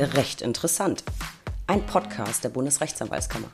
[0.00, 1.04] Recht interessant.
[1.66, 3.48] Ein Podcast der Bundesrechtsanwaltskammer.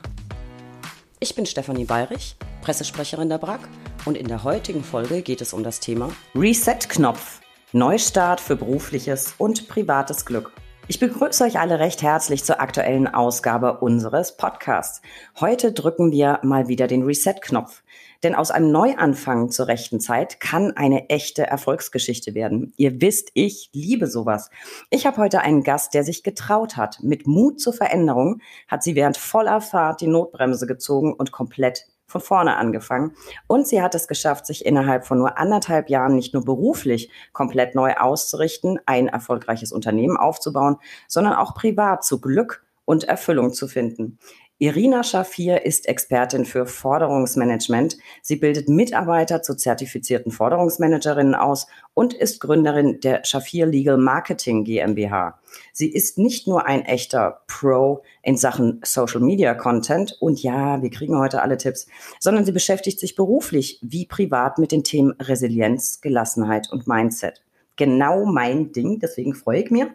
[1.19, 3.59] Ich bin Stefanie Bayrich, Pressesprecherin der BRAG
[4.05, 7.41] und in der heutigen Folge geht es um das Thema Reset-Knopf.
[7.73, 10.53] Neustart für berufliches und privates Glück.
[10.89, 15.01] Ich begrüße euch alle recht herzlich zur aktuellen Ausgabe unseres Podcasts.
[15.37, 17.83] Heute drücken wir mal wieder den Reset-Knopf.
[18.23, 22.73] Denn aus einem Neuanfang zur rechten Zeit kann eine echte Erfolgsgeschichte werden.
[22.77, 24.49] Ihr wisst, ich liebe sowas.
[24.89, 27.03] Ich habe heute einen Gast, der sich getraut hat.
[27.03, 32.21] Mit Mut zur Veränderung hat sie während voller Fahrt die Notbremse gezogen und komplett von
[32.21, 33.13] vorne angefangen.
[33.47, 37.75] Und sie hat es geschafft, sich innerhalb von nur anderthalb Jahren nicht nur beruflich komplett
[37.75, 44.17] neu auszurichten, ein erfolgreiches Unternehmen aufzubauen, sondern auch privat zu Glück und Erfüllung zu finden.
[44.59, 47.95] Irina Schafir ist Expertin für Forderungsmanagement.
[48.23, 55.39] Sie bildet Mitarbeiter zu zertifizierten Forderungsmanagerinnen aus und ist Gründerin der Schafir Legal Marketing GmbH.
[55.73, 60.89] Sie ist nicht nur ein echter Pro in Sachen Social Media Content und ja, wir
[60.89, 61.85] kriegen heute alle Tipps,
[62.19, 67.43] sondern sie beschäftigt sich beruflich wie privat mit den Themen Resilienz, Gelassenheit und Mindset
[67.77, 69.85] genau mein Ding, deswegen freue ich mich.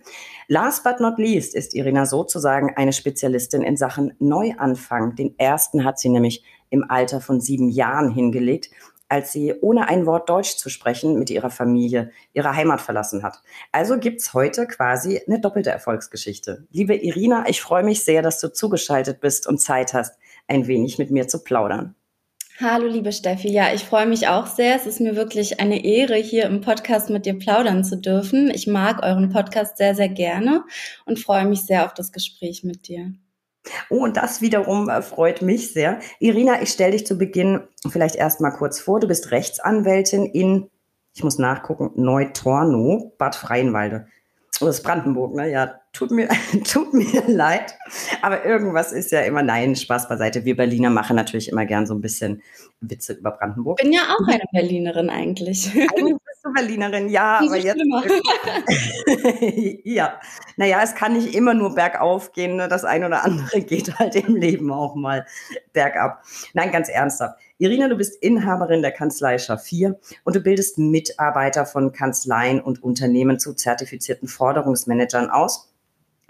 [0.48, 5.14] Last but not least ist Irina sozusagen eine Spezialistin in Sachen Neuanfang.
[5.16, 8.70] Den ersten hat sie nämlich im Alter von sieben Jahren hingelegt,
[9.08, 13.42] als sie ohne ein Wort Deutsch zu sprechen mit ihrer Familie ihre Heimat verlassen hat.
[13.70, 16.66] Also gibt's heute quasi eine doppelte Erfolgsgeschichte.
[16.70, 20.98] Liebe Irina, ich freue mich sehr, dass du zugeschaltet bist und Zeit hast, ein wenig
[20.98, 21.94] mit mir zu plaudern.
[22.64, 23.50] Hallo, liebe Steffi.
[23.50, 24.76] Ja, ich freue mich auch sehr.
[24.76, 28.52] Es ist mir wirklich eine Ehre, hier im Podcast mit dir plaudern zu dürfen.
[28.54, 30.62] Ich mag euren Podcast sehr, sehr gerne
[31.04, 33.14] und freue mich sehr auf das Gespräch mit dir.
[33.90, 35.98] Oh, und das wiederum äh, freut mich sehr.
[36.20, 39.00] Irina, ich stelle dich zu Beginn vielleicht erst mal kurz vor.
[39.00, 40.70] Du bist Rechtsanwältin in,
[41.14, 44.06] ich muss nachgucken, Neutorno, Bad Freienwalde.
[44.60, 45.50] Oh, das ist Brandenburg, ne?
[45.50, 46.28] Ja, tut mir,
[46.64, 47.76] tut mir leid.
[48.22, 50.44] Aber irgendwas ist ja immer, nein, Spaß beiseite.
[50.44, 52.42] Wir Berliner machen natürlich immer gern so ein bisschen
[52.80, 53.78] Witze über Brandenburg.
[53.78, 55.70] Ich bin ja auch eine Berlinerin eigentlich.
[55.70, 57.80] Eigentlich bist du Berlinerin, ja, aber jetzt.
[59.84, 60.18] ja,
[60.56, 62.56] naja, es kann nicht immer nur bergauf gehen.
[62.56, 62.68] Ne?
[62.68, 65.26] Das eine oder andere geht halt im Leben auch mal
[65.72, 66.24] bergab.
[66.54, 67.38] Nein, ganz ernsthaft.
[67.58, 73.38] Irina, du bist Inhaberin der Kanzlei Schafir und du bildest Mitarbeiter von Kanzleien und Unternehmen
[73.38, 75.72] zu zertifizierten Forderungsmanagern aus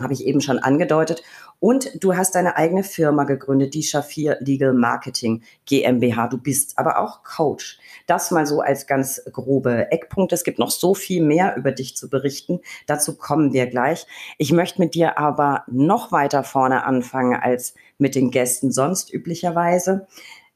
[0.03, 1.23] habe ich eben schon angedeutet.
[1.61, 6.29] Und du hast deine eigene Firma gegründet, die Shafir Legal Marketing GmbH.
[6.29, 7.79] Du bist aber auch Coach.
[8.07, 10.33] Das mal so als ganz grobe Eckpunkt.
[10.33, 12.61] Es gibt noch so viel mehr über dich zu berichten.
[12.87, 14.07] Dazu kommen wir gleich.
[14.39, 20.09] Ich möchte mit dir aber noch weiter vorne anfangen als mit den Gästen sonst üblicherweise.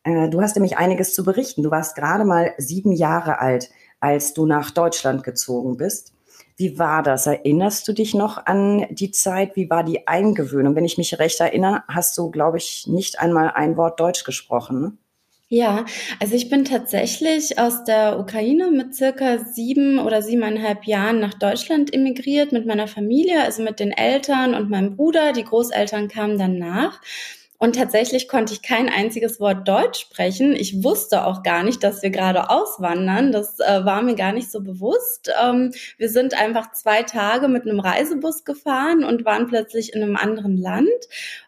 [0.02, 1.62] Äh, du hast nämlich einiges zu berichten.
[1.62, 3.70] Du warst gerade mal sieben Jahre alt,
[4.00, 6.15] als du nach Deutschland gezogen bist.
[6.58, 7.26] Wie war das?
[7.26, 9.56] Erinnerst du dich noch an die Zeit?
[9.56, 10.74] Wie war die Eingewöhnung?
[10.74, 14.98] Wenn ich mich recht erinnere, hast du, glaube ich, nicht einmal ein Wort Deutsch gesprochen.
[15.48, 15.84] Ja,
[16.18, 21.94] also ich bin tatsächlich aus der Ukraine mit circa sieben oder siebeneinhalb Jahren nach Deutschland
[21.94, 25.32] emigriert mit meiner Familie, also mit den Eltern und meinem Bruder.
[25.32, 27.00] Die Großeltern kamen dann nach.
[27.58, 30.54] Und tatsächlich konnte ich kein einziges Wort Deutsch sprechen.
[30.54, 33.32] Ich wusste auch gar nicht, dass wir gerade auswandern.
[33.32, 35.30] Das äh, war mir gar nicht so bewusst.
[35.42, 40.16] Ähm, wir sind einfach zwei Tage mit einem Reisebus gefahren und waren plötzlich in einem
[40.16, 40.88] anderen Land,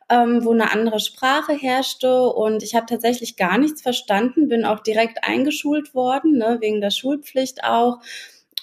[0.08, 2.22] ähm, wo eine andere Sprache herrschte.
[2.28, 6.90] Und ich habe tatsächlich gar nichts verstanden, bin auch direkt eingeschult worden, ne, wegen der
[6.90, 7.98] Schulpflicht auch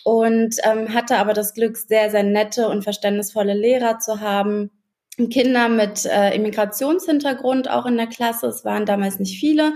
[0.04, 4.70] und ähm, hatte aber das Glück, sehr, sehr nette und verständnisvolle Lehrer zu haben,
[5.18, 8.48] Kinder mit äh, Immigrationshintergrund auch in der Klasse.
[8.48, 9.74] Es waren damals nicht viele,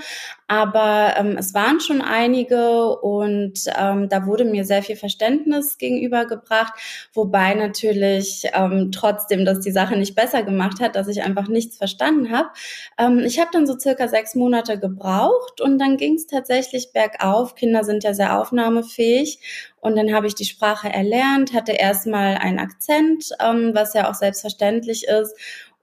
[0.49, 6.73] aber ähm, es waren schon einige und ähm, da wurde mir sehr viel Verständnis gegenübergebracht,
[7.13, 11.77] wobei natürlich ähm, trotzdem das die Sache nicht besser gemacht hat, dass ich einfach nichts
[11.77, 12.49] verstanden habe.
[12.97, 17.53] Ähm, ich habe dann so circa sechs Monate gebraucht und dann ging es tatsächlich bergauf.
[17.53, 19.39] Kinder sind ja sehr aufnahmefähig
[19.81, 24.15] und dann habe ich die Sprache erlernt, hatte erstmal einen Akzent, ähm, was ja auch
[24.15, 25.35] selbstverständlich ist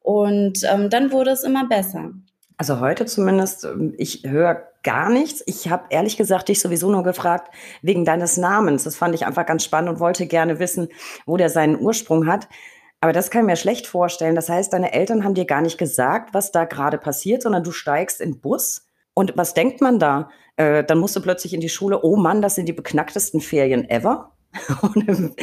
[0.03, 2.11] und ähm, dann wurde es immer besser.
[2.59, 5.43] Also heute zumindest, ähm, ich höre gar nichts.
[5.47, 8.85] Ich habe ehrlich gesagt dich sowieso nur gefragt wegen deines Namens.
[8.85, 10.89] Das fand ich einfach ganz spannend und wollte gerne wissen,
[11.27, 12.49] wo der seinen Ursprung hat.
[13.01, 14.35] Aber das kann ich mir schlecht vorstellen.
[14.35, 17.73] Das heißt, deine Eltern haben dir gar nicht gesagt, was da gerade passiert, sondern du
[17.73, 18.87] steigst in Bus.
[19.13, 20.31] Und was denkt man da?
[20.57, 22.03] Äh, dann musst du plötzlich in die Schule.
[22.03, 24.33] Oh Mann, das sind die beknacktesten Ferien ever.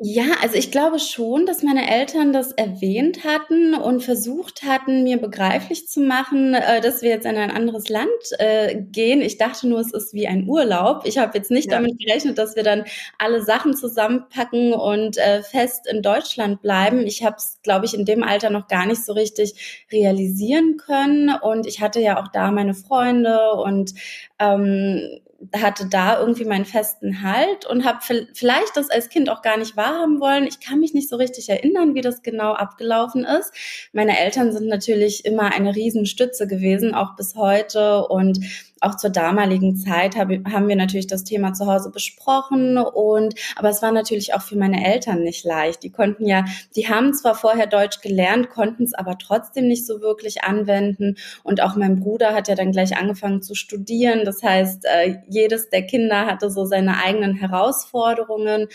[0.00, 5.16] Ja, also ich glaube schon, dass meine Eltern das erwähnt hatten und versucht hatten, mir
[5.20, 8.08] begreiflich zu machen, äh, dass wir jetzt in ein anderes Land
[8.38, 9.20] äh, gehen.
[9.20, 11.02] Ich dachte nur, es ist wie ein Urlaub.
[11.04, 11.78] Ich habe jetzt nicht ja.
[11.78, 12.84] damit gerechnet, dass wir dann
[13.18, 17.04] alle Sachen zusammenpacken und äh, fest in Deutschland bleiben.
[17.04, 21.30] Ich habe es, glaube ich, in dem Alter noch gar nicht so richtig realisieren können.
[21.30, 23.94] Und ich hatte ja auch da meine Freunde und
[24.38, 25.18] ähm,
[25.54, 27.98] hatte da irgendwie meinen festen Halt und habe
[28.34, 30.46] vielleicht das als Kind auch gar nicht wahrhaben wollen.
[30.48, 33.52] Ich kann mich nicht so richtig erinnern, wie das genau abgelaufen ist.
[33.92, 38.40] Meine Eltern sind natürlich immer eine Riesenstütze gewesen, auch bis heute und
[38.80, 43.68] auch zur damaligen Zeit hab, haben wir natürlich das Thema zu Hause besprochen und aber
[43.70, 45.82] es war natürlich auch für meine Eltern nicht leicht.
[45.82, 46.44] Die konnten ja,
[46.76, 51.62] die haben zwar vorher Deutsch gelernt, konnten es aber trotzdem nicht so wirklich anwenden und
[51.62, 54.24] auch mein Bruder hat ja dann gleich angefangen zu studieren.
[54.24, 58.68] Das heißt, äh, jedes der Kinder hatte so seine eigenen Herausforderungen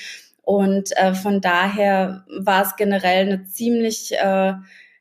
[0.44, 4.54] und äh, von daher war es generell eine ziemlich äh,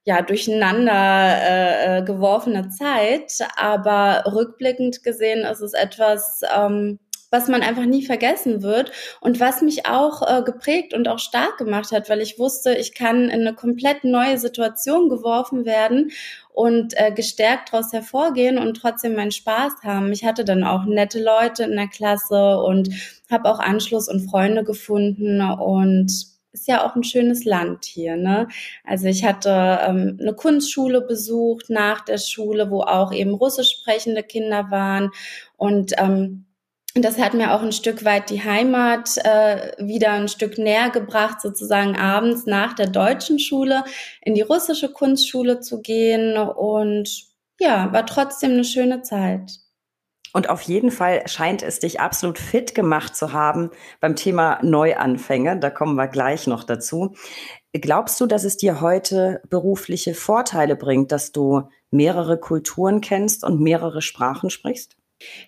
[0.05, 6.99] ja durcheinander äh, äh, geworfene Zeit, aber rückblickend gesehen ist es etwas, ähm,
[7.31, 11.57] was man einfach nie vergessen wird und was mich auch äh, geprägt und auch stark
[11.57, 16.11] gemacht hat, weil ich wusste, ich kann in eine komplett neue Situation geworfen werden
[16.53, 20.13] und äh, gestärkt daraus hervorgehen und trotzdem meinen Spaß haben.
[20.13, 22.91] Ich hatte dann auch nette Leute in der Klasse und
[23.31, 28.17] habe auch Anschluss und Freunde gefunden und ist ja auch ein schönes Land hier.
[28.17, 28.49] Ne?
[28.85, 34.23] Also ich hatte ähm, eine Kunstschule besucht nach der Schule, wo auch eben russisch sprechende
[34.23, 35.11] Kinder waren.
[35.57, 36.47] Und ähm,
[36.95, 41.41] das hat mir auch ein Stück weit die Heimat äh, wieder ein Stück näher gebracht,
[41.41, 43.85] sozusagen abends nach der deutschen Schule
[44.21, 46.37] in die russische Kunstschule zu gehen.
[46.37, 47.25] Und
[47.59, 49.62] ja, war trotzdem eine schöne Zeit.
[50.33, 53.71] Und auf jeden Fall scheint es dich absolut fit gemacht zu haben
[54.01, 55.59] beim Thema Neuanfänge.
[55.59, 57.15] Da kommen wir gleich noch dazu.
[57.73, 63.61] Glaubst du, dass es dir heute berufliche Vorteile bringt, dass du mehrere Kulturen kennst und
[63.61, 64.97] mehrere Sprachen sprichst?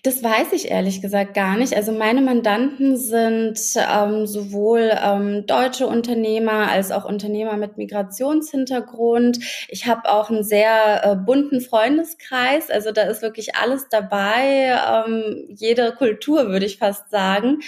[0.02, 1.74] Das weiß ich ehrlich gesagt gar nicht.
[1.74, 9.38] Also meine Mandanten sind ähm, sowohl ähm, deutsche Unternehmer als auch Unternehmer mit Migrationshintergrund.
[9.68, 12.70] Ich habe auch einen sehr äh, bunten Freundeskreis.
[12.70, 17.60] Also da ist wirklich alles dabei, ähm, jede Kultur würde ich fast sagen.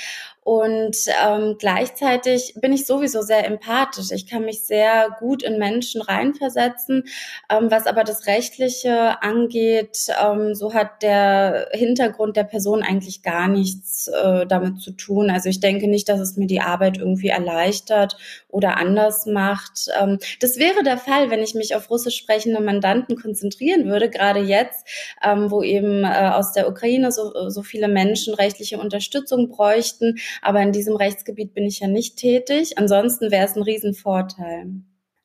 [0.46, 0.96] Und
[1.26, 4.12] ähm, gleichzeitig bin ich sowieso sehr empathisch.
[4.12, 7.02] Ich kann mich sehr gut in Menschen reinversetzen.
[7.50, 13.48] Ähm, was aber das Rechtliche angeht, ähm, so hat der Hintergrund der Person eigentlich gar
[13.48, 15.30] nichts äh, damit zu tun.
[15.30, 18.16] Also ich denke nicht, dass es mir die Arbeit irgendwie erleichtert
[18.48, 19.88] oder anders macht.
[20.00, 24.38] Ähm, das wäre der Fall, wenn ich mich auf russisch sprechende Mandanten konzentrieren würde, gerade
[24.38, 24.86] jetzt,
[25.24, 30.20] ähm, wo eben äh, aus der Ukraine so, so viele Menschen rechtliche Unterstützung bräuchten.
[30.42, 32.78] Aber in diesem Rechtsgebiet bin ich ja nicht tätig.
[32.78, 34.70] Ansonsten wäre es ein Riesenvorteil.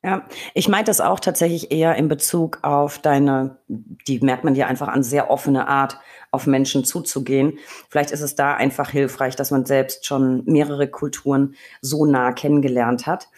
[0.04, 4.66] Ja, ich meinte das auch tatsächlich eher in Bezug auf deine, die merkt man dir
[4.66, 5.98] einfach an, sehr offene Art,
[6.32, 7.58] auf Menschen zuzugehen.
[7.88, 13.06] Vielleicht ist es da einfach hilfreich, dass man selbst schon mehrere Kulturen so nah kennengelernt
[13.06, 13.28] hat.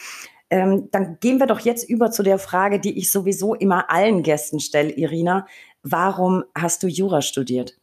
[0.48, 4.22] Ähm, dann gehen wir doch jetzt über zu der Frage, die ich sowieso immer allen
[4.22, 5.46] Gästen stelle, Irina.
[5.82, 7.76] Warum hast du Jura studiert?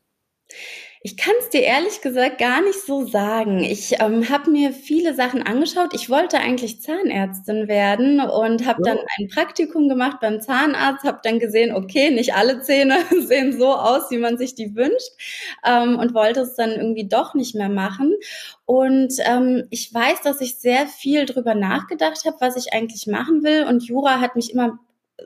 [1.03, 3.63] Ich kann es dir ehrlich gesagt gar nicht so sagen.
[3.63, 5.95] Ich ähm, habe mir viele Sachen angeschaut.
[5.95, 11.39] Ich wollte eigentlich Zahnärztin werden und habe dann ein Praktikum gemacht beim Zahnarzt, habe dann
[11.39, 15.09] gesehen, okay, nicht alle Zähne sehen so aus, wie man sich die wünscht
[15.65, 18.13] ähm, und wollte es dann irgendwie doch nicht mehr machen.
[18.65, 23.43] Und ähm, ich weiß, dass ich sehr viel drüber nachgedacht habe, was ich eigentlich machen
[23.43, 23.65] will.
[23.67, 24.77] Und Jura hat mich immer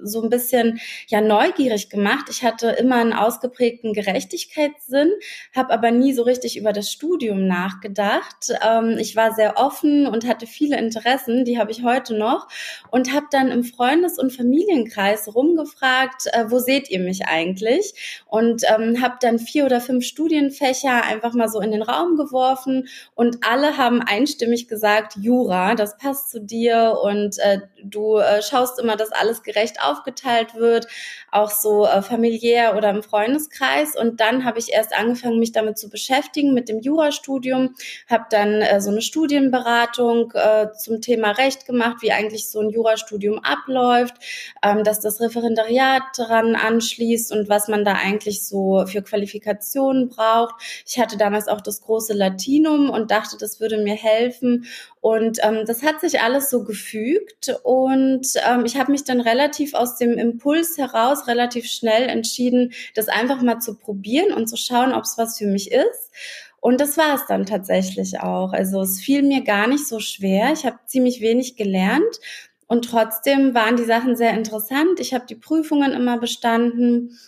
[0.02, 2.26] so ein bisschen ja neugierig gemacht.
[2.30, 5.12] Ich hatte immer einen ausgeprägten Gerechtigkeitssinn,
[5.56, 8.52] habe aber nie so richtig über das Studium nachgedacht.
[8.66, 12.48] Ähm, ich war sehr offen und hatte viele Interessen, die habe ich heute noch
[12.92, 18.24] und habe dann im Freundes- und Familienkreis rumgefragt, äh, wo seht ihr mich eigentlich?
[18.28, 22.88] Und ähm, habe dann vier oder fünf Studienfächer einfach mal so in den Raum geworfen
[23.16, 28.80] und alle haben einstimmig gesagt, Jura, das passt zu dir und äh, du äh, schaust
[28.80, 30.88] immer, dass alles gerecht aufgeteilt wird,
[31.36, 33.96] auch so äh, familiär oder im Freundeskreis.
[33.96, 37.76] Und dann habe ich erst angefangen, mich damit zu beschäftigen, mit dem Jurastudium,
[38.10, 42.70] habe dann äh, so eine Studienberatung äh, zum Thema Recht gemacht, wie eigentlich so ein
[42.70, 44.16] Jurastudium abläuft,
[44.64, 50.56] ähm, dass das Referendariat daran anschließt und was man da eigentlich so für Qualifikationen braucht.
[50.86, 54.66] Ich hatte damals auch das große Latinum und dachte, das würde mir helfen.
[55.02, 59.76] Und ähm, das hat sich alles so gefügt und ähm, ich habe mich dann relativ
[59.76, 64.94] aus dem Impuls heraus relativ schnell entschieden, das einfach mal zu probieren und zu schauen,
[64.94, 66.12] ob es was für mich ist
[66.60, 68.52] Und das war es dann tatsächlich auch.
[68.52, 70.52] Also es fiel mir gar nicht so schwer.
[70.54, 72.20] Ich habe ziemlich wenig gelernt
[72.68, 75.00] und trotzdem waren die Sachen sehr interessant.
[75.00, 77.20] Ich habe die Prüfungen immer bestanden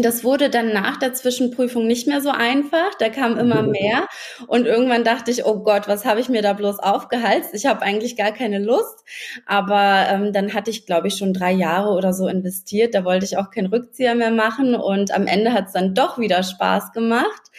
[0.00, 2.94] das wurde dann nach der Zwischenprüfung nicht mehr so einfach.
[2.98, 4.08] Da kam immer mehr.
[4.46, 7.52] Und irgendwann dachte ich, oh Gott, was habe ich mir da bloß aufgehalst?
[7.52, 9.04] Ich habe eigentlich gar keine Lust.
[9.44, 12.94] Aber ähm, dann hatte ich, glaube ich, schon drei Jahre oder so investiert.
[12.94, 14.74] Da wollte ich auch keinen Rückzieher mehr machen.
[14.74, 17.50] Und am Ende hat es dann doch wieder Spaß gemacht.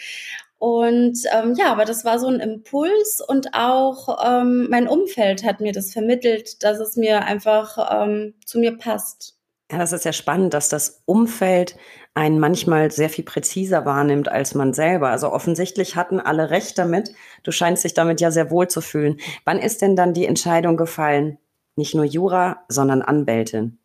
[0.58, 5.60] Und ähm, ja, aber das war so ein Impuls und auch ähm, mein Umfeld hat
[5.60, 9.36] mir das vermittelt, dass es mir einfach ähm, zu mir passt.
[9.74, 11.76] Ja, das ist ja spannend, dass das Umfeld
[12.14, 15.08] einen manchmal sehr viel präziser wahrnimmt als man selber.
[15.08, 17.12] Also offensichtlich hatten alle recht damit.
[17.42, 19.18] Du scheinst dich damit ja sehr wohl zu fühlen.
[19.44, 21.38] Wann ist denn dann die Entscheidung gefallen?
[21.74, 23.80] Nicht nur Jura, sondern Anwältin?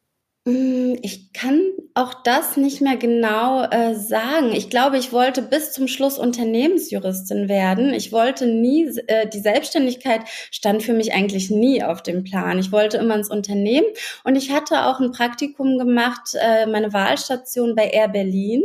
[0.46, 1.62] Mm, ich kann
[1.96, 4.54] auch das nicht mehr genau äh, sagen.
[4.54, 7.94] Ich glaube, ich wollte bis zum Schluss Unternehmensjuristin werden.
[7.94, 12.58] Ich wollte nie, äh, die Selbstständigkeit stand für mich eigentlich nie auf dem Plan.
[12.58, 13.88] Ich wollte immer ins Unternehmen
[14.24, 18.64] und ich hatte auch ein Praktikum gemacht, äh, meine Wahlstation bei Air Berlin.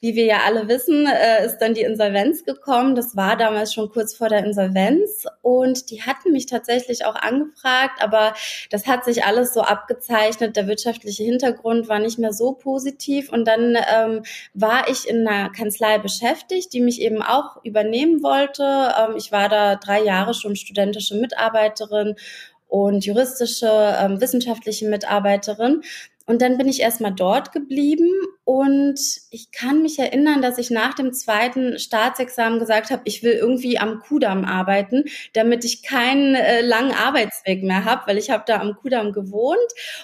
[0.00, 2.94] Wie wir ja alle wissen, äh, ist dann die Insolvenz gekommen.
[2.94, 8.00] Das war damals schon kurz vor der Insolvenz und die hatten mich tatsächlich auch angefragt,
[8.00, 8.34] aber
[8.70, 10.54] das hat sich alles so abgezeichnet.
[10.56, 13.32] Der wirtschaftliche Hintergrund war nicht mehr so positiv.
[13.32, 14.22] Und dann ähm,
[14.54, 18.92] war ich in einer Kanzlei beschäftigt, die mich eben auch übernehmen wollte.
[18.98, 22.16] Ähm, ich war da drei Jahre schon studentische Mitarbeiterin
[22.68, 25.82] und juristische, ähm, wissenschaftliche Mitarbeiterin.
[26.28, 28.10] Und dann bin ich erstmal dort geblieben
[28.44, 33.32] und ich kann mich erinnern, dass ich nach dem zweiten Staatsexamen gesagt habe, ich will
[33.32, 38.44] irgendwie am Kudamm arbeiten, damit ich keinen äh, langen Arbeitsweg mehr habe, weil ich habe
[38.46, 39.56] da am Kudamm gewohnt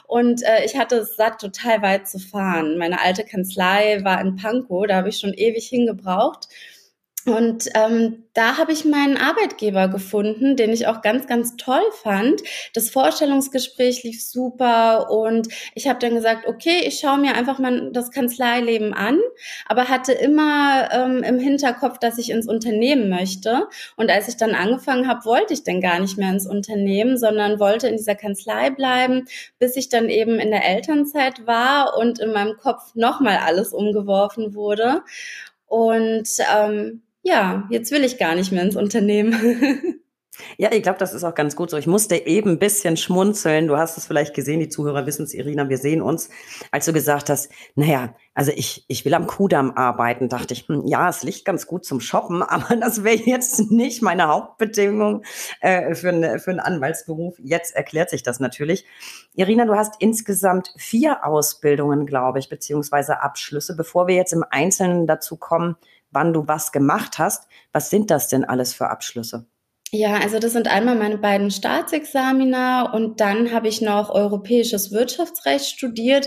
[0.06, 2.78] und äh, ich hatte es satt, total weit zu fahren.
[2.78, 6.48] Meine alte Kanzlei war in Pankow, da habe ich schon ewig hingebraucht.
[7.26, 12.42] Und ähm, da habe ich meinen Arbeitgeber gefunden, den ich auch ganz, ganz toll fand.
[12.74, 17.90] Das Vorstellungsgespräch lief super und ich habe dann gesagt, okay, ich schaue mir einfach mal
[17.92, 19.18] das Kanzleileben an,
[19.66, 23.68] aber hatte immer ähm, im Hinterkopf, dass ich ins Unternehmen möchte.
[23.96, 27.58] Und als ich dann angefangen habe, wollte ich dann gar nicht mehr ins Unternehmen, sondern
[27.58, 29.24] wollte in dieser Kanzlei bleiben,
[29.58, 34.54] bis ich dann eben in der Elternzeit war und in meinem Kopf nochmal alles umgeworfen
[34.54, 35.02] wurde.
[35.66, 39.34] Und ähm, ja, jetzt will ich gar nicht mehr ins Unternehmen.
[40.56, 41.76] Ja, ich glaube, das ist auch ganz gut so.
[41.76, 43.68] Ich musste eben ein bisschen schmunzeln.
[43.68, 46.28] Du hast es vielleicht gesehen, die Zuhörer wissen es, Irina, wir sehen uns.
[46.70, 50.86] Als du gesagt hast, naja, also ich, ich will am Kudamm arbeiten, dachte ich, hm,
[50.86, 55.22] ja, es liegt ganz gut zum Shoppen, aber das wäre jetzt nicht meine Hauptbedingung
[55.60, 57.38] äh, für, eine, für einen Anwaltsberuf.
[57.38, 58.84] Jetzt erklärt sich das natürlich.
[59.34, 63.76] Irina, du hast insgesamt vier Ausbildungen, glaube ich, beziehungsweise Abschlüsse.
[63.76, 65.76] Bevor wir jetzt im Einzelnen dazu kommen,
[66.14, 67.48] wann du was gemacht hast.
[67.72, 69.46] Was sind das denn alles für Abschlüsse?
[69.96, 75.66] Ja, also das sind einmal meine beiden Staatsexamina und dann habe ich noch europäisches Wirtschaftsrecht
[75.66, 76.26] studiert,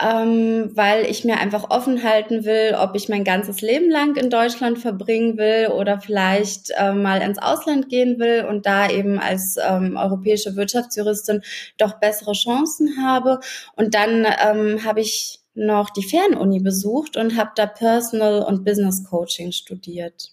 [0.00, 4.30] ähm, weil ich mir einfach offen halten will, ob ich mein ganzes Leben lang in
[4.30, 9.56] Deutschland verbringen will oder vielleicht äh, mal ins Ausland gehen will und da eben als
[9.56, 11.42] ähm, europäische Wirtschaftsjuristin
[11.78, 13.40] doch bessere Chancen habe.
[13.74, 19.04] Und dann ähm, habe ich noch die Fernuni besucht und habe da Personal und Business
[19.04, 20.32] Coaching studiert.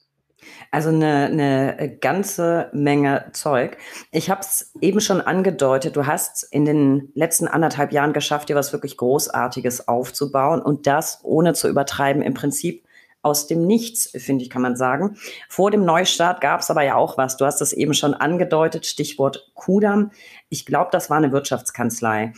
[0.72, 3.78] Also eine, eine ganze Menge Zeug.
[4.12, 8.56] Ich habe es eben schon angedeutet, du hast in den letzten anderthalb Jahren geschafft, dir
[8.56, 12.86] was wirklich Großartiges aufzubauen und das ohne zu übertreiben, im Prinzip
[13.24, 15.18] aus dem Nichts, finde ich, kann man sagen.
[15.50, 17.36] Vor dem Neustart gab es aber ja auch was.
[17.36, 20.12] Du hast es eben schon angedeutet, Stichwort Kudam.
[20.48, 22.32] Ich glaube, das war eine Wirtschaftskanzlei.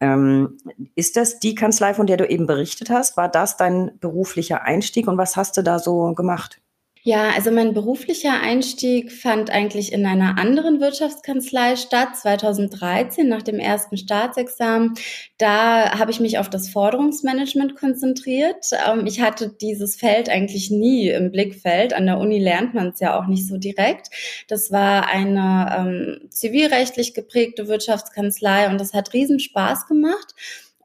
[0.00, 0.58] Ähm,
[0.94, 3.16] ist das die Kanzlei, von der du eben berichtet hast?
[3.16, 6.60] War das dein beruflicher Einstieg und was hast du da so gemacht?
[7.08, 13.60] Ja, also mein beruflicher Einstieg fand eigentlich in einer anderen Wirtschaftskanzlei statt, 2013 nach dem
[13.60, 14.94] ersten Staatsexamen.
[15.38, 18.70] Da habe ich mich auf das Forderungsmanagement konzentriert.
[18.90, 21.94] Ähm, ich hatte dieses Feld eigentlich nie im Blickfeld.
[21.94, 24.08] An der Uni lernt man es ja auch nicht so direkt.
[24.48, 30.34] Das war eine ähm, zivilrechtlich geprägte Wirtschaftskanzlei und das hat riesen Spaß gemacht.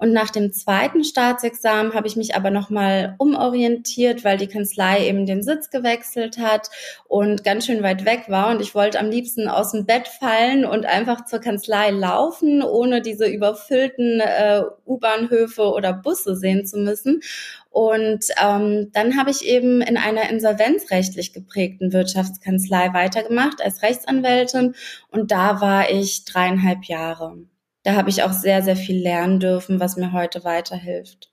[0.01, 5.27] Und nach dem zweiten Staatsexamen habe ich mich aber nochmal umorientiert, weil die Kanzlei eben
[5.27, 6.71] den Sitz gewechselt hat
[7.07, 8.49] und ganz schön weit weg war.
[8.49, 13.03] Und ich wollte am liebsten aus dem Bett fallen und einfach zur Kanzlei laufen, ohne
[13.03, 17.21] diese überfüllten äh, U-Bahnhöfe oder Busse sehen zu müssen.
[17.69, 24.73] Und ähm, dann habe ich eben in einer insolvenzrechtlich geprägten Wirtschaftskanzlei weitergemacht als Rechtsanwältin
[25.11, 27.37] und da war ich dreieinhalb Jahre
[27.83, 31.31] da habe ich auch sehr, sehr viel lernen dürfen, was mir heute weiterhilft.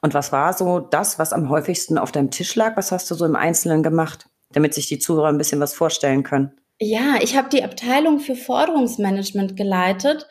[0.00, 2.76] Und was war so das, was am häufigsten auf deinem Tisch lag?
[2.76, 4.28] Was hast du so im Einzelnen gemacht?
[4.52, 6.52] damit sich die Zuhörer ein bisschen was vorstellen können.
[6.80, 10.28] Ja, ich habe die Abteilung für Forderungsmanagement geleitet.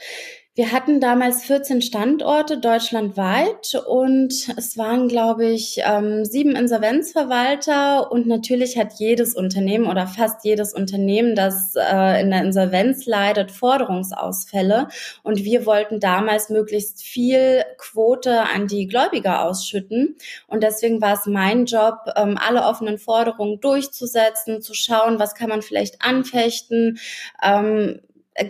[0.58, 8.26] Wir hatten damals 14 Standorte deutschlandweit und es waren, glaube ich, ähm, sieben Insolvenzverwalter und
[8.26, 14.88] natürlich hat jedes Unternehmen oder fast jedes Unternehmen, das äh, in der Insolvenz leidet, Forderungsausfälle.
[15.22, 20.16] Und wir wollten damals möglichst viel Quote an die Gläubiger ausschütten.
[20.48, 25.50] Und deswegen war es mein Job, ähm, alle offenen Forderungen durchzusetzen, zu schauen, was kann
[25.50, 26.98] man vielleicht anfechten,
[27.44, 28.00] ähm,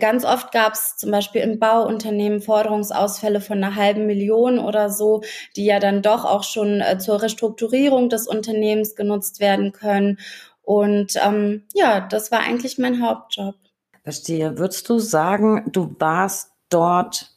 [0.00, 5.22] Ganz oft gab es zum Beispiel im Bauunternehmen Forderungsausfälle von einer halben Million oder so,
[5.56, 10.18] die ja dann doch auch schon äh, zur Restrukturierung des Unternehmens genutzt werden können.
[10.62, 13.54] Und ähm, ja, das war eigentlich mein Hauptjob.
[14.02, 14.58] Verstehe.
[14.58, 17.30] Würdest du sagen, du warst dort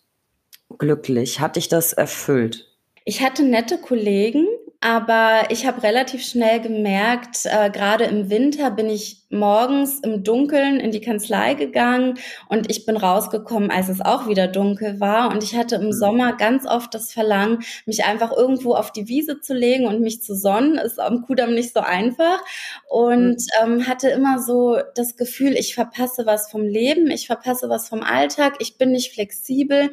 [0.77, 1.39] glücklich?
[1.39, 2.67] Hat dich das erfüllt?
[3.05, 4.45] Ich hatte nette Kollegen,
[4.83, 10.79] aber ich habe relativ schnell gemerkt, äh, gerade im Winter bin ich morgens im Dunkeln
[10.79, 12.17] in die Kanzlei gegangen
[12.49, 15.29] und ich bin rausgekommen, als es auch wieder dunkel war.
[15.29, 15.93] Und ich hatte im mhm.
[15.93, 20.23] Sommer ganz oft das Verlangen, mich einfach irgendwo auf die Wiese zu legen und mich
[20.23, 20.79] zu sonnen.
[20.79, 22.43] Ist am Kudamm nicht so einfach.
[22.89, 23.63] Und mhm.
[23.63, 28.01] ähm, hatte immer so das Gefühl, ich verpasse was vom Leben, ich verpasse was vom
[28.01, 29.91] Alltag, ich bin nicht flexibel.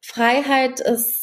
[0.00, 1.19] Freiheit ist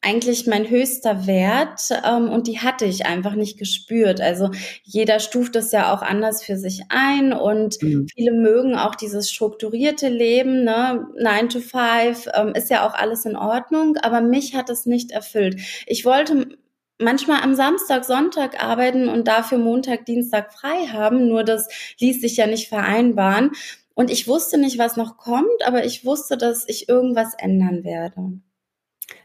[0.00, 4.20] eigentlich mein höchster Wert ähm, und die hatte ich einfach nicht gespürt.
[4.20, 4.50] Also
[4.82, 8.06] jeder stuft es ja auch anders für sich ein und mhm.
[8.14, 11.06] viele mögen auch dieses strukturierte Leben, ne?
[11.18, 15.10] 9 to 5 ähm, ist ja auch alles in Ordnung, aber mich hat es nicht
[15.10, 15.60] erfüllt.
[15.86, 16.48] Ich wollte
[16.98, 22.38] manchmal am Samstag, Sonntag arbeiten und dafür Montag, Dienstag frei haben, nur das ließ sich
[22.38, 23.52] ja nicht vereinbaren.
[23.94, 28.40] Und ich wusste nicht, was noch kommt, aber ich wusste, dass ich irgendwas ändern werde.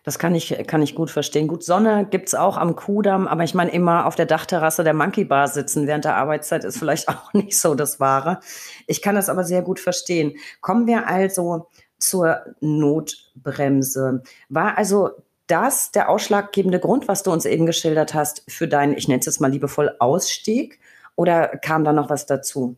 [0.03, 1.47] Das kann ich, kann ich gut verstehen.
[1.47, 5.23] Gut, Sonne gibt's auch am Kudamm, aber ich meine, immer auf der Dachterrasse der Monkey
[5.23, 8.39] Bar sitzen während der Arbeitszeit ist vielleicht auch nicht so das Wahre.
[8.87, 10.35] Ich kann das aber sehr gut verstehen.
[10.61, 14.23] Kommen wir also zur Notbremse.
[14.49, 15.11] War also
[15.47, 19.25] das der ausschlaggebende Grund, was du uns eben geschildert hast, für deinen, ich nenne es
[19.25, 20.79] jetzt mal liebevoll, Ausstieg?
[21.15, 22.75] Oder kam da noch was dazu?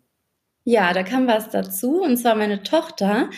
[0.67, 3.29] Ja, da kam was dazu, und zwar meine Tochter.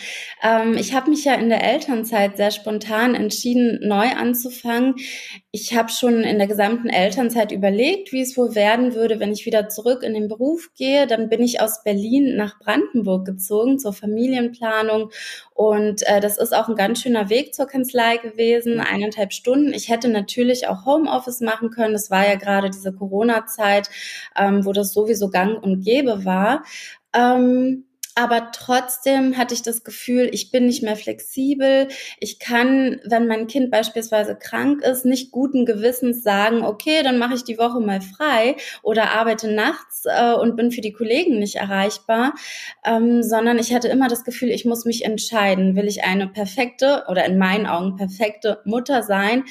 [0.42, 4.94] Ähm, ich habe mich ja in der Elternzeit sehr spontan entschieden, neu anzufangen.
[5.50, 9.44] Ich habe schon in der gesamten Elternzeit überlegt, wie es wohl werden würde, wenn ich
[9.44, 11.06] wieder zurück in den Beruf gehe.
[11.06, 15.10] Dann bin ich aus Berlin nach Brandenburg gezogen zur Familienplanung.
[15.52, 19.74] Und äh, das ist auch ein ganz schöner Weg zur Kanzlei gewesen, eineinhalb Stunden.
[19.74, 21.92] Ich hätte natürlich auch Homeoffice machen können.
[21.92, 23.90] Das war ja gerade diese Corona-Zeit,
[24.34, 26.62] ähm, wo das sowieso gang und gäbe war.
[27.18, 27.84] Ähm,
[28.18, 31.86] aber trotzdem hatte ich das Gefühl, ich bin nicht mehr flexibel.
[32.18, 37.34] Ich kann, wenn mein Kind beispielsweise krank ist, nicht guten Gewissens sagen, okay, dann mache
[37.34, 41.54] ich die Woche mal frei oder arbeite nachts äh, und bin für die Kollegen nicht
[41.56, 42.34] erreichbar,
[42.84, 45.76] ähm, sondern ich hatte immer das Gefühl, ich muss mich entscheiden.
[45.76, 49.44] Will ich eine perfekte oder in meinen Augen perfekte Mutter sein?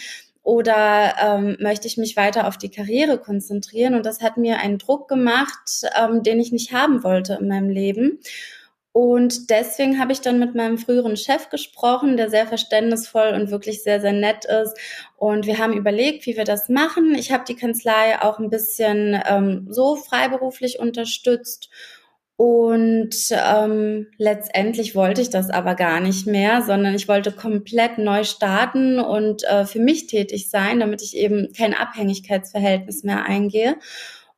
[0.47, 3.95] Oder ähm, möchte ich mich weiter auf die Karriere konzentrieren?
[3.95, 7.67] Und das hat mir einen Druck gemacht, ähm, den ich nicht haben wollte in meinem
[7.67, 8.21] Leben.
[8.93, 13.83] Und deswegen habe ich dann mit meinem früheren Chef gesprochen, der sehr verständnisvoll und wirklich
[13.83, 14.73] sehr, sehr nett ist.
[15.17, 17.13] Und wir haben überlegt, wie wir das machen.
[17.15, 21.69] Ich habe die Kanzlei auch ein bisschen ähm, so freiberuflich unterstützt.
[22.37, 28.23] Und ähm, letztendlich wollte ich das aber gar nicht mehr, sondern ich wollte komplett neu
[28.23, 33.75] starten und äh, für mich tätig sein, damit ich eben kein Abhängigkeitsverhältnis mehr eingehe.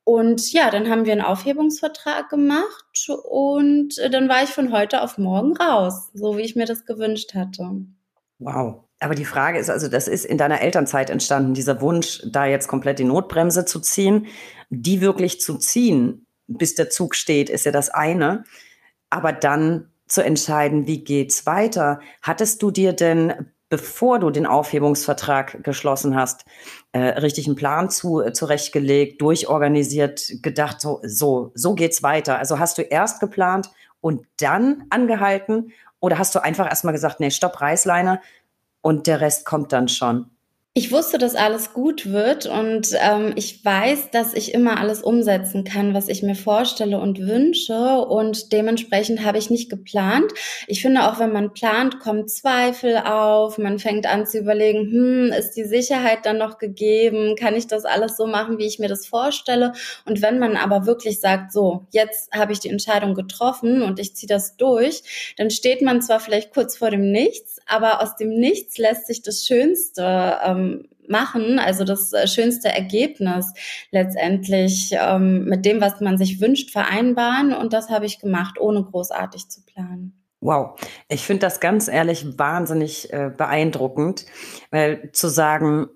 [0.05, 5.01] Und ja, dann haben wir einen Aufhebungsvertrag gemacht und äh, dann war ich von heute
[5.01, 7.69] auf morgen raus, so wie ich mir das gewünscht hatte.
[8.39, 8.85] Wow.
[9.01, 12.69] Aber die Frage ist also, das ist in deiner Elternzeit entstanden, dieser Wunsch, da jetzt
[12.69, 14.27] komplett die Notbremse zu ziehen,
[14.69, 18.43] die wirklich zu ziehen bis der Zug steht, ist ja das eine.
[19.09, 22.01] Aber dann zu entscheiden, wie geht's weiter?
[22.21, 26.45] Hattest du dir denn, bevor du den Aufhebungsvertrag geschlossen hast,
[26.91, 32.39] äh, richtig einen Plan zu, äh, zurechtgelegt, durchorganisiert, gedacht, so, so, so geht's weiter?
[32.39, 33.69] Also hast du erst geplant
[34.01, 38.19] und dann angehalten oder hast du einfach erstmal gesagt, nee, stopp, Reißleine
[38.81, 40.31] und der Rest kommt dann schon?
[40.79, 45.65] Ich wusste, dass alles gut wird und ähm, ich weiß, dass ich immer alles umsetzen
[45.65, 50.31] kann, was ich mir vorstelle und wünsche und dementsprechend habe ich nicht geplant.
[50.67, 55.33] Ich finde auch, wenn man plant, kommen Zweifel auf, man fängt an zu überlegen, hm,
[55.37, 58.87] ist die Sicherheit dann noch gegeben, kann ich das alles so machen, wie ich mir
[58.87, 59.73] das vorstelle
[60.05, 64.15] und wenn man aber wirklich sagt, so, jetzt habe ich die Entscheidung getroffen und ich
[64.15, 68.29] ziehe das durch, dann steht man zwar vielleicht kurz vor dem Nichts, aber aus dem
[68.29, 70.68] Nichts lässt sich das Schönste ähm,
[71.09, 73.53] machen, also das äh, schönste Ergebnis
[73.91, 77.53] letztendlich ähm, mit dem, was man sich wünscht, vereinbaren.
[77.53, 80.13] Und das habe ich gemacht, ohne großartig zu planen.
[80.41, 80.79] Wow,
[81.09, 84.25] ich finde das ganz ehrlich wahnsinnig äh, beeindruckend,
[84.71, 85.87] weil zu sagen,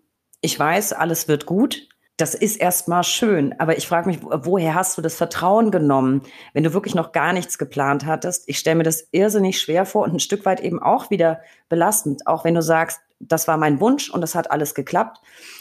[0.41, 4.97] ich weiß, alles wird gut, das ist erstmal schön, aber ich frage mich, woher hast
[4.97, 6.21] du das Vertrauen genommen,
[6.53, 8.47] wenn du wirklich noch gar nichts geplant hattest?
[8.47, 12.27] Ich stelle mir das irrsinnig schwer vor und ein Stück weit eben auch wieder belastend,
[12.27, 15.19] auch wenn du sagst, das war mein Wunsch und das hat alles geklappt.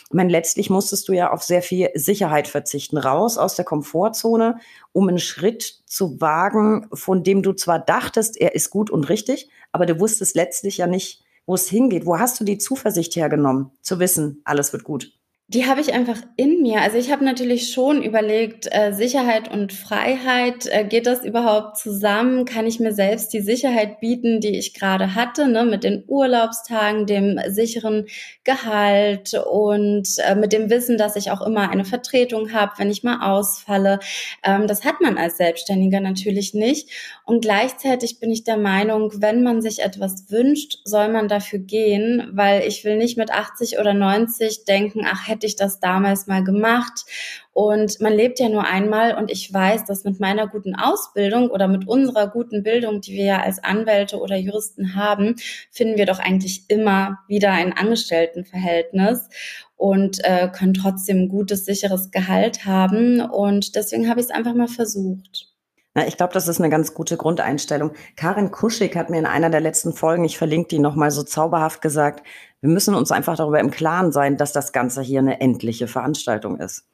[0.09, 4.59] Ich meine, letztlich musstest du ja auf sehr viel Sicherheit verzichten, raus aus der Komfortzone,
[4.93, 9.49] um einen Schritt zu wagen, von dem du zwar dachtest, er ist gut und richtig,
[9.73, 12.07] aber du wusstest letztlich ja nicht, wo es hingeht.
[12.07, 15.13] Wo hast du die Zuversicht hergenommen, zu wissen, alles wird gut?
[15.49, 16.81] Die habe ich einfach in mir.
[16.81, 22.47] Also ich habe natürlich schon überlegt, äh, Sicherheit und Freiheit, äh, geht das überhaupt zusammen?
[22.47, 25.67] Kann ich mir selbst die Sicherheit bieten, die ich gerade hatte, ne?
[25.67, 28.07] mit den Urlaubstagen, dem sicheren
[28.45, 33.03] Gehalt und äh, mit dem Wissen, dass ich auch immer eine Vertretung habe, wenn ich
[33.03, 33.99] mal ausfalle.
[34.43, 36.89] Ähm, das hat man als Selbstständiger natürlich nicht.
[37.27, 42.31] Und gleichzeitig bin ich der Meinung, wenn man sich etwas wünscht, soll man dafür gehen,
[42.33, 46.45] weil ich will nicht mit 80 oder 90 denken, ach, hätte ich das damals mal
[46.45, 47.05] gemacht.
[47.53, 51.69] Und man lebt ja nur einmal und ich weiß, dass mit meiner guten Ausbildung oder
[51.69, 55.37] mit unserer guten Bildung, die wir ja als Anwälte oder Juristen haben,
[55.71, 59.29] finden wir doch eigentlich immer wieder ein Angestelltenverhältnis
[59.77, 63.21] und äh, können trotzdem ein gutes, sicheres Gehalt haben.
[63.21, 65.52] Und deswegen habe ich es einfach mal versucht.
[65.95, 67.93] Na, ich glaube, das ist eine ganz gute Grundeinstellung.
[68.17, 71.83] Karin Kuschig hat mir in einer der letzten Folgen, ich verlinke die nochmal so zauberhaft
[71.83, 72.27] gesagt,
[72.63, 76.59] wir müssen uns einfach darüber im Klaren sein, dass das Ganze hier eine endliche Veranstaltung
[76.59, 76.87] ist.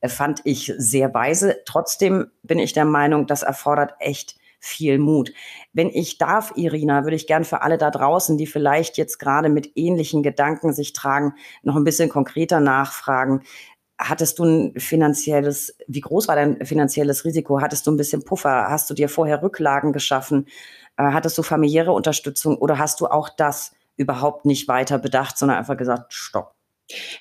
[0.00, 1.60] Äh, fand ich sehr weise.
[1.64, 5.32] Trotzdem bin ich der Meinung, das erfordert echt viel Mut.
[5.72, 9.48] Wenn ich darf, Irina, würde ich gern für alle da draußen, die vielleicht jetzt gerade
[9.48, 13.42] mit ähnlichen Gedanken sich tragen, noch ein bisschen konkreter nachfragen
[13.98, 17.60] hattest du ein finanzielles, wie groß war dein finanzielles Risiko?
[17.60, 18.66] Hattest du ein bisschen Puffer?
[18.68, 20.46] Hast du dir vorher Rücklagen geschaffen?
[20.96, 25.58] Äh, hattest du familiäre Unterstützung oder hast du auch das überhaupt nicht weiter bedacht, sondern
[25.58, 26.54] einfach gesagt, stopp?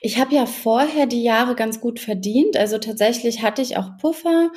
[0.01, 2.57] Ich habe ja vorher die Jahre ganz gut verdient.
[2.57, 4.51] Also tatsächlich hatte ich auch Puffer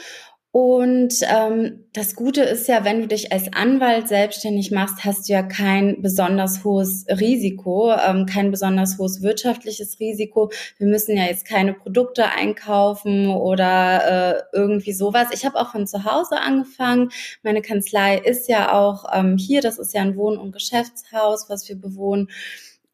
[0.55, 5.33] und ähm, das Gute ist ja, wenn du dich als Anwalt selbstständig machst, hast du
[5.33, 10.53] ja kein besonders hohes Risiko, ähm, kein besonders hohes wirtschaftliches Risiko.
[10.79, 15.27] Wir müssen ja jetzt keine Produkte einkaufen oder äh, irgendwie sowas.
[15.33, 17.09] Ich habe auch von zu Hause angefangen.
[17.43, 19.61] Meine Kanzlei ist ja auch ähm, hier.
[19.61, 22.31] Das ist ja ein Wohn- und Geschäftshaus, was wir bewohnen.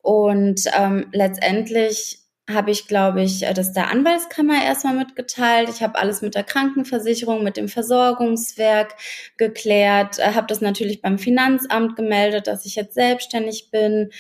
[0.01, 5.69] Und ähm, letztendlich habe ich, glaube ich, äh, das der Anwaltskammer erstmal mitgeteilt.
[5.69, 8.95] Ich habe alles mit der Krankenversicherung, mit dem Versorgungswerk
[9.37, 14.11] geklärt, äh, habe das natürlich beim Finanzamt gemeldet, dass ich jetzt selbstständig bin.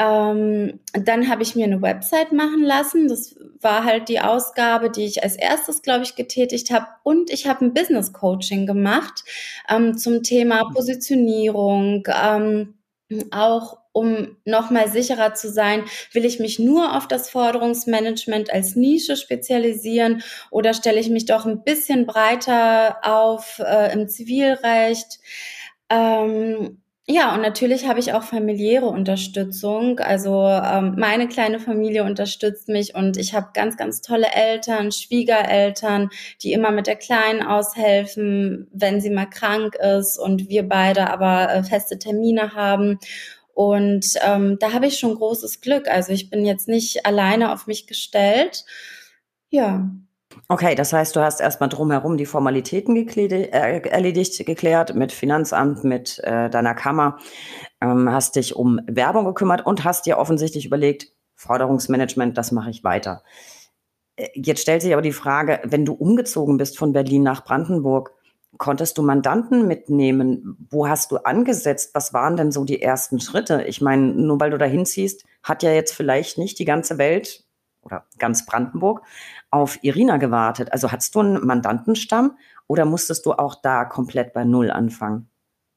[0.00, 3.08] Ähm, dann habe ich mir eine Website machen lassen.
[3.08, 6.86] Das war halt die Ausgabe, die ich als erstes, glaube ich, getätigt habe.
[7.02, 9.24] Und ich habe ein Business Coaching gemacht
[9.68, 12.06] ähm, zum Thema Positionierung.
[12.06, 12.74] Ähm,
[13.32, 19.16] auch um nochmal sicherer zu sein, will ich mich nur auf das Forderungsmanagement als Nische
[19.16, 25.18] spezialisieren oder stelle ich mich doch ein bisschen breiter auf äh, im Zivilrecht?
[25.90, 26.78] Ähm,
[27.10, 29.98] ja, und natürlich habe ich auch familiäre Unterstützung.
[29.98, 36.10] Also ähm, meine kleine Familie unterstützt mich und ich habe ganz, ganz tolle Eltern, Schwiegereltern,
[36.42, 41.50] die immer mit der Kleinen aushelfen, wenn sie mal krank ist und wir beide aber
[41.50, 42.98] äh, feste Termine haben.
[43.58, 45.88] Und ähm, da habe ich schon großes Glück.
[45.88, 48.64] Also ich bin jetzt nicht alleine auf mich gestellt.
[49.50, 49.90] Ja.
[50.46, 56.20] Okay, das heißt, du hast erstmal drumherum die Formalitäten äh, erledigt, geklärt mit Finanzamt, mit
[56.20, 57.18] äh, deiner Kammer,
[57.80, 62.84] ähm, hast dich um Werbung gekümmert und hast dir offensichtlich überlegt, Forderungsmanagement, das mache ich
[62.84, 63.24] weiter.
[64.14, 68.12] Äh, jetzt stellt sich aber die Frage, wenn du umgezogen bist von Berlin nach Brandenburg,
[68.58, 70.56] Konntest du Mandanten mitnehmen?
[70.68, 71.90] Wo hast du angesetzt?
[71.94, 73.62] Was waren denn so die ersten Schritte?
[73.62, 77.44] Ich meine, nur weil du dahin ziehst, hat ja jetzt vielleicht nicht die ganze Welt
[77.82, 79.02] oder ganz Brandenburg
[79.50, 80.72] auf Irina gewartet.
[80.72, 85.30] Also hattest du einen Mandantenstamm oder musstest du auch da komplett bei Null anfangen?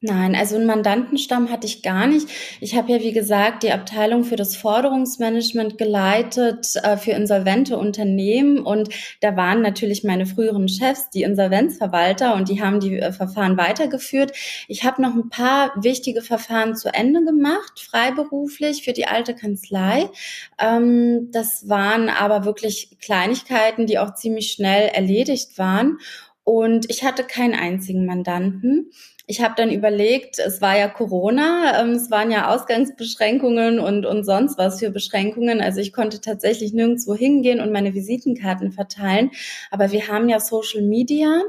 [0.03, 2.27] Nein, also einen Mandantenstamm hatte ich gar nicht.
[2.59, 8.57] Ich habe ja, wie gesagt, die Abteilung für das Forderungsmanagement geleitet äh, für insolvente Unternehmen
[8.57, 13.57] und da waren natürlich meine früheren Chefs, die Insolvenzverwalter und die haben die äh, Verfahren
[13.57, 14.31] weitergeführt.
[14.67, 20.09] Ich habe noch ein paar wichtige Verfahren zu Ende gemacht, freiberuflich für die alte Kanzlei.
[20.59, 25.99] Ähm, das waren aber wirklich Kleinigkeiten, die auch ziemlich schnell erledigt waren.
[26.43, 28.89] Und ich hatte keinen einzigen Mandanten.
[29.27, 34.23] Ich habe dann überlegt, es war ja Corona, ähm, es waren ja Ausgangsbeschränkungen und, und
[34.23, 35.62] sonst was für Beschränkungen.
[35.62, 39.31] Also ich konnte tatsächlich nirgendwo hingehen und meine Visitenkarten verteilen.
[39.69, 41.41] Aber wir haben ja Social Media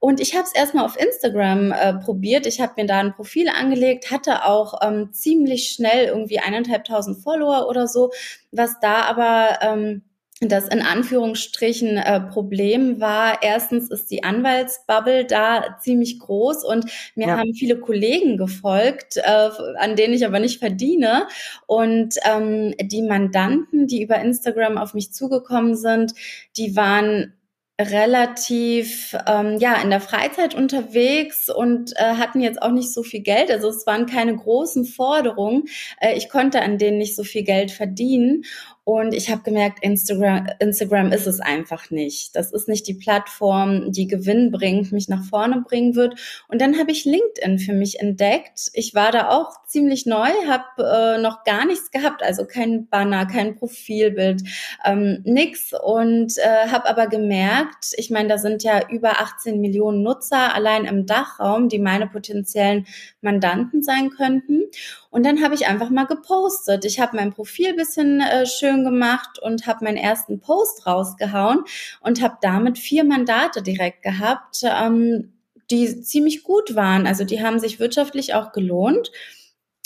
[0.00, 2.46] und ich habe es erstmal auf Instagram äh, probiert.
[2.46, 7.68] Ich habe mir da ein Profil angelegt, hatte auch ähm, ziemlich schnell irgendwie eineinhalbtausend Follower
[7.68, 8.12] oder so,
[8.52, 10.02] was da aber ähm,
[10.40, 16.84] das in Anführungsstrichen äh, Problem war, erstens ist die Anwaltsbubble da ziemlich groß und
[17.16, 17.36] mir ja.
[17.38, 21.26] haben viele Kollegen gefolgt, äh, an denen ich aber nicht verdiene.
[21.66, 26.14] Und ähm, die Mandanten, die über Instagram auf mich zugekommen sind,
[26.56, 27.34] die waren
[27.80, 33.20] relativ ähm, ja in der Freizeit unterwegs und äh, hatten jetzt auch nicht so viel
[33.20, 33.52] Geld.
[33.52, 35.64] Also es waren keine großen Forderungen.
[36.00, 38.44] Äh, ich konnte an denen nicht so viel Geld verdienen
[38.88, 42.34] und ich habe gemerkt, Instagram, Instagram ist es einfach nicht.
[42.34, 46.18] Das ist nicht die Plattform, die Gewinn bringt, mich nach vorne bringen wird.
[46.48, 48.70] Und dann habe ich LinkedIn für mich entdeckt.
[48.72, 53.26] Ich war da auch ziemlich neu, habe äh, noch gar nichts gehabt, also kein Banner,
[53.26, 54.44] kein Profilbild,
[54.86, 55.74] ähm, nix.
[55.74, 60.86] Und äh, habe aber gemerkt, ich meine, da sind ja über 18 Millionen Nutzer allein
[60.86, 62.86] im Dachraum, die meine potenziellen
[63.20, 64.62] Mandanten sein könnten.
[65.10, 66.84] Und dann habe ich einfach mal gepostet.
[66.84, 71.64] Ich habe mein Profil bisschen äh, schön gemacht und habe meinen ersten Post rausgehauen
[72.00, 75.32] und habe damit vier Mandate direkt gehabt, ähm,
[75.70, 77.06] die ziemlich gut waren.
[77.06, 79.10] Also die haben sich wirtschaftlich auch gelohnt.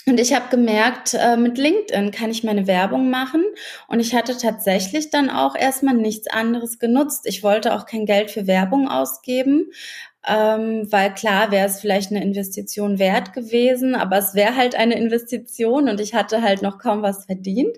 [0.05, 3.45] Und ich habe gemerkt, äh, mit LinkedIn kann ich meine Werbung machen.
[3.87, 7.25] Und ich hatte tatsächlich dann auch erstmal nichts anderes genutzt.
[7.27, 9.71] Ich wollte auch kein Geld für Werbung ausgeben,
[10.27, 14.97] ähm, weil klar wäre es vielleicht eine Investition wert gewesen, aber es wäre halt eine
[14.97, 17.77] Investition und ich hatte halt noch kaum was verdient.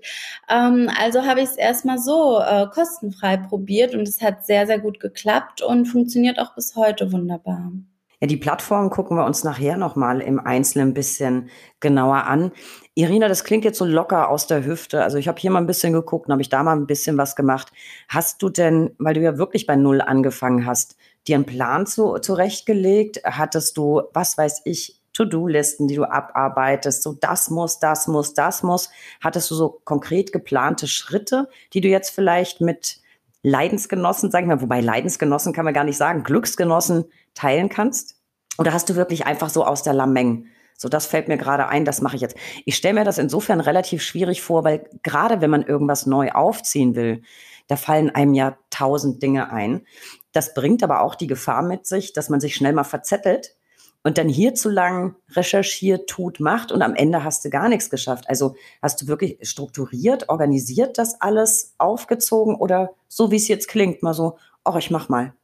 [0.49, 4.79] Ähm, also habe ich es erstmal so äh, kostenfrei probiert und es hat sehr, sehr
[4.79, 7.73] gut geklappt und funktioniert auch bis heute wunderbar.
[8.21, 12.53] Ja, die Plattform gucken wir uns nachher nochmal im Einzelnen ein bisschen genauer an.
[12.95, 15.03] Irina, das klingt jetzt so locker aus der Hüfte.
[15.03, 17.37] Also ich habe hier mal ein bisschen geguckt, habe ich da mal ein bisschen was
[17.37, 17.73] gemacht.
[18.09, 22.19] Hast du denn, weil du ja wirklich bei Null angefangen hast, dir einen Plan zu,
[22.19, 23.23] zurechtgelegt?
[23.25, 28.63] Hattest du, was weiß ich, To-Do-Listen, die du abarbeitest, so das muss, das muss, das
[28.63, 28.91] muss?
[29.23, 33.01] Hattest du so konkret geplante Schritte, die du jetzt vielleicht mit
[33.43, 38.17] Leidensgenossen, sag ich mal, wobei Leidensgenossen kann man gar nicht sagen, Glücksgenossen teilen kannst?
[38.59, 40.47] Oder hast du wirklich einfach so aus der Lameng?
[40.77, 42.37] So, das fällt mir gerade ein, das mache ich jetzt.
[42.65, 46.97] Ich stelle mir das insofern relativ schwierig vor, weil gerade wenn man irgendwas neu aufziehen
[46.97, 47.23] will,
[47.69, 49.87] da fallen einem ja tausend Dinge ein.
[50.35, 53.57] Das bringt aber auch die Gefahr mit sich, dass man sich schnell mal verzettelt
[54.03, 57.89] und dann hier zu lang recherchiert, tut, macht und am Ende hast du gar nichts
[57.89, 58.29] geschafft.
[58.29, 64.03] Also hast du wirklich strukturiert, organisiert das alles, aufgezogen oder so wie es jetzt klingt,
[64.03, 65.35] mal so, ach, ich mach mal.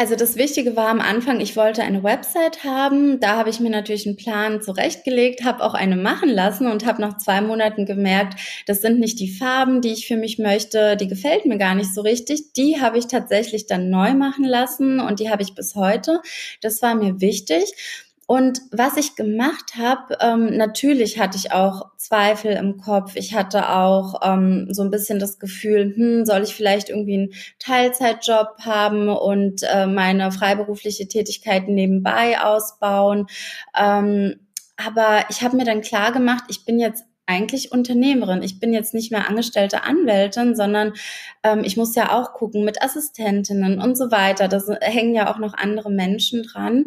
[0.00, 3.20] Also das Wichtige war am Anfang, ich wollte eine Website haben.
[3.20, 7.02] Da habe ich mir natürlich einen Plan zurechtgelegt, habe auch eine machen lassen und habe
[7.02, 10.96] nach zwei Monaten gemerkt, das sind nicht die Farben, die ich für mich möchte.
[10.96, 12.54] Die gefällt mir gar nicht so richtig.
[12.54, 16.22] Die habe ich tatsächlich dann neu machen lassen und die habe ich bis heute.
[16.62, 17.74] Das war mir wichtig.
[18.30, 23.16] Und was ich gemacht habe, ähm, natürlich hatte ich auch Zweifel im Kopf.
[23.16, 27.32] Ich hatte auch ähm, so ein bisschen das Gefühl, hm, soll ich vielleicht irgendwie einen
[27.58, 33.26] Teilzeitjob haben und äh, meine freiberufliche Tätigkeit nebenbei ausbauen.
[33.76, 34.36] Ähm,
[34.76, 38.44] aber ich habe mir dann klar gemacht, ich bin jetzt eigentlich Unternehmerin.
[38.44, 40.92] Ich bin jetzt nicht mehr angestellte Anwältin, sondern
[41.42, 44.46] ähm, ich muss ja auch gucken mit Assistentinnen und so weiter.
[44.46, 46.86] Da hängen ja auch noch andere Menschen dran.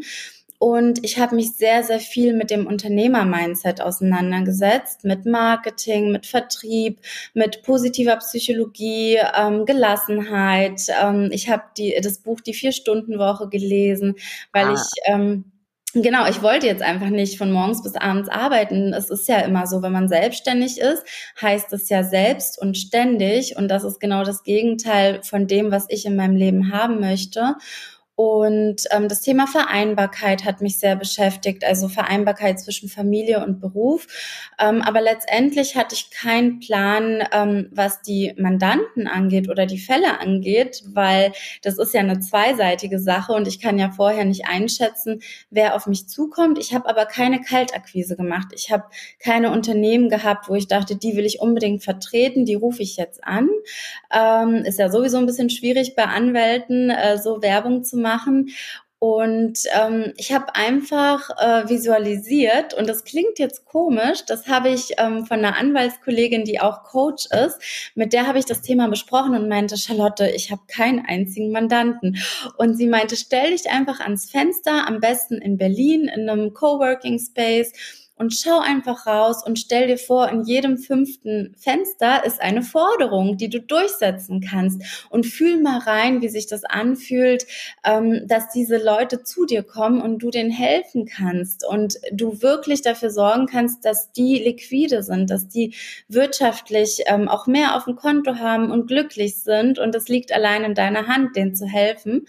[0.63, 7.01] Und ich habe mich sehr, sehr viel mit dem Unternehmer-Mindset auseinandergesetzt, mit Marketing, mit Vertrieb,
[7.33, 10.83] mit positiver Psychologie, ähm, Gelassenheit.
[11.01, 11.63] Ähm, ich habe
[12.01, 14.15] das Buch Die Vier-Stunden-Woche gelesen,
[14.53, 14.73] weil ah.
[14.75, 15.51] ich ähm,
[15.95, 18.93] Genau, ich wollte jetzt einfach nicht von morgens bis abends arbeiten.
[18.93, 21.03] Es ist ja immer so, wenn man selbstständig ist,
[21.39, 23.57] heißt es ja selbst und ständig.
[23.57, 27.57] Und das ist genau das Gegenteil von dem, was ich in meinem Leben haben möchte.
[28.15, 34.05] Und ähm, das Thema Vereinbarkeit hat mich sehr beschäftigt, also Vereinbarkeit zwischen Familie und Beruf.
[34.59, 40.19] Ähm, aber letztendlich hatte ich keinen Plan, ähm, was die Mandanten angeht oder die Fälle
[40.19, 41.31] angeht, weil
[41.63, 45.87] das ist ja eine zweiseitige Sache und ich kann ja vorher nicht einschätzen, wer auf
[45.87, 46.59] mich zukommt.
[46.59, 48.49] Ich habe aber keine Kaltakquise gemacht.
[48.53, 48.83] Ich habe
[49.19, 53.23] keine Unternehmen gehabt, wo ich dachte, die will ich unbedingt vertreten, die rufe ich jetzt
[53.23, 53.49] an.
[54.13, 58.49] Ähm, ist ja sowieso ein bisschen schwierig bei Anwälten, äh, so Werbung zu machen.
[58.99, 64.93] Und ähm, ich habe einfach äh, visualisiert, und das klingt jetzt komisch, das habe ich
[64.97, 69.35] ähm, von einer Anwaltskollegin, die auch Coach ist, mit der habe ich das Thema besprochen
[69.35, 72.15] und meinte, Charlotte, ich habe keinen einzigen Mandanten.
[72.57, 77.19] Und sie meinte, stell dich einfach ans Fenster, am besten in Berlin, in einem Coworking
[77.19, 77.73] Space
[78.23, 83.35] und schau einfach raus und stell dir vor, in jedem fünften Fenster ist eine Forderung,
[83.35, 87.45] die du durchsetzen kannst und fühl mal rein, wie sich das anfühlt,
[87.83, 92.81] ähm, dass diese Leute zu dir kommen und du denen helfen kannst und du wirklich
[92.81, 95.75] dafür sorgen kannst, dass die liquide sind, dass die
[96.07, 100.63] wirtschaftlich ähm, auch mehr auf dem Konto haben und glücklich sind und es liegt allein
[100.63, 102.25] in deiner Hand, denen zu helfen.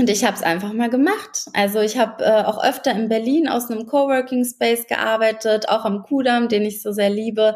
[0.00, 1.44] Und ich habe es einfach mal gemacht.
[1.52, 6.04] Also ich habe äh, auch öfter in Berlin aus einem Coworking Space gearbeitet, auch am
[6.04, 7.54] Kudamm, den ich so sehr liebe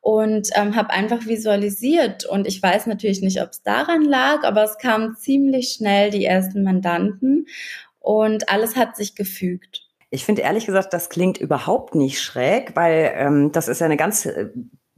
[0.00, 2.24] und ähm, habe einfach visualisiert.
[2.24, 6.24] Und ich weiß natürlich nicht, ob es daran lag, aber es kamen ziemlich schnell die
[6.24, 7.46] ersten Mandanten
[8.00, 9.82] und alles hat sich gefügt.
[10.08, 13.98] Ich finde ehrlich gesagt, das klingt überhaupt nicht schräg, weil ähm, das ist ja eine
[13.98, 14.48] ganz äh,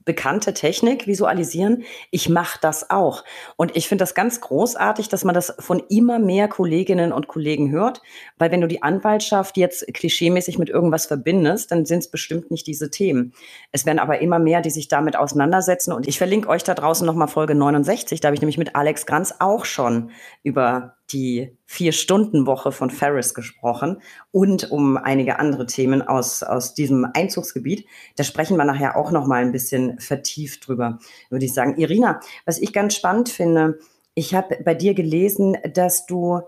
[0.04, 1.84] bekannte Technik, visualisieren.
[2.10, 3.24] Ich mache das auch.
[3.56, 7.70] Und ich finde das ganz großartig, dass man das von immer mehr Kolleginnen und Kollegen
[7.70, 8.02] hört,
[8.38, 12.66] weil wenn du die Anwaltschaft jetzt klischeemäßig mit irgendwas verbindest, dann sind es bestimmt nicht
[12.66, 13.32] diese Themen.
[13.72, 15.92] Es werden aber immer mehr, die sich damit auseinandersetzen.
[15.92, 18.20] Und ich verlinke euch da draußen nochmal Folge 69.
[18.20, 20.10] Da habe ich nämlich mit Alex Granz auch schon
[20.42, 27.86] über die Vier-Stunden-Woche von Ferris gesprochen und um einige andere Themen aus, aus diesem Einzugsgebiet.
[28.16, 30.98] Da sprechen wir nachher auch noch mal ein bisschen vertieft drüber,
[31.30, 31.76] würde ich sagen.
[31.76, 33.78] Irina, was ich ganz spannend finde,
[34.14, 36.40] ich habe bei dir gelesen, dass du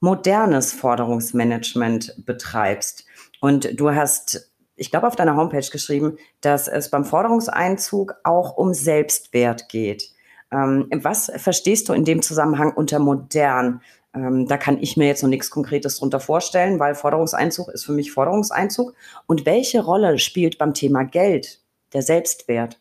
[0.00, 3.06] modernes Forderungsmanagement betreibst
[3.40, 8.74] und du hast ich glaube, auf deiner Homepage geschrieben, dass es beim Forderungseinzug auch um
[8.74, 10.10] Selbstwert geht.
[10.52, 13.80] Ähm, was verstehst du in dem Zusammenhang unter modern?
[14.14, 17.92] Ähm, da kann ich mir jetzt noch nichts Konkretes drunter vorstellen, weil Forderungseinzug ist für
[17.92, 18.94] mich Forderungseinzug.
[19.26, 21.60] Und welche Rolle spielt beim Thema Geld
[21.92, 22.78] der Selbstwert?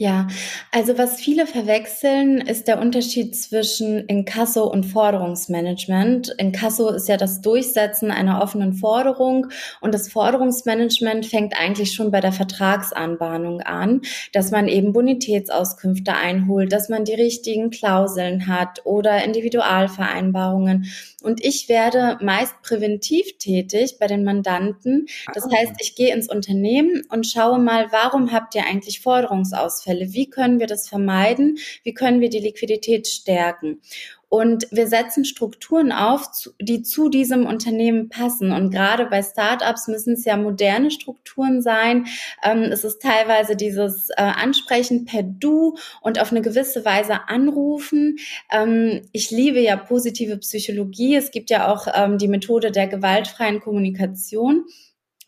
[0.00, 0.28] Ja,
[0.70, 6.36] also was viele verwechseln, ist der Unterschied zwischen Inkasso und Forderungsmanagement.
[6.38, 9.48] Inkasso ist ja das Durchsetzen einer offenen Forderung
[9.80, 16.72] und das Forderungsmanagement fängt eigentlich schon bei der Vertragsanbahnung an, dass man eben Bonitätsauskünfte einholt,
[16.72, 20.86] dass man die richtigen Klauseln hat oder Individualvereinbarungen.
[21.22, 25.06] Und ich werde meist präventiv tätig bei den Mandanten.
[25.34, 25.50] Das ah.
[25.52, 29.68] heißt, ich gehe ins Unternehmen und schaue mal, warum habt ihr eigentlich Forderungsausfälle?
[29.88, 30.12] Ausfälle.
[30.12, 31.58] Wie können wir das vermeiden?
[31.82, 33.80] Wie können wir die Liquidität stärken?
[34.28, 36.28] Und wir setzen Strukturen auf,
[36.60, 38.52] die zu diesem Unternehmen passen.
[38.52, 42.06] Und gerade bei Startups müssen es ja moderne Strukturen sein.
[42.42, 48.18] Ähm, es ist teilweise dieses äh, Ansprechen per Du und auf eine gewisse Weise anrufen.
[48.52, 51.16] Ähm, ich liebe ja positive Psychologie.
[51.16, 54.64] Es gibt ja auch ähm, die Methode der gewaltfreien Kommunikation.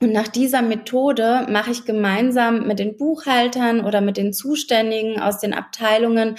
[0.02, 5.40] Und nach dieser Methode mache ich gemeinsam mit den Buchhaltern oder mit den Zuständigen aus
[5.40, 6.36] den Abteilungen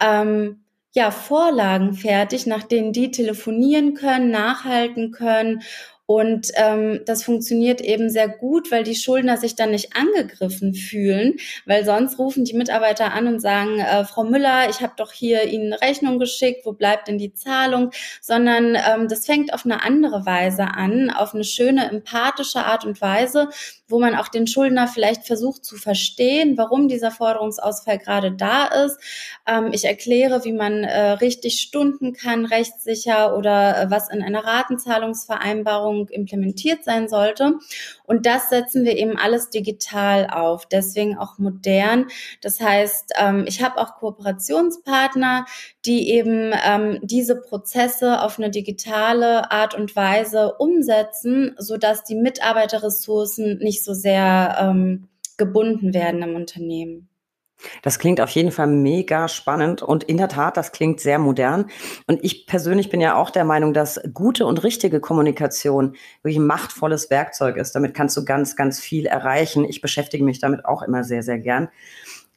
[0.00, 0.63] ähm,
[0.94, 5.62] ja Vorlagen fertig, nach denen die telefonieren können, nachhalten können
[6.06, 11.36] und ähm, das funktioniert eben sehr gut, weil die Schuldner sich dann nicht angegriffen fühlen,
[11.64, 15.44] weil sonst rufen die Mitarbeiter an und sagen, äh, Frau Müller, ich habe doch hier
[15.44, 17.90] Ihnen eine Rechnung geschickt, wo bleibt denn die Zahlung?
[18.20, 23.00] Sondern ähm, das fängt auf eine andere Weise an, auf eine schöne, empathische Art und
[23.00, 23.48] Weise,
[23.94, 28.98] wo man auch den Schuldner vielleicht versucht zu verstehen, warum dieser Forderungsausfall gerade da ist.
[29.46, 34.44] Ähm, ich erkläre, wie man äh, richtig stunden kann, rechtssicher oder äh, was in einer
[34.44, 37.54] Ratenzahlungsvereinbarung implementiert sein sollte.
[38.04, 42.06] Und das setzen wir eben alles digital auf, deswegen auch modern.
[42.40, 45.46] Das heißt, ähm, ich habe auch Kooperationspartner,
[45.84, 53.58] die eben ähm, diese Prozesse auf eine digitale Art und Weise umsetzen, sodass die Mitarbeiterressourcen
[53.58, 57.08] nicht so sehr ähm, gebunden werden im Unternehmen.
[57.82, 61.66] Das klingt auf jeden Fall mega spannend und in der Tat, das klingt sehr modern.
[62.06, 66.46] Und ich persönlich bin ja auch der Meinung, dass gute und richtige Kommunikation wirklich ein
[66.46, 67.74] machtvolles Werkzeug ist.
[67.74, 69.64] Damit kannst du ganz, ganz viel erreichen.
[69.64, 71.68] Ich beschäftige mich damit auch immer sehr, sehr gern.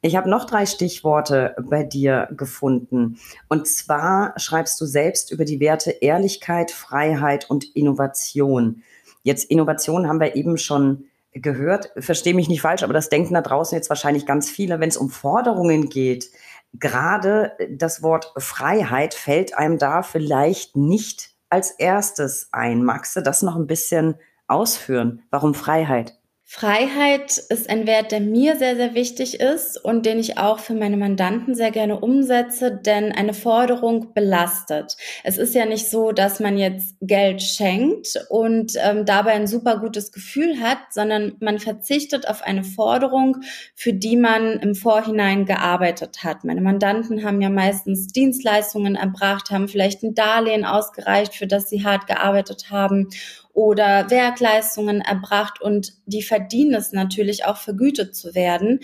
[0.01, 3.19] Ich habe noch drei Stichworte bei dir gefunden.
[3.49, 8.83] Und zwar schreibst du selbst über die Werte Ehrlichkeit, Freiheit und Innovation.
[9.23, 11.05] Jetzt Innovation haben wir eben schon
[11.41, 11.91] gehört.
[11.97, 14.97] Verstehe mich nicht falsch, aber das denken da draußen jetzt wahrscheinlich ganz viele, wenn es
[14.97, 16.30] um Forderungen geht.
[16.73, 22.84] Gerade das Wort Freiheit fällt einem da vielleicht nicht als erstes ein.
[22.84, 24.15] Magst du das noch ein bisschen
[24.47, 25.23] ausführen?
[25.30, 26.16] Warum Freiheit?
[26.49, 30.75] Freiheit ist ein Wert, der mir sehr, sehr wichtig ist und den ich auch für
[30.75, 34.95] meine Mandanten sehr gerne umsetze, denn eine Forderung belastet.
[35.25, 39.78] Es ist ja nicht so, dass man jetzt Geld schenkt und ähm, dabei ein super
[39.80, 43.41] gutes Gefühl hat, sondern man verzichtet auf eine Forderung,
[43.76, 46.45] für die man im Vorhinein gearbeitet hat.
[46.45, 51.84] Meine Mandanten haben ja meistens Dienstleistungen erbracht, haben vielleicht ein Darlehen ausgereicht, für das sie
[51.84, 53.09] hart gearbeitet haben
[53.58, 58.82] oder Werkleistungen erbracht und die verdienen es natürlich auch vergütet zu werden.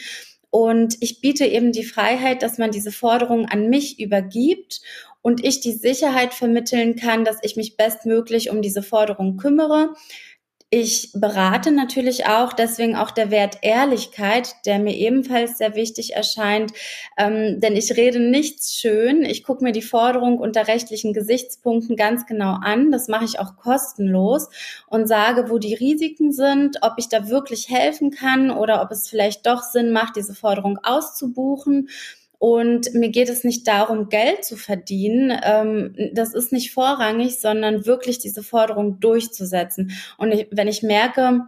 [0.49, 4.81] Und ich biete eben die Freiheit, dass man diese Forderungen an mich übergibt
[5.21, 9.93] und ich die Sicherheit vermitteln kann, dass ich mich bestmöglich um diese Forderung kümmere
[10.75, 16.71] ich berate natürlich auch, deswegen auch der Wert Ehrlichkeit, der mir ebenfalls sehr wichtig erscheint,
[17.15, 19.23] ähm, denn ich rede nichts schön.
[19.23, 22.91] Ich gucke mir die Forderung unter rechtlichen Gesichtspunkten ganz genau an.
[22.91, 24.49] Das mache ich auch kostenlos
[24.87, 29.07] und sage, wo die Risiken sind, ob ich da wirklich helfen kann oder ob es
[29.07, 31.87] vielleicht doch Sinn macht, diese Forderung auszubuchen.
[32.43, 35.31] Und mir geht es nicht darum, Geld zu verdienen.
[35.45, 39.93] Ähm, das ist nicht vorrangig, sondern wirklich diese Forderung durchzusetzen.
[40.17, 41.43] Und wenn ich merke,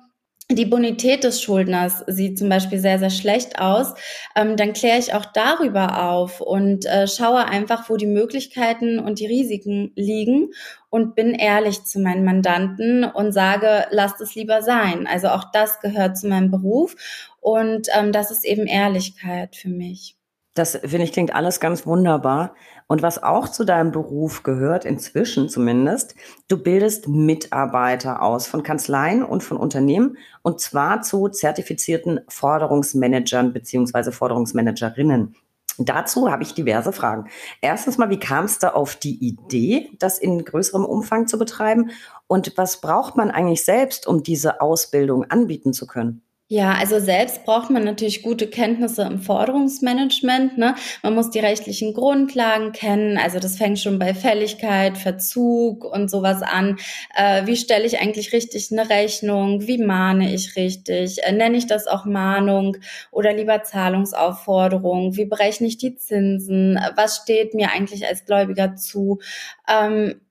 [0.49, 3.93] die Bonität des Schuldners sieht zum Beispiel sehr, sehr schlecht aus,
[4.37, 9.19] ähm, dann kläre ich auch darüber auf und äh, schaue einfach, wo die Möglichkeiten und
[9.19, 10.53] die Risiken liegen
[10.89, 15.07] und bin ehrlich zu meinen Mandanten und sage, lasst es lieber sein.
[15.07, 16.95] Also auch das gehört zu meinem Beruf
[17.41, 20.15] und ähm, das ist eben Ehrlichkeit für mich.
[20.55, 22.55] Das finde ich klingt alles ganz wunderbar.
[22.87, 26.15] Und was auch zu deinem Beruf gehört, inzwischen zumindest,
[26.47, 34.13] du bildest Mitarbeiter aus von Kanzleien und von Unternehmen und zwar zu zertifizierten Forderungsmanagern beziehungsweise
[34.13, 35.35] Forderungsmanagerinnen.
[35.77, 37.29] Dazu habe ich diverse Fragen.
[37.59, 41.91] Erstens mal, wie kamst du auf die Idee, das in größerem Umfang zu betreiben?
[42.27, 46.24] Und was braucht man eigentlich selbst, um diese Ausbildung anbieten zu können?
[46.55, 50.57] Ja, also selbst braucht man natürlich gute Kenntnisse im Forderungsmanagement.
[50.57, 50.75] Ne?
[51.03, 53.17] Man muss die rechtlichen Grundlagen kennen.
[53.17, 56.77] Also das fängt schon bei Fälligkeit, Verzug und sowas an.
[57.13, 59.67] Äh, wie stelle ich eigentlich richtig eine Rechnung?
[59.67, 61.21] Wie mahne ich richtig?
[61.23, 62.77] Äh, nenne ich das auch Mahnung
[63.11, 65.17] oder lieber Zahlungsaufforderung?
[65.17, 66.79] Wie berechne ich die Zinsen?
[66.95, 69.19] Was steht mir eigentlich als Gläubiger zu?
[69.67, 70.21] Ähm,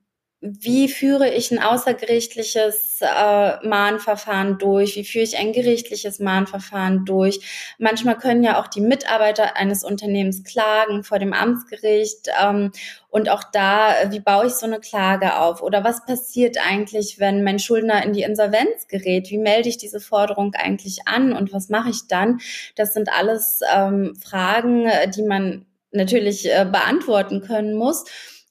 [0.47, 4.95] wie führe ich ein außergerichtliches äh, Mahnverfahren durch?
[4.95, 7.74] Wie führe ich ein gerichtliches Mahnverfahren durch?
[7.78, 12.28] Manchmal können ja auch die Mitarbeiter eines Unternehmens klagen vor dem Amtsgericht.
[12.42, 12.72] Ähm,
[13.09, 15.62] und auch da, wie baue ich so eine Klage auf?
[15.62, 19.30] Oder was passiert eigentlich, wenn mein Schuldner in die Insolvenz gerät?
[19.30, 22.40] Wie melde ich diese Forderung eigentlich an und was mache ich dann?
[22.76, 28.05] Das sind alles ähm, Fragen, die man natürlich äh, beantworten können muss.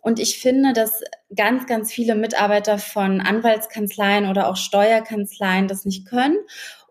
[0.03, 1.01] Und ich finde, dass
[1.33, 6.35] ganz, ganz viele Mitarbeiter von Anwaltskanzleien oder auch Steuerkanzleien das nicht können.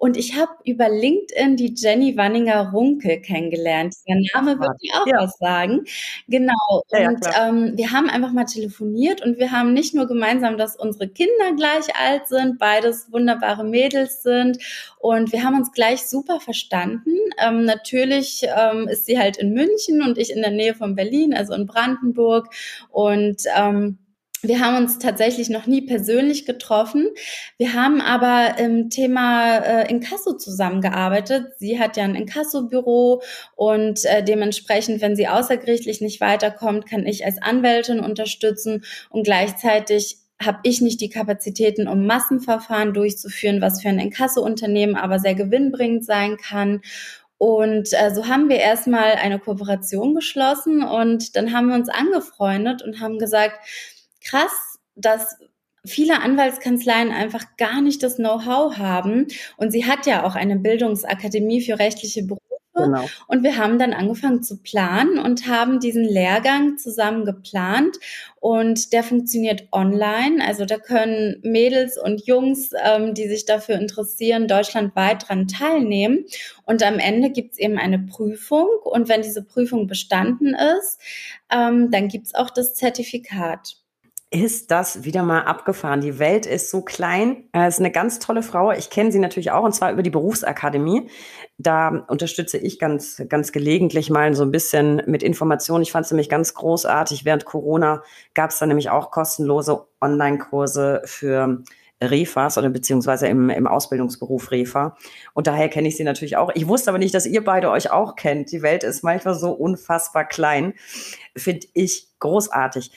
[0.03, 3.95] Und ich habe über LinkedIn die Jenny Wanninger-Runkel kennengelernt.
[4.09, 5.19] Der Name wird dir auch ja.
[5.19, 5.85] was sagen.
[6.27, 6.83] Genau.
[6.91, 10.59] Ja, und ja, ähm, wir haben einfach mal telefoniert und wir haben nicht nur gemeinsam,
[10.59, 14.59] dass unsere Kinder gleich alt sind, beides wunderbare Mädels sind.
[14.99, 17.15] Und wir haben uns gleich super verstanden.
[17.39, 21.33] Ähm, natürlich ähm, ist sie halt in München und ich in der Nähe von Berlin,
[21.33, 22.49] also in Brandenburg.
[22.91, 23.99] Und ähm,
[24.43, 27.09] wir haben uns tatsächlich noch nie persönlich getroffen.
[27.59, 31.53] Wir haben aber im Thema äh, Inkasso zusammengearbeitet.
[31.59, 33.23] Sie hat ja ein Inkasso-Büro
[33.55, 40.19] und äh, dementsprechend, wenn sie außergerichtlich nicht weiterkommt, kann ich als Anwältin unterstützen und gleichzeitig
[40.45, 46.05] habe ich nicht die Kapazitäten, um Massenverfahren durchzuführen, was für ein Inkasso-Unternehmen aber sehr gewinnbringend
[46.05, 46.81] sein kann.
[47.39, 52.83] Und äh, so haben wir erstmal eine Kooperation geschlossen und dann haben wir uns angefreundet
[52.83, 53.59] und haben gesagt,
[54.25, 55.37] krass, dass
[55.85, 59.27] viele Anwaltskanzleien einfach gar nicht das Know-how haben.
[59.57, 62.43] Und sie hat ja auch eine Bildungsakademie für rechtliche Berufe.
[62.75, 63.07] Genau.
[63.29, 67.99] Und wir haben dann angefangen zu planen und haben diesen Lehrgang zusammen geplant.
[68.41, 70.43] Und der funktioniert online.
[70.45, 76.25] Also da können Mädels und Jungs, ähm, die sich dafür interessieren, deutschlandweit dran teilnehmen.
[76.65, 78.69] Und am Ende gibt's eben eine Prüfung.
[78.85, 80.99] Und wenn diese Prüfung bestanden ist,
[81.51, 83.82] ähm, dann gibt's auch das Zertifikat
[84.33, 86.01] ist das wieder mal abgefahren.
[86.01, 87.45] Die Welt ist so klein.
[87.53, 88.73] Es ist eine ganz tolle Frau.
[88.73, 91.09] Ich kenne sie natürlich auch und zwar über die Berufsakademie.
[91.59, 95.83] Da unterstütze ich ganz, ganz gelegentlich mal so ein bisschen mit Informationen.
[95.83, 97.27] Ich fand es nämlich ganz großartig.
[97.27, 98.03] Während Corona
[98.33, 101.63] gab es da nämlich auch kostenlose Online-Kurse für
[102.03, 104.97] Refas oder beziehungsweise im, im Ausbildungsberuf Refa.
[105.35, 106.51] Und daher kenne ich sie natürlich auch.
[106.55, 108.51] Ich wusste aber nicht, dass ihr beide euch auch kennt.
[108.51, 110.75] Die Welt ist manchmal so unfassbar klein.
[111.37, 112.91] Finde ich großartig.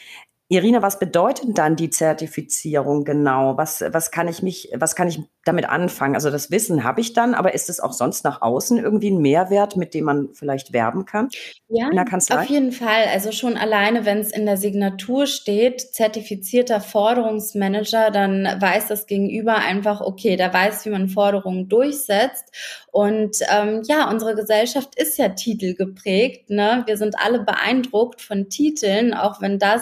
[0.47, 3.57] Irina, was bedeutet dann die Zertifizierung genau?
[3.57, 6.15] Was, was kann ich mich, was kann ich damit anfangen?
[6.15, 9.21] Also das Wissen habe ich dann, aber ist es auch sonst nach außen irgendwie ein
[9.21, 11.29] Mehrwert, mit dem man vielleicht werben kann?
[11.69, 12.41] Ja, in der Kanzlei?
[12.41, 13.05] auf jeden Fall.
[13.13, 19.55] Also schon alleine, wenn es in der Signatur steht, zertifizierter Forderungsmanager, dann weiß das Gegenüber
[19.55, 22.45] einfach, okay, der weiß, wie man Forderungen durchsetzt.
[22.91, 26.49] Und ähm, ja, unsere Gesellschaft ist ja titelgeprägt.
[26.49, 26.83] Ne?
[26.85, 29.81] Wir sind alle beeindruckt von Titeln, auch wenn das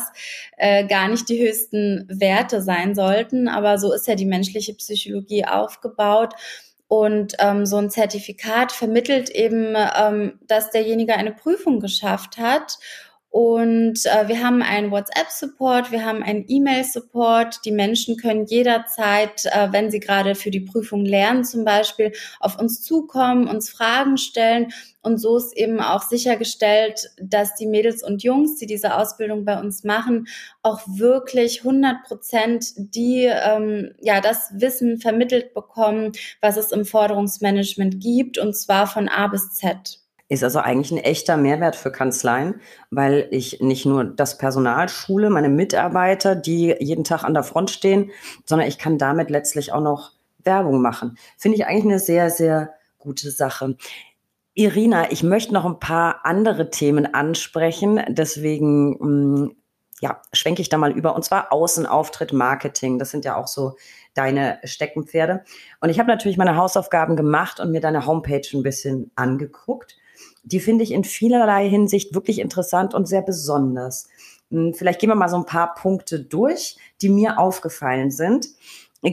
[0.57, 3.47] äh, gar nicht die höchsten Werte sein sollten.
[3.47, 6.33] Aber so ist ja die menschliche Psychologie aufgebaut.
[6.87, 12.77] Und ähm, so ein Zertifikat vermittelt eben, ähm, dass derjenige eine Prüfung geschafft hat
[13.33, 17.65] und äh, wir haben einen WhatsApp-Support, wir haben einen E-Mail-Support.
[17.65, 22.59] Die Menschen können jederzeit, äh, wenn sie gerade für die Prüfung lernen, zum Beispiel auf
[22.59, 24.71] uns zukommen, uns Fragen stellen.
[25.01, 29.59] Und so ist eben auch sichergestellt, dass die Mädels und Jungs, die diese Ausbildung bei
[29.59, 30.27] uns machen,
[30.61, 37.99] auch wirklich 100 Prozent die, ähm, ja, das Wissen vermittelt bekommen, was es im Forderungsmanagement
[37.99, 40.02] gibt, und zwar von A bis Z.
[40.33, 42.59] Ist also eigentlich ein echter Mehrwert für Kanzleien,
[42.89, 47.69] weil ich nicht nur das Personal schule, meine Mitarbeiter, die jeden Tag an der Front
[47.69, 48.09] stehen,
[48.43, 50.13] sondern ich kann damit letztlich auch noch
[50.43, 51.19] Werbung machen.
[51.37, 53.77] Finde ich eigentlich eine sehr, sehr gute Sache.
[54.55, 59.55] Irina, ich möchte noch ein paar andere Themen ansprechen, deswegen mm,
[60.01, 61.15] ja, schwenke ich da mal über.
[61.15, 62.97] Und zwar Außenauftritt, Marketing.
[62.97, 63.75] Das sind ja auch so
[64.15, 65.43] deine Steckenpferde.
[65.79, 69.97] Und ich habe natürlich meine Hausaufgaben gemacht und mir deine Homepage ein bisschen angeguckt
[70.43, 74.07] die finde ich in vielerlei Hinsicht wirklich interessant und sehr besonders.
[74.51, 78.47] Hm, vielleicht gehen wir mal so ein paar Punkte durch, die mir aufgefallen sind.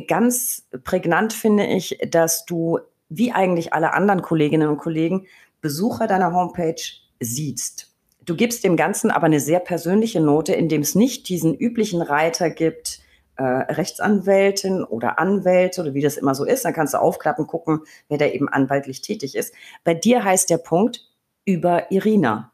[0.06, 2.78] Ganz prägnant finde ich, dass du,
[3.08, 5.26] wie eigentlich alle anderen Kolleginnen und Kollegen,
[5.60, 6.80] Besucher deiner Homepage
[7.18, 7.92] siehst.
[8.24, 12.50] Du gibst dem Ganzen aber eine sehr persönliche Note, indem es nicht diesen üblichen Reiter
[12.50, 13.00] gibt,
[13.36, 16.64] äh, Rechtsanwältin oder Anwälte oder wie das immer so ist.
[16.64, 19.54] Dann kannst du aufklappen, gucken, wer da eben anwaltlich tätig ist.
[19.82, 21.09] Bei dir heißt der Punkt
[21.44, 22.52] über Irina.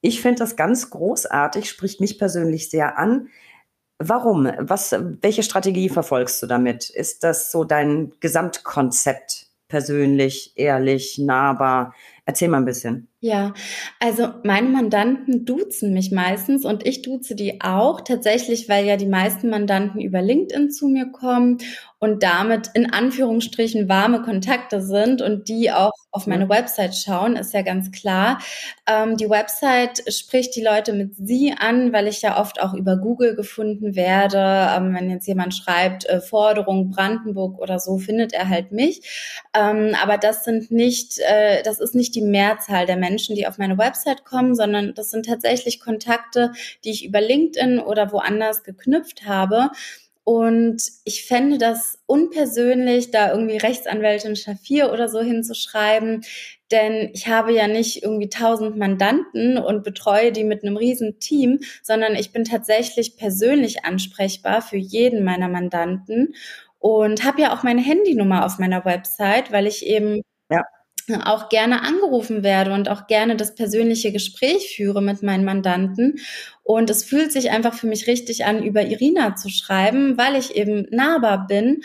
[0.00, 3.28] Ich finde das ganz großartig, spricht mich persönlich sehr an.
[3.98, 4.50] Warum?
[4.58, 6.90] Was, welche Strategie verfolgst du damit?
[6.90, 9.46] Ist das so dein Gesamtkonzept?
[9.68, 11.94] Persönlich, ehrlich, nahbar?
[12.24, 13.08] Erzähl mal ein bisschen.
[13.24, 13.52] Ja,
[14.00, 19.06] also meine Mandanten duzen mich meistens und ich duze die auch tatsächlich, weil ja die
[19.06, 21.58] meisten Mandanten über LinkedIn zu mir kommen
[22.00, 27.54] und damit in Anführungsstrichen warme Kontakte sind und die auch auf meine Website schauen, ist
[27.54, 28.40] ja ganz klar.
[28.88, 32.96] Ähm, die Website spricht die Leute mit Sie an, weil ich ja oft auch über
[32.96, 34.38] Google gefunden werde.
[34.76, 39.46] Ähm, wenn jetzt jemand schreibt, äh, Forderung Brandenburg oder so, findet er halt mich.
[39.54, 43.58] Ähm, aber das sind nicht, äh, das ist nicht die Mehrzahl der Menschen, die auf
[43.58, 46.52] meine Website kommen, sondern das sind tatsächlich Kontakte,
[46.84, 49.70] die ich über LinkedIn oder woanders geknüpft habe.
[50.24, 56.22] Und ich fände das unpersönlich, da irgendwie Rechtsanwältin Schafir oder so hinzuschreiben,
[56.70, 61.60] denn ich habe ja nicht irgendwie tausend Mandanten und betreue die mit einem riesen Team,
[61.82, 66.34] sondern ich bin tatsächlich persönlich ansprechbar für jeden meiner Mandanten
[66.78, 70.22] und habe ja auch meine Handynummer auf meiner Website, weil ich eben
[71.24, 76.18] auch gerne angerufen werde und auch gerne das persönliche Gespräch führe mit meinen Mandanten.
[76.62, 80.54] Und es fühlt sich einfach für mich richtig an, über Irina zu schreiben, weil ich
[80.54, 81.82] eben nahbar bin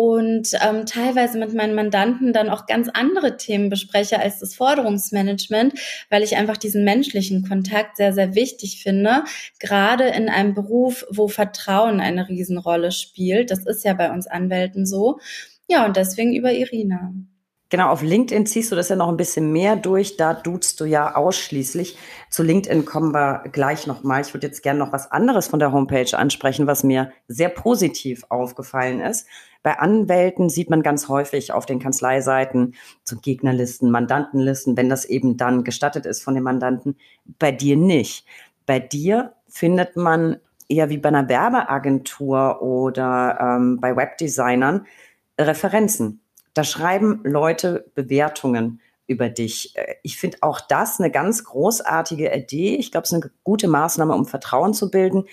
[0.00, 5.74] und ähm, teilweise mit meinen Mandanten dann auch ganz andere Themen bespreche als das Forderungsmanagement,
[6.08, 9.24] weil ich einfach diesen menschlichen Kontakt sehr, sehr wichtig finde,
[9.58, 13.50] gerade in einem Beruf, wo Vertrauen eine Riesenrolle spielt.
[13.50, 15.18] Das ist ja bei uns Anwälten so.
[15.68, 17.12] Ja, und deswegen über Irina.
[17.70, 20.16] Genau, auf LinkedIn ziehst du das ja noch ein bisschen mehr durch.
[20.16, 21.96] Da duzt du ja ausschließlich.
[22.28, 24.22] Zu LinkedIn kommen wir gleich nochmal.
[24.22, 28.24] Ich würde jetzt gerne noch was anderes von der Homepage ansprechen, was mir sehr positiv
[28.28, 29.28] aufgefallen ist.
[29.62, 35.36] Bei Anwälten sieht man ganz häufig auf den Kanzleiseiten so Gegnerlisten, Mandantenlisten, wenn das eben
[35.36, 36.96] dann gestattet ist von den Mandanten.
[37.38, 38.26] Bei dir nicht.
[38.66, 44.86] Bei dir findet man eher wie bei einer Werbeagentur oder ähm, bei Webdesignern
[45.38, 46.19] Referenzen
[46.54, 49.76] da schreiben Leute Bewertungen über dich.
[49.76, 52.76] Äh, ich finde auch das eine ganz großartige Idee.
[52.76, 55.24] Ich glaube, es ist eine gute Maßnahme, um Vertrauen zu bilden.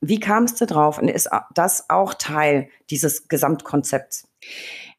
[0.00, 0.98] Wie kamst du drauf?
[0.98, 4.28] Und ist das auch Teil dieses Gesamtkonzepts?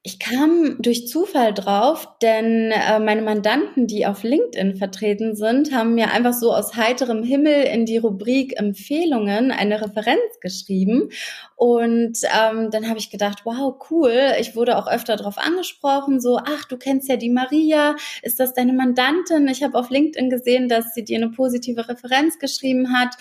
[0.01, 5.93] Ich kam durch Zufall drauf, denn äh, meine Mandanten, die auf LinkedIn vertreten sind, haben
[5.93, 11.09] mir einfach so aus heiterem Himmel in die Rubrik Empfehlungen eine Referenz geschrieben.
[11.57, 14.31] Und ähm, dann habe ich gedacht, wow, cool.
[14.39, 18.53] Ich wurde auch öfter darauf angesprochen, so, ach, du kennst ja die Maria, ist das
[18.53, 19.49] deine Mandantin?
[19.49, 23.15] Ich habe auf LinkedIn gesehen, dass sie dir eine positive Referenz geschrieben hat.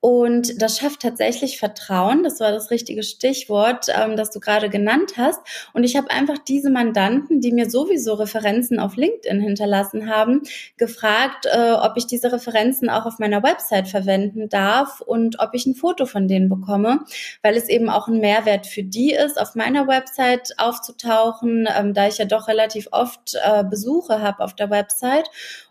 [0.00, 2.22] Und das schafft tatsächlich Vertrauen.
[2.22, 5.40] Das war das richtige Stichwort, ähm, das du gerade genannt hast.
[5.74, 10.42] Und ich habe einfach diese Mandanten, die mir sowieso Referenzen auf LinkedIn hinterlassen haben,
[10.78, 15.66] gefragt, äh, ob ich diese Referenzen auch auf meiner Website verwenden darf und ob ich
[15.66, 17.00] ein Foto von denen bekomme,
[17.42, 22.08] weil es eben auch ein Mehrwert für die ist, auf meiner Website aufzutauchen, ähm, da
[22.08, 25.28] ich ja doch relativ oft äh, Besuche habe auf der Website.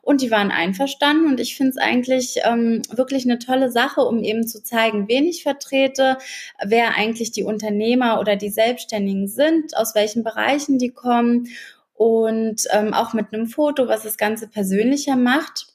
[0.10, 1.28] Und die waren einverstanden.
[1.28, 5.26] Und ich finde es eigentlich ähm, wirklich eine tolle Sache, um eben zu zeigen, wen
[5.26, 6.18] ich vertrete,
[6.66, 11.50] wer eigentlich die Unternehmer oder die Selbstständigen sind, aus welchen Bereichen die kommen
[11.94, 15.68] und ähm, auch mit einem Foto, was das Ganze persönlicher macht.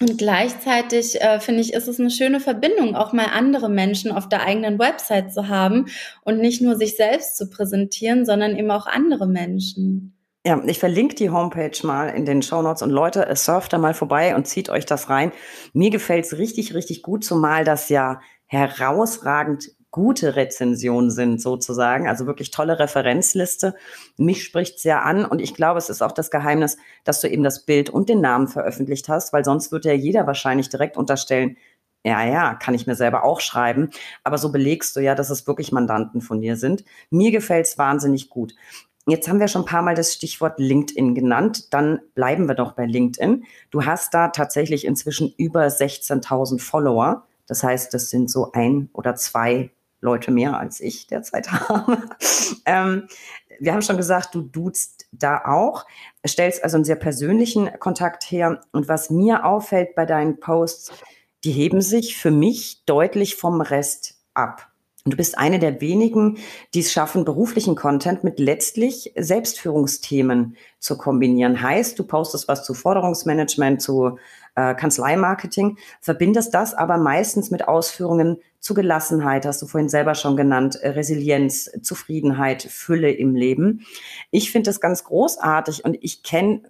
[0.00, 4.30] Und gleichzeitig äh, finde ich, ist es eine schöne Verbindung, auch mal andere Menschen auf
[4.30, 5.88] der eigenen Website zu haben
[6.24, 10.14] und nicht nur sich selbst zu präsentieren, sondern eben auch andere Menschen.
[10.46, 13.94] Ja, ich verlinke die Homepage mal in den Show Notes und Leute, surft da mal
[13.94, 15.32] vorbei und zieht euch das rein.
[15.72, 22.50] Mir gefällt's richtig, richtig gut, zumal das ja herausragend gute Rezensionen sind sozusagen, also wirklich
[22.50, 23.74] tolle Referenzliste.
[24.18, 27.42] Mich spricht sehr an und ich glaube, es ist auch das Geheimnis, dass du eben
[27.44, 31.56] das Bild und den Namen veröffentlicht hast, weil sonst würde ja jeder wahrscheinlich direkt unterstellen,
[32.04, 33.88] ja, ja, kann ich mir selber auch schreiben.
[34.24, 36.84] Aber so belegst du ja, dass es wirklich Mandanten von dir sind.
[37.08, 38.52] Mir gefällt's wahnsinnig gut.
[39.06, 41.72] Jetzt haben wir schon ein paar Mal das Stichwort LinkedIn genannt.
[41.74, 43.44] Dann bleiben wir doch bei LinkedIn.
[43.70, 47.26] Du hast da tatsächlich inzwischen über 16.000 Follower.
[47.46, 51.98] Das heißt, das sind so ein oder zwei Leute mehr als ich derzeit habe.
[52.64, 53.08] ähm,
[53.60, 55.86] wir haben schon gesagt, du duzt da auch,
[56.26, 58.60] stellst also einen sehr persönlichen Kontakt her.
[58.72, 60.92] Und was mir auffällt bei deinen Posts,
[61.44, 64.70] die heben sich für mich deutlich vom Rest ab.
[65.06, 66.38] Du bist eine der wenigen,
[66.72, 71.60] die es schaffen, beruflichen Content mit letztlich Selbstführungsthemen zu kombinieren.
[71.60, 74.18] Heißt, du postest was zu Forderungsmanagement, zu
[74.54, 80.38] äh, Kanzleimarketing, verbindest das aber meistens mit Ausführungen zu Gelassenheit, hast du vorhin selber schon
[80.38, 83.84] genannt, äh, Resilienz, Zufriedenheit, Fülle im Leben.
[84.30, 86.62] Ich finde das ganz großartig und ich kenne,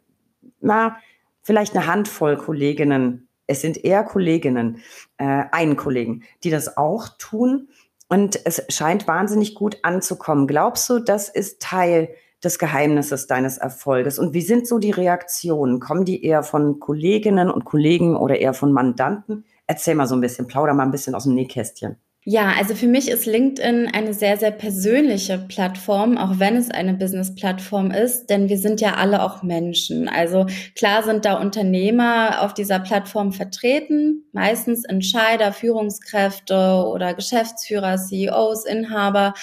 [0.61, 0.97] na,
[1.43, 4.79] vielleicht eine Handvoll Kolleginnen, es sind eher Kolleginnen,
[5.19, 7.69] äh, einen Kollegen, die das auch tun
[8.09, 10.47] und es scheint wahnsinnig gut anzukommen.
[10.47, 12.11] Glaubst du, das ist Teil
[12.43, 14.19] des Geheimnisses deines Erfolges?
[14.19, 15.81] Und wie sind so die Reaktionen?
[15.81, 19.45] Kommen die eher von Kolleginnen und Kollegen oder eher von Mandanten?
[19.67, 21.97] Erzähl mal so ein bisschen, plauder mal ein bisschen aus dem Nähkästchen.
[22.27, 26.95] Ja, also für mich ist LinkedIn eine sehr, sehr persönliche Plattform, auch wenn es eine
[26.95, 30.09] Business-Plattform ist, denn wir sind ja alle auch Menschen.
[30.09, 38.65] Also klar sind da Unternehmer auf dieser Plattform vertreten, meistens Entscheider, Führungskräfte oder Geschäftsführer, CEOs,
[38.65, 39.35] Inhaber.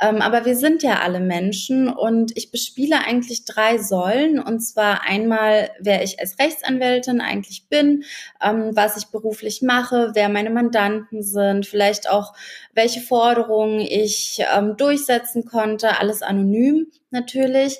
[0.00, 4.38] Ähm, aber wir sind ja alle Menschen und ich bespiele eigentlich drei Säulen.
[4.38, 8.04] Und zwar einmal, wer ich als Rechtsanwältin eigentlich bin,
[8.42, 12.29] ähm, was ich beruflich mache, wer meine Mandanten sind, vielleicht auch
[12.74, 17.78] welche Forderungen ich ähm, durchsetzen konnte, alles anonym natürlich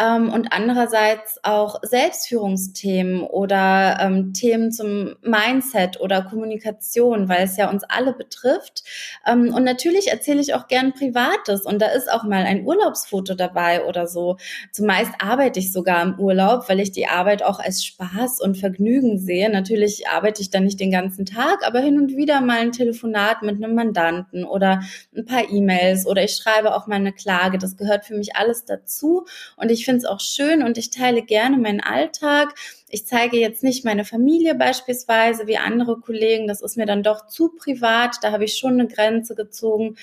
[0.00, 7.68] ähm, und andererseits auch Selbstführungsthemen oder ähm, Themen zum Mindset oder Kommunikation, weil es ja
[7.68, 8.84] uns alle betrifft.
[9.26, 13.34] Ähm, und natürlich erzähle ich auch gern Privates und da ist auch mal ein Urlaubsfoto
[13.34, 14.36] dabei oder so.
[14.70, 19.18] Zumeist arbeite ich sogar im Urlaub, weil ich die Arbeit auch als Spaß und Vergnügen
[19.18, 19.50] sehe.
[19.50, 23.42] Natürlich arbeite ich dann nicht den ganzen Tag, aber hin und wieder mal ein Telefonat
[23.42, 24.82] mit einem Mandanten oder
[25.16, 27.58] ein paar E-Mails oder ich schreibe auch mal eine Klage.
[27.58, 29.26] Das gehört für mich alles dazu
[29.56, 32.54] und ich finde es auch schön und ich teile gerne meinen Alltag.
[32.90, 36.46] Ich zeige jetzt nicht meine Familie beispielsweise wie andere Kollegen.
[36.46, 38.16] Das ist mir dann doch zu privat.
[38.20, 39.96] Da habe ich schon eine Grenze gezogen.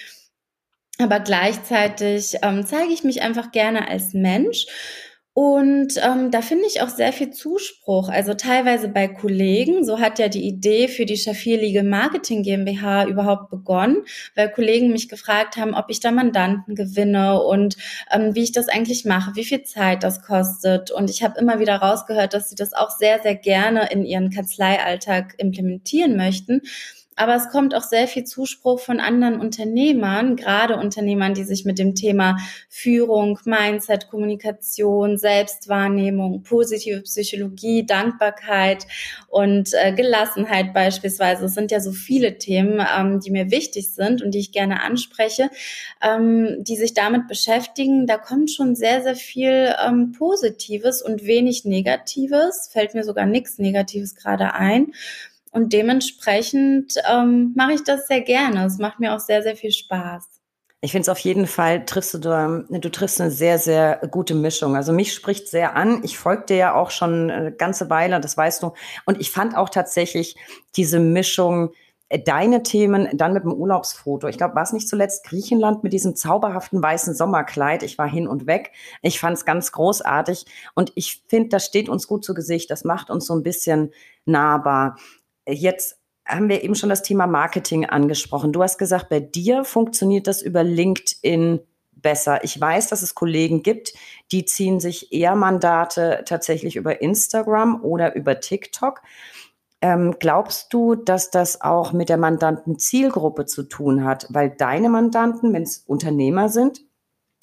[0.97, 4.65] Aber gleichzeitig ähm, zeige ich mich einfach gerne als Mensch
[5.37, 8.07] und ähm, da finde ich auch sehr viel Zuspruch.
[8.07, 9.83] Also teilweise bei Kollegen.
[9.83, 14.05] So hat ja die Idee für die Schafir Legal Marketing GmbH überhaupt begonnen,
[14.35, 17.75] weil Kollegen mich gefragt haben, ob ich da Mandanten gewinne und
[18.13, 20.89] ähm, wie ich das eigentlich mache, wie viel Zeit das kostet.
[20.89, 24.29] Und ich habe immer wieder rausgehört, dass sie das auch sehr, sehr gerne in ihren
[24.29, 26.61] Kanzleialltag implementieren möchten.
[27.15, 31.79] Aber es kommt auch sehr viel Zuspruch von anderen Unternehmern, gerade Unternehmern, die sich mit
[31.79, 32.37] dem Thema
[32.69, 38.85] Führung, Mindset, Kommunikation, Selbstwahrnehmung, positive Psychologie, Dankbarkeit
[39.29, 41.45] und äh, Gelassenheit beispielsweise.
[41.45, 44.83] Es sind ja so viele Themen, ähm, die mir wichtig sind und die ich gerne
[44.83, 45.49] anspreche,
[46.01, 48.07] ähm, die sich damit beschäftigen.
[48.07, 52.69] Da kommt schon sehr, sehr viel ähm, Positives und wenig Negatives.
[52.71, 54.91] Fällt mir sogar nichts Negatives gerade ein.
[55.55, 58.65] Und dementsprechend ähm, mache ich das sehr gerne.
[58.65, 60.27] Es macht mir auch sehr, sehr viel Spaß.
[60.81, 64.75] Ich finde es auf jeden Fall, triffst du, du triffst eine sehr, sehr gute Mischung.
[64.75, 66.01] Also mich spricht sehr an.
[66.03, 68.73] Ich folge dir ja auch schon eine ganze Weile, das weißt du.
[69.05, 70.35] Und ich fand auch tatsächlich
[70.75, 71.71] diese Mischung,
[72.09, 74.27] äh, deine Themen dann mit dem Urlaubsfoto.
[74.27, 77.81] Ich glaube, war es nicht zuletzt Griechenland mit diesem zauberhaften weißen Sommerkleid.
[77.81, 78.73] Ich war hin und weg.
[79.01, 80.45] Ich fand es ganz großartig.
[80.73, 82.69] Und ich finde, das steht uns gut zu Gesicht.
[82.69, 83.93] Das macht uns so ein bisschen
[84.25, 84.97] nahbar.
[85.47, 88.51] Jetzt haben wir eben schon das Thema Marketing angesprochen.
[88.51, 91.59] Du hast gesagt, bei dir funktioniert das über LinkedIn
[91.91, 92.43] besser.
[92.43, 93.93] Ich weiß, dass es Kollegen gibt,
[94.31, 99.01] die ziehen sich eher Mandate tatsächlich über Instagram oder über TikTok.
[99.81, 104.27] Ähm, glaubst du, dass das auch mit der Mandanten-Zielgruppe zu tun hat?
[104.29, 106.81] Weil deine Mandanten, wenn es Unternehmer sind,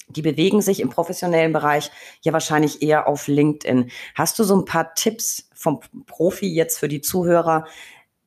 [0.09, 1.91] die bewegen sich im professionellen Bereich
[2.21, 3.91] ja wahrscheinlich eher auf LinkedIn.
[4.15, 7.65] Hast du so ein paar Tipps vom Profi jetzt für die Zuhörer?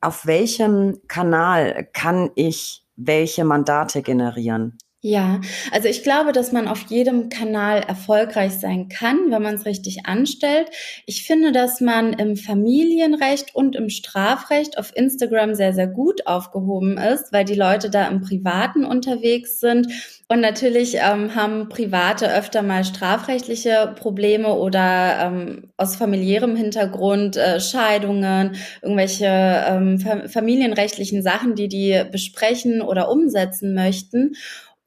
[0.01, 4.77] Auf welchem Kanal kann ich welche Mandate generieren?
[5.09, 5.39] Ja,
[5.71, 10.05] also ich glaube, dass man auf jedem Kanal erfolgreich sein kann, wenn man es richtig
[10.05, 10.67] anstellt.
[11.05, 16.97] Ich finde, dass man im Familienrecht und im Strafrecht auf Instagram sehr, sehr gut aufgehoben
[16.97, 19.87] ist, weil die Leute da im Privaten unterwegs sind.
[20.27, 27.61] Und natürlich ähm, haben Private öfter mal strafrechtliche Probleme oder ähm, aus familiärem Hintergrund äh,
[27.61, 34.33] Scheidungen, irgendwelche ähm, familienrechtlichen Sachen, die die besprechen oder umsetzen möchten.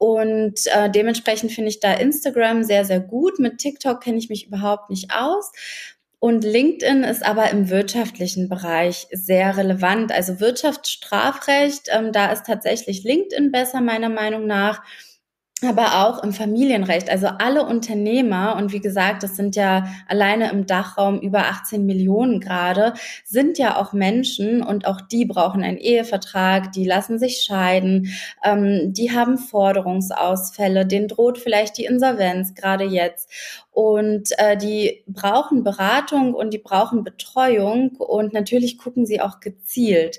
[0.01, 3.39] Und äh, dementsprechend finde ich da Instagram sehr, sehr gut.
[3.39, 5.53] Mit TikTok kenne ich mich überhaupt nicht aus.
[6.19, 10.11] Und LinkedIn ist aber im wirtschaftlichen Bereich sehr relevant.
[10.11, 14.83] Also Wirtschaftsstrafrecht, ähm, da ist tatsächlich LinkedIn besser, meiner Meinung nach
[15.67, 17.11] aber auch im Familienrecht.
[17.11, 22.41] Also alle Unternehmer, und wie gesagt, das sind ja alleine im Dachraum über 18 Millionen
[22.41, 22.95] gerade,
[23.25, 28.09] sind ja auch Menschen und auch die brauchen einen Ehevertrag, die lassen sich scheiden,
[28.43, 33.31] ähm, die haben Forderungsausfälle, denen droht vielleicht die Insolvenz gerade jetzt.
[33.71, 40.19] Und äh, die brauchen Beratung und die brauchen Betreuung und natürlich gucken sie auch gezielt.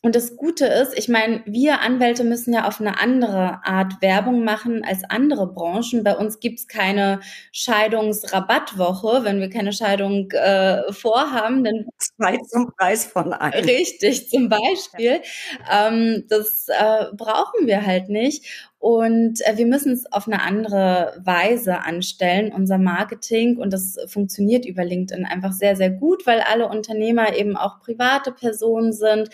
[0.00, 4.44] Und das Gute ist, ich meine, wir Anwälte müssen ja auf eine andere Art Werbung
[4.44, 6.04] machen als andere Branchen.
[6.04, 7.18] Bei uns gibt's keine
[7.50, 11.64] Scheidungsrabattwoche, wenn wir keine Scheidung äh, vorhaben.
[11.64, 13.64] Dann Zwei zum Preis von einem.
[13.64, 15.20] Richtig, zum Beispiel.
[15.68, 18.68] Ähm, das äh, brauchen wir halt nicht.
[18.78, 23.56] Und äh, wir müssen es auf eine andere Weise anstellen, unser Marketing.
[23.58, 28.30] Und das funktioniert über LinkedIn einfach sehr, sehr gut, weil alle Unternehmer eben auch private
[28.30, 29.30] Personen sind.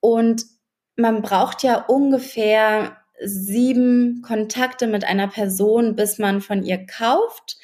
[0.00, 0.44] Und
[0.96, 7.58] man braucht ja ungefähr sieben Kontakte mit einer Person, bis man von ihr kauft.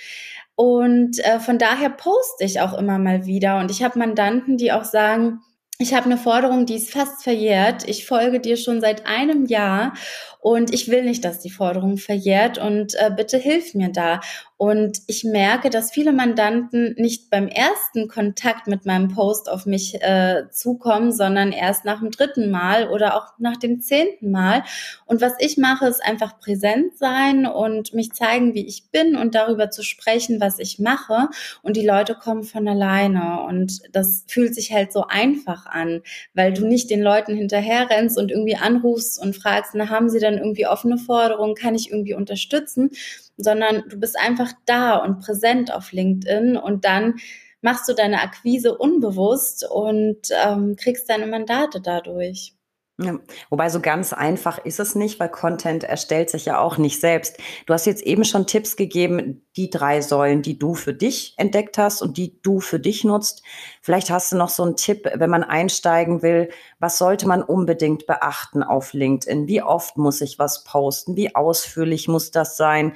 [0.54, 3.58] Und äh, von daher poste ich auch immer mal wieder.
[3.58, 5.40] Und ich habe Mandanten, die auch sagen,
[5.78, 7.86] ich habe eine Forderung, die ist fast verjährt.
[7.86, 9.92] Ich folge dir schon seit einem Jahr
[10.40, 14.20] und ich will nicht, dass die Forderung verjährt und äh, bitte hilf mir da.
[14.58, 20.00] Und ich merke, dass viele Mandanten nicht beim ersten Kontakt mit meinem Post auf mich
[20.00, 24.62] äh, zukommen, sondern erst nach dem dritten Mal oder auch nach dem zehnten Mal.
[25.04, 29.34] Und was ich mache, ist einfach präsent sein und mich zeigen, wie ich bin und
[29.34, 31.28] darüber zu sprechen, was ich mache.
[31.62, 33.42] Und die Leute kommen von alleine.
[33.46, 36.00] Und das fühlt sich halt so einfach an,
[36.32, 40.35] weil du nicht den Leuten hinterherrennst und irgendwie anrufst und fragst, na, haben sie denn
[40.38, 41.54] irgendwie offene Forderungen?
[41.54, 42.90] Kann ich irgendwie unterstützen?
[43.36, 47.16] sondern du bist einfach da und präsent auf LinkedIn und dann
[47.60, 52.55] machst du deine Akquise unbewusst und ähm, kriegst deine Mandate dadurch.
[52.98, 53.18] Ja,
[53.50, 57.36] wobei so ganz einfach ist es nicht, weil Content erstellt sich ja auch nicht selbst.
[57.66, 61.76] Du hast jetzt eben schon Tipps gegeben, die drei Säulen, die du für dich entdeckt
[61.76, 63.42] hast und die du für dich nutzt.
[63.82, 68.06] Vielleicht hast du noch so einen Tipp, wenn man einsteigen will, was sollte man unbedingt
[68.06, 69.46] beachten auf LinkedIn?
[69.46, 71.16] Wie oft muss ich was posten?
[71.16, 72.94] Wie ausführlich muss das sein?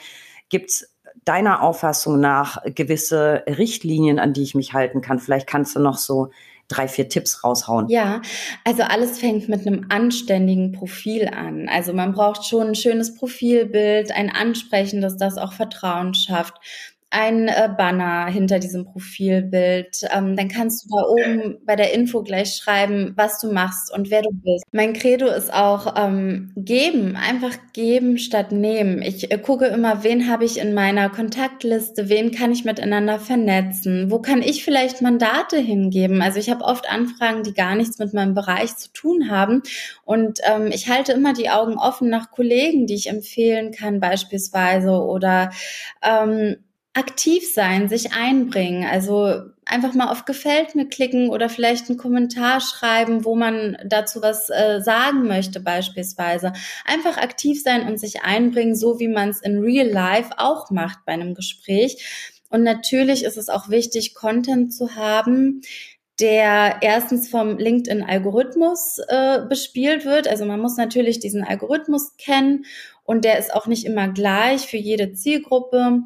[0.49, 0.97] Gibt es
[1.27, 5.19] deiner Auffassung nach gewisse Richtlinien, an die ich mich halten kann?
[5.19, 6.31] Vielleicht kannst du noch so
[6.71, 7.89] drei, vier Tipps raushauen.
[7.89, 8.23] Ja,
[8.65, 11.69] also alles fängt mit einem anständigen Profil an.
[11.69, 16.55] Also man braucht schon ein schönes Profilbild, ein ansprechendes, das auch Vertrauen schafft
[17.11, 20.03] ein äh, Banner hinter diesem Profilbild.
[20.17, 24.11] Ähm, dann kannst du da oben bei der Info gleich schreiben, was du machst und
[24.11, 24.65] wer du bist.
[24.71, 29.03] Mein Credo ist auch ähm, geben, einfach geben statt nehmen.
[29.03, 34.11] Ich äh, gucke immer, wen habe ich in meiner Kontaktliste, wen kann ich miteinander vernetzen,
[34.13, 36.23] wo kann ich vielleicht Mandate hingeben.
[36.23, 39.63] Also ich habe oft Anfragen, die gar nichts mit meinem Bereich zu tun haben
[40.05, 44.93] und ähm, ich halte immer die Augen offen nach Kollegen, die ich empfehlen kann beispielsweise
[44.93, 45.51] oder
[46.03, 46.57] ähm,
[47.01, 48.85] aktiv sein, sich einbringen.
[48.85, 54.21] Also einfach mal auf Gefällt mir klicken oder vielleicht einen Kommentar schreiben, wo man dazu
[54.21, 56.53] was äh, sagen möchte beispielsweise.
[56.85, 60.99] Einfach aktiv sein und sich einbringen, so wie man es in Real Life auch macht
[61.07, 62.39] bei einem Gespräch.
[62.51, 65.63] Und natürlich ist es auch wichtig, Content zu haben,
[66.21, 70.29] der erstens vom LinkedIn-Algorithmus äh, bespielt wird.
[70.29, 72.67] Also man muss natürlich diesen Algorithmus kennen
[73.05, 76.03] und der ist auch nicht immer gleich für jede Zielgruppe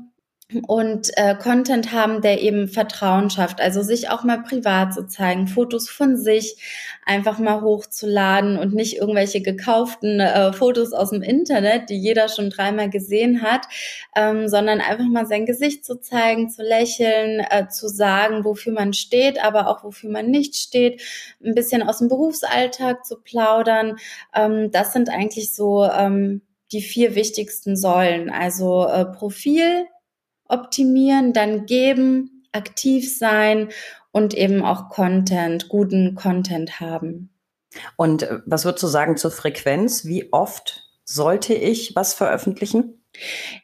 [0.66, 3.60] und äh, Content haben, der eben Vertrauen schafft.
[3.60, 6.56] Also sich auch mal privat zu zeigen, Fotos von sich
[7.04, 12.50] einfach mal hochzuladen und nicht irgendwelche gekauften äh, Fotos aus dem Internet, die jeder schon
[12.50, 13.66] dreimal gesehen hat,
[14.16, 18.92] ähm, sondern einfach mal sein Gesicht zu zeigen, zu lächeln, äh, zu sagen, wofür man
[18.92, 21.02] steht, aber auch wofür man nicht steht,
[21.44, 23.96] ein bisschen aus dem Berufsalltag zu plaudern.
[24.34, 26.42] Ähm, das sind eigentlich so ähm,
[26.72, 28.30] die vier wichtigsten Säulen.
[28.30, 29.86] Also äh, Profil,
[30.48, 33.68] optimieren, dann geben, aktiv sein
[34.12, 37.30] und eben auch Content, guten Content haben.
[37.96, 40.04] Und äh, was würdest du sagen zur Frequenz?
[40.04, 43.04] Wie oft sollte ich was veröffentlichen?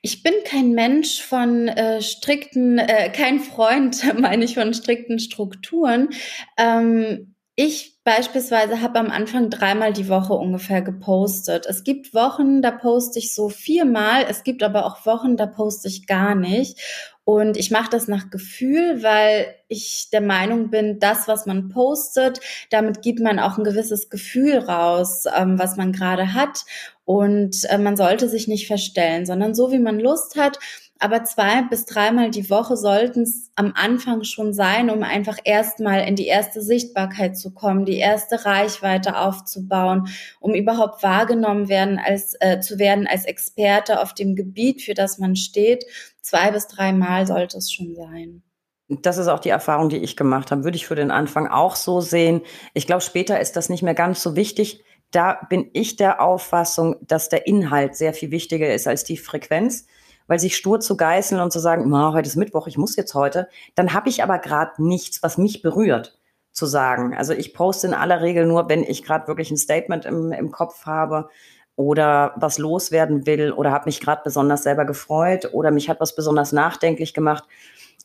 [0.03, 6.11] Ich bin kein Mensch von äh, strikten, äh, kein Freund, meine ich, von strikten Strukturen.
[6.57, 11.67] Ähm, ich beispielsweise habe am Anfang dreimal die Woche ungefähr gepostet.
[11.67, 14.25] Es gibt Wochen, da poste ich so viermal.
[14.29, 16.77] Es gibt aber auch Wochen, da poste ich gar nicht.
[17.23, 22.41] Und ich mache das nach Gefühl, weil ich der Meinung bin, das, was man postet,
[22.71, 26.65] damit gibt man auch ein gewisses Gefühl raus, ähm, was man gerade hat.
[27.05, 30.59] Und äh, man sollte sich nicht verstellen, sondern so, wie man Lust hat
[31.01, 36.07] aber zwei bis dreimal die Woche sollten es am Anfang schon sein, um einfach erstmal
[36.07, 40.09] in die erste Sichtbarkeit zu kommen, die erste Reichweite aufzubauen,
[40.41, 45.17] um überhaupt wahrgenommen werden als äh, zu werden als Experte auf dem Gebiet, für das
[45.17, 45.87] man steht.
[46.21, 48.43] Zwei bis dreimal sollte es schon sein.
[48.89, 50.65] Das ist auch die Erfahrung, die ich gemacht habe.
[50.65, 52.43] Würde ich für den Anfang auch so sehen.
[52.75, 54.85] Ich glaube, später ist das nicht mehr ganz so wichtig.
[55.13, 59.87] Da bin ich der Auffassung, dass der Inhalt sehr viel wichtiger ist als die Frequenz
[60.31, 63.49] weil sich stur zu geißeln und zu sagen, heute ist Mittwoch, ich muss jetzt heute,
[63.75, 66.21] dann habe ich aber gerade nichts, was mich berührt
[66.53, 67.17] zu sagen.
[67.17, 70.53] Also ich poste in aller Regel nur, wenn ich gerade wirklich ein Statement im, im
[70.53, 71.29] Kopf habe
[71.75, 76.15] oder was loswerden will oder habe mich gerade besonders selber gefreut oder mich hat was
[76.15, 77.43] besonders nachdenklich gemacht,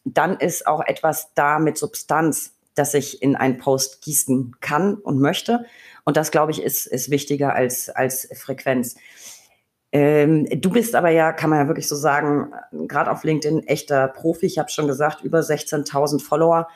[0.04, 5.20] dann ist auch etwas da mit Substanz, das ich in einen Post gießen kann und
[5.20, 5.64] möchte.
[6.06, 8.96] Und das, glaube ich, ist, ist wichtiger als, als Frequenz.
[9.96, 14.10] Ähm, du bist aber ja, kann man ja wirklich so sagen, gerade auf LinkedIn echter
[14.10, 14.46] Profi.
[14.46, 16.68] Ich habe schon gesagt, über 16.000 Follower.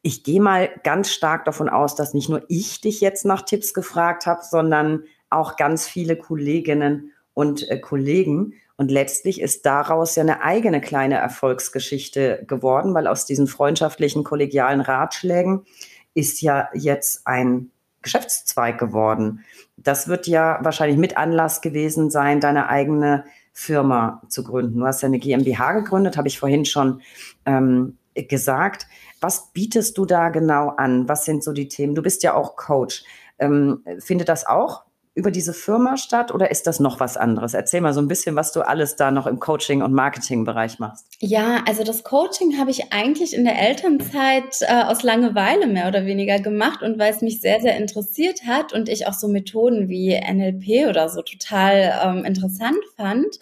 [0.00, 3.74] Ich gehe mal ganz stark davon aus, dass nicht nur ich dich jetzt nach Tipps
[3.74, 8.54] gefragt habe, sondern auch ganz viele Kolleginnen und äh, Kollegen.
[8.78, 14.80] Und letztlich ist daraus ja eine eigene kleine Erfolgsgeschichte geworden, weil aus diesen freundschaftlichen, kollegialen
[14.80, 15.66] Ratschlägen
[16.14, 17.72] ist ja jetzt ein
[18.08, 19.44] Geschäftszweig geworden.
[19.76, 24.80] Das wird ja wahrscheinlich mit Anlass gewesen sein, deine eigene Firma zu gründen.
[24.80, 27.02] Du hast ja eine GmbH gegründet, habe ich vorhin schon
[27.44, 28.86] ähm, gesagt.
[29.20, 31.06] Was bietest du da genau an?
[31.08, 31.94] Was sind so die Themen?
[31.94, 33.04] Du bist ja auch Coach.
[33.38, 34.84] Ähm, findet das auch
[35.18, 37.52] über diese Firma statt oder ist das noch was anderes?
[37.52, 41.06] Erzähl mal so ein bisschen, was du alles da noch im Coaching- und Marketingbereich machst.
[41.18, 46.06] Ja, also das Coaching habe ich eigentlich in der Elternzeit äh, aus Langeweile mehr oder
[46.06, 49.88] weniger gemacht und weil es mich sehr, sehr interessiert hat und ich auch so Methoden
[49.88, 53.40] wie NLP oder so total ähm, interessant fand.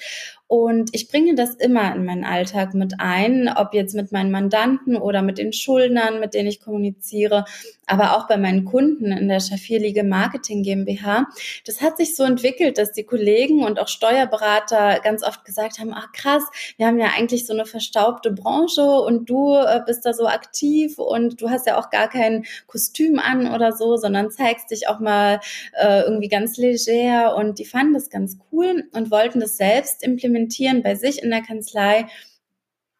[0.49, 4.97] Und ich bringe das immer in meinen Alltag mit ein, ob jetzt mit meinen Mandanten
[4.97, 7.45] oder mit den Schuldnern, mit denen ich kommuniziere,
[7.87, 11.27] aber auch bei meinen Kunden in der Schafierliege Marketing GmbH.
[11.67, 15.93] Das hat sich so entwickelt, dass die Kollegen und auch Steuerberater ganz oft gesagt haben,
[15.93, 16.45] ach krass,
[16.77, 20.99] wir haben ja eigentlich so eine verstaubte Branche und du äh, bist da so aktiv
[20.99, 25.01] und du hast ja auch gar kein Kostüm an oder so, sondern zeigst dich auch
[25.01, 25.41] mal
[25.73, 30.36] äh, irgendwie ganz leger und die fanden das ganz cool und wollten das selbst implementieren
[30.37, 32.07] implementieren bei sich in der Kanzlei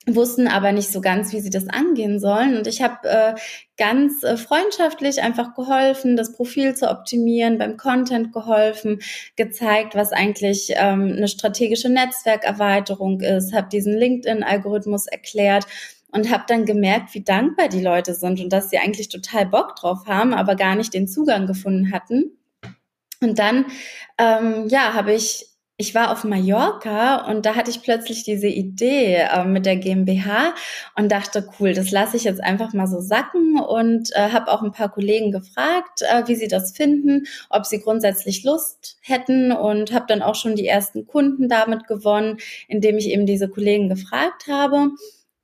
[0.09, 2.57] wussten aber nicht so ganz, wie sie das angehen sollen.
[2.57, 3.35] Und ich habe äh,
[3.77, 9.01] ganz äh, freundschaftlich einfach geholfen, das Profil zu optimieren, beim Content geholfen,
[9.35, 15.67] gezeigt, was eigentlich ähm, eine strategische Netzwerkerweiterung ist, habe diesen LinkedIn-Algorithmus erklärt
[16.13, 19.75] und habe dann gemerkt, wie dankbar die Leute sind und dass sie eigentlich total Bock
[19.75, 22.31] drauf haben, aber gar nicht den Zugang gefunden hatten.
[23.21, 23.67] Und dann,
[24.19, 29.17] ähm, ja, habe ich ich war auf Mallorca und da hatte ich plötzlich diese Idee
[29.17, 30.55] äh, mit der GmbH
[30.97, 34.63] und dachte, cool, das lasse ich jetzt einfach mal so sacken und äh, habe auch
[34.63, 39.93] ein paar Kollegen gefragt, äh, wie sie das finden, ob sie grundsätzlich Lust hätten und
[39.93, 44.47] habe dann auch schon die ersten Kunden damit gewonnen, indem ich eben diese Kollegen gefragt
[44.49, 44.93] habe.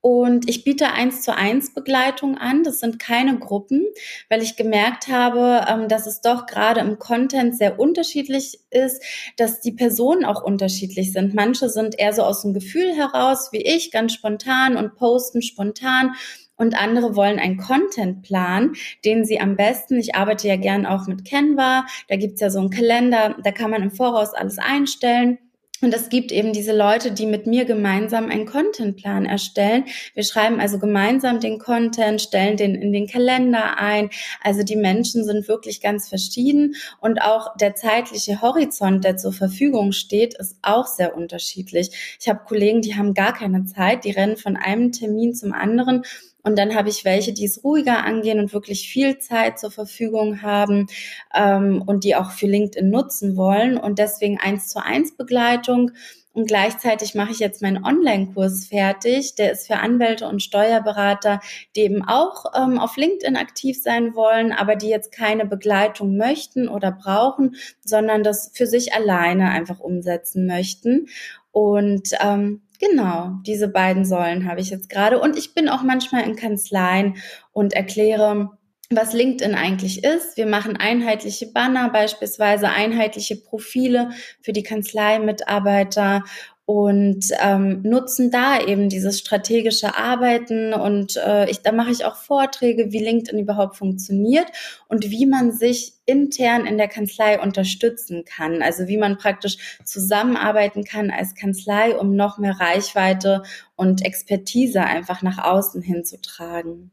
[0.03, 2.65] Und ich biete eins zu eins Begleitung an.
[2.65, 3.87] Das sind keine Gruppen,
[4.29, 9.01] weil ich gemerkt habe, ähm, dass es doch gerade im Content sehr unterschiedlich ist,
[9.37, 11.35] dass die Personen auch unterschiedlich sind.
[11.35, 16.15] Manche sind eher so aus dem Gefühl heraus, wie ich, ganz spontan und posten spontan.
[16.57, 18.75] und andere wollen einen Contentplan,
[19.05, 22.61] den sie am besten, ich arbeite ja gern auch mit Canva, da gibt's ja so
[22.61, 25.39] einen Kalender, da kann man im Voraus alles einstellen
[25.83, 29.85] und es gibt eben diese Leute, die mit mir gemeinsam einen Contentplan erstellen.
[30.15, 34.11] Wir schreiben also gemeinsam den Content, stellen den in den Kalender ein.
[34.43, 39.93] Also die Menschen sind wirklich ganz verschieden und auch der zeitliche Horizont, der zur Verfügung
[39.93, 42.17] steht, ist auch sehr unterschiedlich.
[42.21, 46.05] Ich habe Kollegen, die haben gar keine Zeit, die rennen von einem Termin zum anderen
[46.43, 50.43] und dann habe ich welche, die es ruhiger angehen und wirklich viel Zeit zur Verfügung
[50.43, 50.89] haben
[51.35, 55.93] ähm, und die auch für LinkedIn nutzen wollen und deswegen eins zu eins Begleitung.
[56.35, 59.35] Und gleichzeitig mache ich jetzt meinen Online-Kurs fertig.
[59.35, 61.41] Der ist für Anwälte und Steuerberater,
[61.77, 66.69] die eben auch ähm, auf LinkedIn aktiv sein wollen, aber die jetzt keine Begleitung möchten
[66.69, 71.09] oder brauchen, sondern das für sich alleine einfach umsetzen möchten.
[71.53, 75.21] Und ähm, Genau, diese beiden Säulen habe ich jetzt gerade.
[75.21, 77.15] Und ich bin auch manchmal in Kanzleien
[77.53, 78.59] und erkläre,
[78.91, 80.37] was LinkedIn eigentlich ist.
[80.37, 86.25] Wir machen einheitliche Banner, beispielsweise einheitliche Profile für die Kanzleimitarbeiter
[86.65, 92.15] und ähm, nutzen da eben dieses strategische Arbeiten und äh, ich, da mache ich auch
[92.15, 94.47] Vorträge, wie LinkedIn überhaupt funktioniert
[94.89, 98.63] und wie man sich intern in der Kanzlei unterstützen kann.
[98.63, 103.43] Also wie man praktisch zusammenarbeiten kann als Kanzlei, um noch mehr Reichweite
[103.75, 106.93] und Expertise einfach nach außen hinzutragen.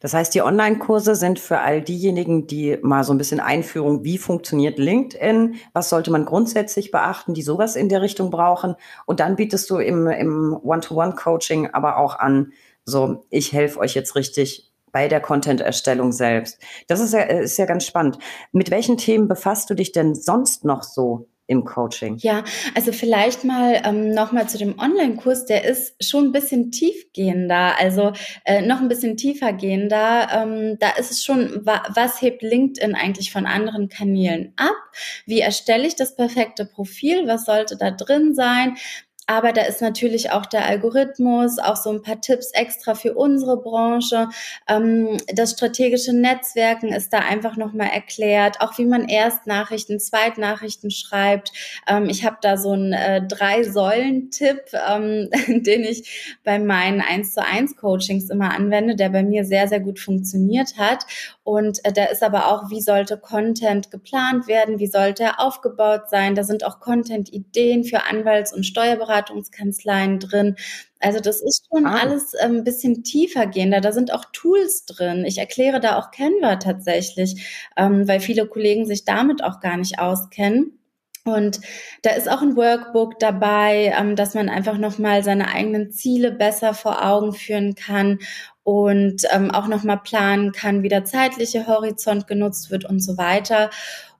[0.00, 4.18] Das heißt, die Online-Kurse sind für all diejenigen, die mal so ein bisschen Einführung, wie
[4.18, 8.74] funktioniert LinkedIn, was sollte man grundsätzlich beachten, die sowas in der Richtung brauchen.
[9.06, 12.52] Und dann bietest du im, im One-to-One-Coaching aber auch an,
[12.84, 16.58] so, ich helfe euch jetzt richtig bei der Content-Erstellung selbst.
[16.86, 18.18] Das ist ja, ist ja ganz spannend.
[18.52, 22.18] Mit welchen Themen befasst du dich denn sonst noch so im Coaching?
[22.18, 22.44] Ja,
[22.74, 28.12] also vielleicht mal ähm, nochmal zu dem Online-Kurs, der ist schon ein bisschen tiefgehender, also
[28.44, 30.28] äh, noch ein bisschen tiefer gehender.
[30.30, 34.76] Ähm, da ist es schon, wa was hebt LinkedIn eigentlich von anderen Kanälen ab?
[35.26, 37.26] Wie erstelle ich das perfekte Profil?
[37.26, 38.76] Was sollte da drin sein?
[39.30, 43.60] Aber da ist natürlich auch der Algorithmus, auch so ein paar Tipps extra für unsere
[43.60, 44.30] Branche.
[44.66, 51.52] Ähm, das strategische Netzwerken ist da einfach nochmal erklärt, auch wie man Erstnachrichten, Zweitnachrichten schreibt.
[51.86, 55.28] Ähm, ich habe da so einen äh, Drei-Säulen-Tipp, ähm,
[55.62, 59.80] den ich bei meinen 1 zu 1 Coachings immer anwende, der bei mir sehr, sehr
[59.80, 61.04] gut funktioniert hat.
[61.48, 66.10] Und äh, da ist aber auch, wie sollte Content geplant werden, wie sollte er aufgebaut
[66.10, 66.34] sein.
[66.34, 70.56] Da sind auch Content-Ideen für Anwalts- und Steuerberatungskanzleien drin.
[71.00, 72.00] Also das ist schon ah.
[72.02, 73.80] alles ein ähm, bisschen tiefer gehender.
[73.80, 75.24] Da sind auch Tools drin.
[75.24, 79.98] Ich erkläre da auch Canva tatsächlich, ähm, weil viele Kollegen sich damit auch gar nicht
[79.98, 80.78] auskennen.
[81.24, 81.60] Und
[82.02, 86.74] da ist auch ein Workbook dabei, ähm, dass man einfach nochmal seine eigenen Ziele besser
[86.74, 88.18] vor Augen führen kann
[88.68, 93.70] und ähm, auch nochmal planen kann, wie der zeitliche Horizont genutzt wird und so weiter.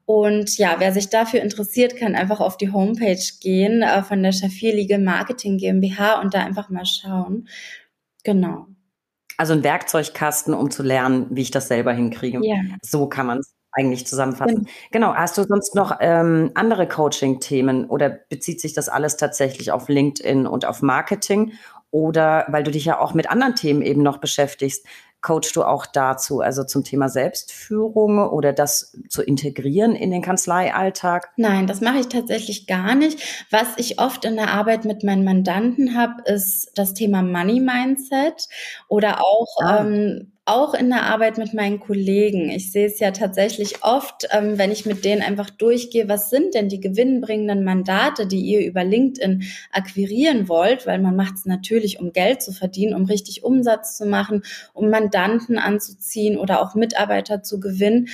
[0.07, 4.33] Und ja, wer sich dafür interessiert, kann einfach auf die Homepage gehen äh, von der
[4.33, 7.47] Schafir Legal Marketing GmbH und da einfach mal schauen.
[8.25, 8.69] Genau.
[9.37, 12.41] Also ein Werkzeugkasten, um zu lernen, wie ich das selber hinkriege.
[12.43, 12.57] Ja.
[12.81, 14.65] So kann man es eigentlich zusammenfassen.
[14.91, 15.11] Genau.
[15.11, 15.15] genau.
[15.15, 20.47] Hast du sonst noch ähm, andere Coaching-Themen oder bezieht sich das alles tatsächlich auf LinkedIn
[20.47, 21.53] und auf Marketing?
[21.91, 24.85] Oder weil du dich ja auch mit anderen Themen eben noch beschäftigst,
[25.21, 31.31] coachst du auch dazu, also zum Thema Selbstführung oder das zu integrieren in den Kanzleialltag?
[31.37, 33.47] Nein, das mache ich tatsächlich gar nicht.
[33.51, 38.49] Was ich oft in der Arbeit mit meinen Mandanten habe, ist das Thema Money Mindset
[38.89, 39.81] oder auch ah.
[39.81, 42.51] ähm, auch in der Arbeit mit meinen Kollegen.
[42.51, 46.55] Ich sehe es ja tatsächlich oft, ähm, wenn ich mit denen einfach durchgehe, was sind
[46.55, 52.01] denn die gewinnbringenden Mandate, die ihr über LinkedIn akquirieren wollt, weil man macht es natürlich,
[52.01, 54.43] um Geld zu verdienen, um richtig Umsatz zu machen,
[54.73, 58.09] um Mandanten anzuziehen oder auch Mitarbeiter zu gewinnen.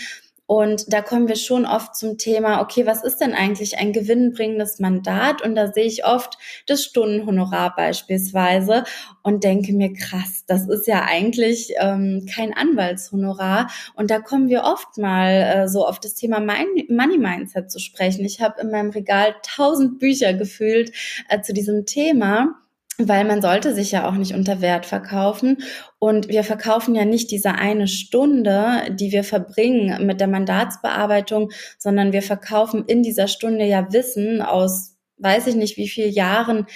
[0.47, 4.79] Und da kommen wir schon oft zum Thema, okay, was ist denn eigentlich ein gewinnbringendes
[4.79, 5.41] Mandat?
[5.41, 6.37] Und da sehe ich oft
[6.67, 8.85] das Stundenhonorar beispielsweise
[9.23, 13.71] und denke mir, krass, das ist ja eigentlich ähm, kein Anwaltshonorar.
[13.95, 18.25] Und da kommen wir oft mal äh, so auf das Thema Money Mindset zu sprechen.
[18.25, 20.93] Ich habe in meinem Regal tausend Bücher gefühlt
[21.31, 22.61] äh, zu diesem Thema
[22.99, 25.59] weil man sollte sich ja auch nicht unter Wert verkaufen.
[25.99, 32.13] Und wir verkaufen ja nicht diese eine Stunde, die wir verbringen mit der Mandatsbearbeitung, sondern
[32.13, 36.67] wir verkaufen in dieser Stunde ja Wissen aus weiß ich nicht wie viel Jahren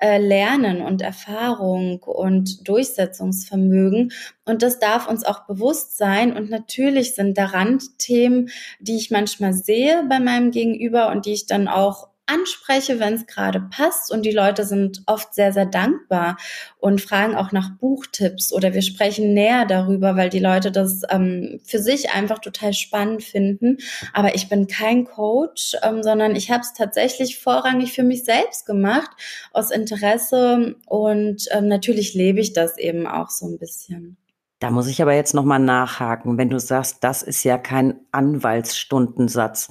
[0.00, 4.12] äh, Lernen und Erfahrung und Durchsetzungsvermögen.
[4.44, 6.36] Und das darf uns auch bewusst sein.
[6.36, 8.50] Und natürlich sind da Randthemen,
[8.80, 13.26] die ich manchmal sehe bei meinem Gegenüber und die ich dann auch anspreche, wenn es
[13.26, 14.12] gerade passt.
[14.12, 16.36] Und die Leute sind oft sehr, sehr dankbar
[16.78, 21.60] und fragen auch nach Buchtipps oder wir sprechen näher darüber, weil die Leute das ähm,
[21.64, 23.78] für sich einfach total spannend finden.
[24.12, 28.66] Aber ich bin kein Coach, ähm, sondern ich habe es tatsächlich vorrangig für mich selbst
[28.66, 29.10] gemacht,
[29.52, 30.76] aus Interesse.
[30.86, 34.16] Und ähm, natürlich lebe ich das eben auch so ein bisschen.
[34.60, 39.68] Da muss ich aber jetzt nochmal nachhaken, wenn du sagst, das ist ja kein Anwaltsstundensatz.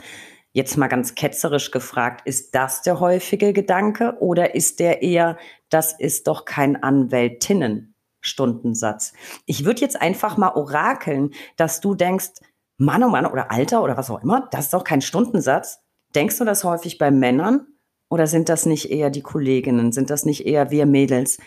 [0.57, 5.37] Jetzt mal ganz ketzerisch gefragt, ist das der häufige Gedanke oder ist der eher,
[5.69, 9.13] das ist doch kein Anwältinnenstundensatz?
[9.45, 12.29] Ich würde jetzt einfach mal orakeln, dass du denkst,
[12.77, 15.77] Mann, oh Mann, oder Alter oder was auch immer, das ist doch kein Stundensatz.
[16.15, 17.67] Denkst du das häufig bei Männern?
[18.09, 19.91] Oder sind das nicht eher die Kolleginnen?
[19.91, 21.37] Sind das nicht eher wir Mädels,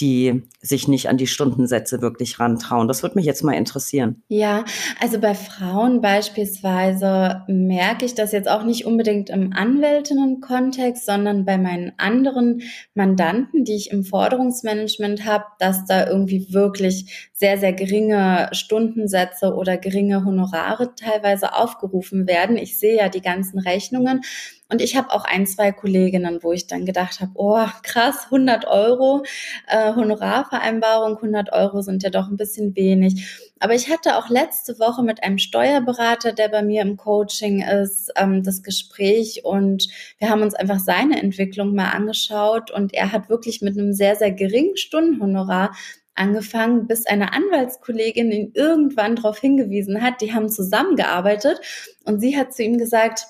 [0.00, 2.88] die sich nicht an die Stundensätze wirklich rantrauen.
[2.88, 4.22] Das würde mich jetzt mal interessieren.
[4.28, 4.64] Ja,
[5.00, 11.58] also bei Frauen beispielsweise merke ich das jetzt auch nicht unbedingt im Anwältinnen-Kontext, sondern bei
[11.58, 12.62] meinen anderen
[12.94, 19.76] Mandanten, die ich im Forderungsmanagement habe, dass da irgendwie wirklich sehr, sehr geringe Stundensätze oder
[19.76, 22.56] geringe Honorare teilweise aufgerufen werden.
[22.56, 24.22] Ich sehe ja die ganzen Rechnungen.
[24.68, 28.66] Und ich habe auch ein, zwei Kolleginnen, wo ich dann gedacht habe, oh krass, 100
[28.66, 29.22] Euro.
[29.68, 33.48] Äh, Honorarvereinbarung, 100 Euro sind ja doch ein bisschen wenig.
[33.60, 38.10] Aber ich hatte auch letzte Woche mit einem Steuerberater, der bei mir im Coaching ist,
[38.16, 43.28] ähm, das Gespräch und wir haben uns einfach seine Entwicklung mal angeschaut und er hat
[43.28, 45.72] wirklich mit einem sehr, sehr geringen Stundenhonorar
[46.18, 51.60] angefangen, bis eine Anwaltskollegin ihn irgendwann darauf hingewiesen hat, die haben zusammengearbeitet
[52.04, 53.26] und sie hat zu ihm gesagt,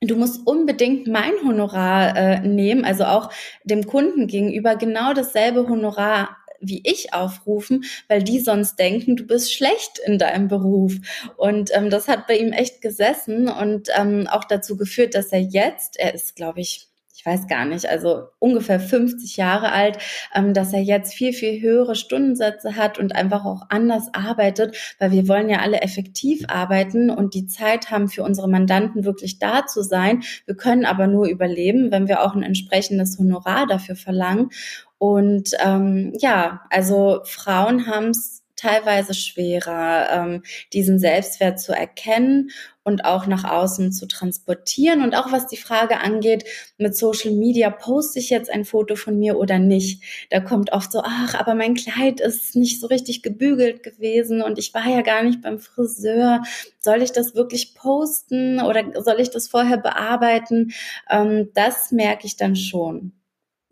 [0.00, 3.30] du musst unbedingt mein Honorar äh, nehmen, also auch
[3.64, 9.52] dem Kunden gegenüber genau dasselbe Honorar wie ich aufrufen, weil die sonst denken, du bist
[9.52, 10.94] schlecht in deinem Beruf.
[11.36, 15.40] Und ähm, das hat bei ihm echt gesessen und ähm, auch dazu geführt, dass er
[15.40, 16.91] jetzt, er ist, glaube ich,
[17.22, 19.96] ich weiß gar nicht, also ungefähr 50 Jahre alt,
[20.34, 25.12] ähm, dass er jetzt viel, viel höhere Stundensätze hat und einfach auch anders arbeitet, weil
[25.12, 29.66] wir wollen ja alle effektiv arbeiten und die Zeit haben für unsere Mandanten wirklich da
[29.66, 30.24] zu sein.
[30.46, 34.50] Wir können aber nur überleben, wenn wir auch ein entsprechendes Honorar dafür verlangen.
[34.98, 40.42] Und ähm, ja, also Frauen haben es teilweise schwerer, ähm,
[40.72, 42.50] diesen Selbstwert zu erkennen
[42.84, 45.02] und auch nach außen zu transportieren.
[45.02, 46.44] Und auch was die Frage angeht,
[46.78, 50.02] mit Social Media, poste ich jetzt ein Foto von mir oder nicht?
[50.30, 54.58] Da kommt oft so, ach, aber mein Kleid ist nicht so richtig gebügelt gewesen und
[54.58, 56.42] ich war ja gar nicht beim Friseur.
[56.78, 60.72] Soll ich das wirklich posten oder soll ich das vorher bearbeiten?
[61.10, 63.12] Ähm, das merke ich dann schon.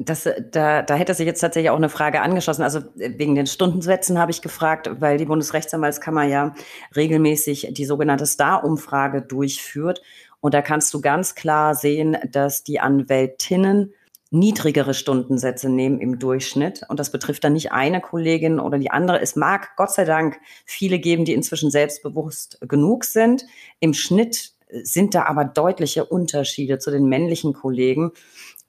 [0.03, 2.63] Das, da, da hätte sich jetzt tatsächlich auch eine Frage angeschlossen.
[2.63, 6.55] Also äh, wegen den Stundensätzen habe ich gefragt, weil die Bundesrechtsanwaltskammer ja
[6.97, 10.01] regelmäßig die sogenannte Star-Umfrage durchführt.
[10.41, 13.93] Und da kannst du ganz klar sehen, dass die Anwältinnen
[14.31, 16.83] niedrigere Stundensätze nehmen im Durchschnitt.
[16.89, 19.21] Und das betrifft dann nicht eine Kollegin oder die andere.
[19.21, 23.45] Es mag Gott sei Dank viele geben, die inzwischen selbstbewusst genug sind.
[23.81, 28.13] Im Schnitt sind da aber deutliche Unterschiede zu den männlichen Kollegen.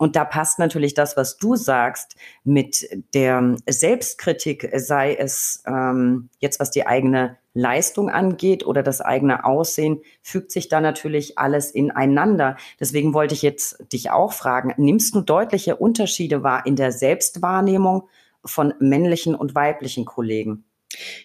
[0.01, 6.59] Und da passt natürlich das, was du sagst, mit der Selbstkritik, sei es ähm, jetzt,
[6.59, 12.57] was die eigene Leistung angeht oder das eigene Aussehen, fügt sich da natürlich alles ineinander.
[12.79, 18.07] Deswegen wollte ich jetzt dich auch fragen, nimmst du deutliche Unterschiede wahr in der Selbstwahrnehmung
[18.43, 20.63] von männlichen und weiblichen Kollegen?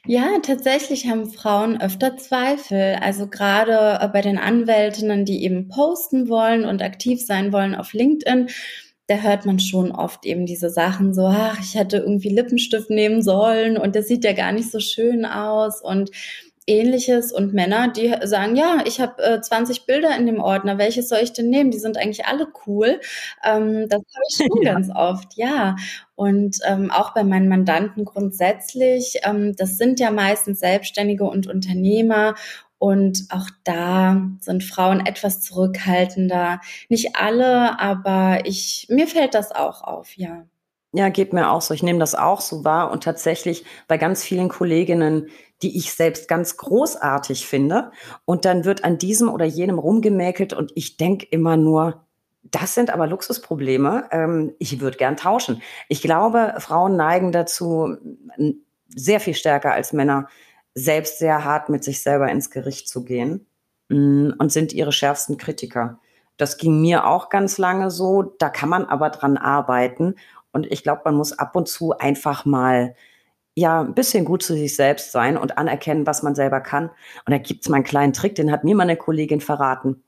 [0.06, 2.96] Ja, tatsächlich haben Frauen öfter Zweifel.
[3.00, 7.92] Also gerade äh, bei den Anwältinnen, die eben posten wollen und aktiv sein wollen auf
[7.92, 8.48] LinkedIn,
[9.08, 13.22] da hört man schon oft eben diese Sachen so, ach, ich hätte irgendwie Lippenstift nehmen
[13.22, 16.10] sollen und das sieht ja gar nicht so schön aus und
[16.66, 21.08] ähnliches und Männer, die sagen, ja, ich habe äh, 20 Bilder in dem Ordner, welches
[21.08, 21.70] soll ich denn nehmen?
[21.70, 23.00] Die sind eigentlich alle cool.
[23.44, 24.72] Ähm, das habe ich schon ja.
[24.72, 25.76] ganz oft, ja.
[26.14, 32.34] Und ähm, auch bei meinen Mandanten grundsätzlich, ähm, das sind ja meistens Selbstständige und Unternehmer
[32.78, 36.60] und auch da sind Frauen etwas zurückhaltender.
[36.88, 40.46] Nicht alle, aber ich, mir fällt das auch auf, ja.
[40.96, 41.74] Ja, geht mir auch so.
[41.74, 45.28] Ich nehme das auch so wahr und tatsächlich bei ganz vielen Kolleginnen,
[45.60, 47.90] die ich selbst ganz großartig finde.
[48.24, 52.06] Und dann wird an diesem oder jenem rumgemäkelt und ich denke immer nur,
[52.44, 54.08] das sind aber Luxusprobleme.
[54.10, 55.60] Ähm, ich würde gern tauschen.
[55.90, 57.94] Ich glaube, Frauen neigen dazu
[58.88, 60.28] sehr viel stärker als Männer,
[60.72, 63.46] selbst sehr hart mit sich selber ins Gericht zu gehen
[63.90, 65.98] mm, und sind ihre schärfsten Kritiker.
[66.36, 68.22] Das ging mir auch ganz lange so.
[68.38, 70.16] Da kann man aber dran arbeiten.
[70.56, 72.94] Und ich glaube, man muss ab und zu einfach mal
[73.54, 76.88] ja, ein bisschen gut zu sich selbst sein und anerkennen, was man selber kann.
[77.26, 80.02] Und da gibt's mal einen kleinen Trick, den hat mir meine Kollegin verraten.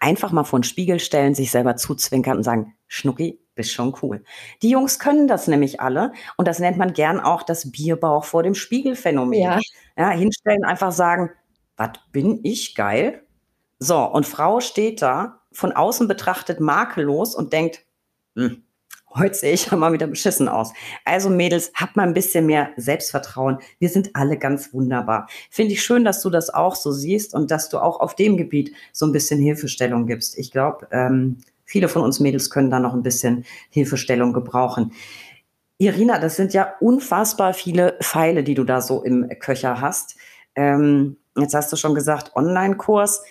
[0.00, 4.22] einfach mal vor den Spiegel stellen, sich selber zuzwinkern und sagen, Schnucki, bist schon cool.
[4.62, 8.44] Die Jungs können das nämlich alle und das nennt man gern auch das Bierbauch vor
[8.44, 9.40] dem Spiegelphänomen.
[9.40, 9.58] Ja.
[9.96, 11.30] ja hinstellen, einfach sagen,
[11.76, 13.24] was bin ich geil?
[13.80, 17.80] So, und Frau steht da, von außen betrachtet makellos und denkt,
[18.36, 18.62] hm,
[19.14, 20.72] heute sehe ich ja mal wieder beschissen aus.
[21.04, 23.58] Also Mädels, habt mal ein bisschen mehr Selbstvertrauen.
[23.78, 25.28] Wir sind alle ganz wunderbar.
[25.50, 28.36] Finde ich schön, dass du das auch so siehst und dass du auch auf dem
[28.36, 30.38] Gebiet so ein bisschen Hilfestellung gibst.
[30.38, 34.92] Ich glaube, ähm, viele von uns Mädels können da noch ein bisschen Hilfestellung gebrauchen.
[35.78, 40.16] Irina, das sind ja unfassbar viele Pfeile, die du da so im Köcher hast.
[40.56, 43.22] Ähm, jetzt hast du schon gesagt, Online-Kurs.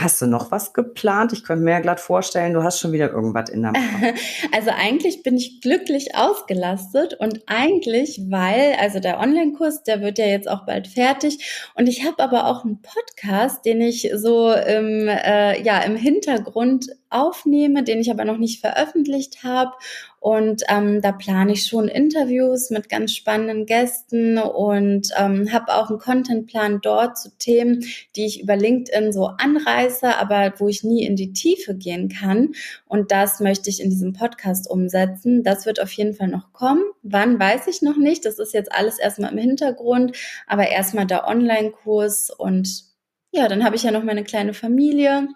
[0.00, 1.32] Hast du noch was geplant?
[1.32, 4.14] Ich könnte mir ja glatt vorstellen, du hast schon wieder irgendwas in der Mache.
[4.54, 10.26] Also eigentlich bin ich glücklich ausgelastet und eigentlich, weil, also der Online-Kurs, der wird ja
[10.26, 15.08] jetzt auch bald fertig und ich habe aber auch einen Podcast, den ich so im,
[15.08, 19.72] äh, ja, im Hintergrund aufnehme, den ich aber noch nicht veröffentlicht habe.
[20.20, 25.90] Und ähm, da plane ich schon Interviews mit ganz spannenden Gästen und ähm, habe auch
[25.90, 27.84] einen Contentplan dort zu Themen,
[28.16, 32.54] die ich über LinkedIn so anreiße, aber wo ich nie in die Tiefe gehen kann.
[32.86, 35.44] Und das möchte ich in diesem Podcast umsetzen.
[35.44, 36.82] Das wird auf jeden Fall noch kommen.
[37.02, 38.24] Wann weiß ich noch nicht.
[38.24, 40.16] Das ist jetzt alles erstmal im Hintergrund,
[40.48, 42.87] aber erstmal der Online-Kurs und
[43.30, 45.28] ja, dann habe ich ja noch meine kleine Familie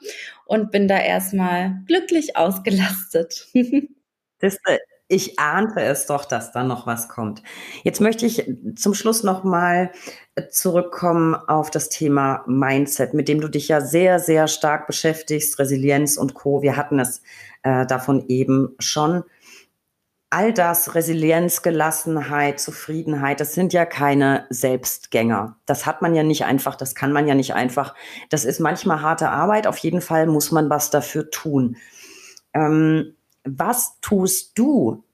[0.47, 3.49] und bin da erstmal glücklich ausgelastet.
[5.09, 7.43] Ich ahnte es doch, dass da noch was kommt.
[7.85, 9.93] Jetzt möchte ich zum Schluss noch mal
[10.51, 16.17] zurückkommen auf das Thema Mindset, mit dem du dich ja sehr, sehr stark beschäftigst, Resilienz
[16.17, 16.63] und Co.
[16.63, 17.21] Wir hatten es
[17.63, 19.23] äh, davon eben schon
[20.33, 25.59] all das, Resilienz, Gelassenheit, Zufriedenheit, das sind ja keine Selbstgänger.
[25.67, 27.95] Das hat man ja nicht einfach, das kann man ja nicht einfach.
[28.31, 31.77] Das ist manchmal harte Arbeit, auf jeden Fall muss man was dafür tun.
[32.55, 33.15] Ähm,
[33.45, 35.05] was tust du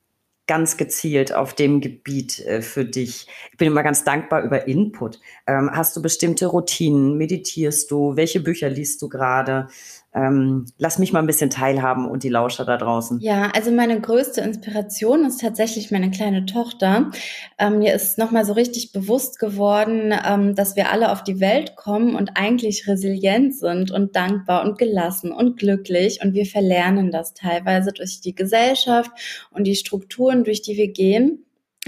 [0.47, 3.27] ganz gezielt auf dem Gebiet äh, für dich?
[3.51, 5.20] Ich bin immer ganz dankbar über Input.
[5.49, 7.16] Ähm, hast du bestimmte Routinen?
[7.16, 8.15] Meditierst du?
[8.15, 9.69] Welche Bücher liest du gerade?
[10.14, 13.20] Ähm, lass mich mal ein bisschen teilhaben und die Lauscher da draußen.
[13.20, 17.10] Ja, also meine größte Inspiration ist tatsächlich meine kleine Tochter.
[17.59, 21.76] Ähm, mir ist nochmal so richtig bewusst geworden, ähm, dass wir alle auf die Welt
[21.76, 26.20] kommen und eigentlich resilient sind und dankbar und gelassen und glücklich.
[26.22, 29.10] Und wir verlernen das teilweise durch die Gesellschaft
[29.51, 31.44] und die Strukturen, durch die wir gehen.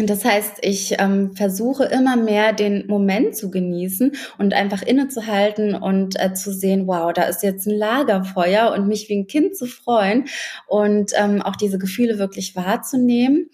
[0.07, 6.21] Das heißt, ich ähm, versuche immer mehr den Moment zu genießen und einfach innezuhalten und
[6.21, 9.67] äh, zu sehen, wow, da ist jetzt ein Lagerfeuer und mich wie ein Kind zu
[9.67, 10.27] freuen
[10.67, 13.51] und ähm, auch diese Gefühle wirklich wahrzunehmen.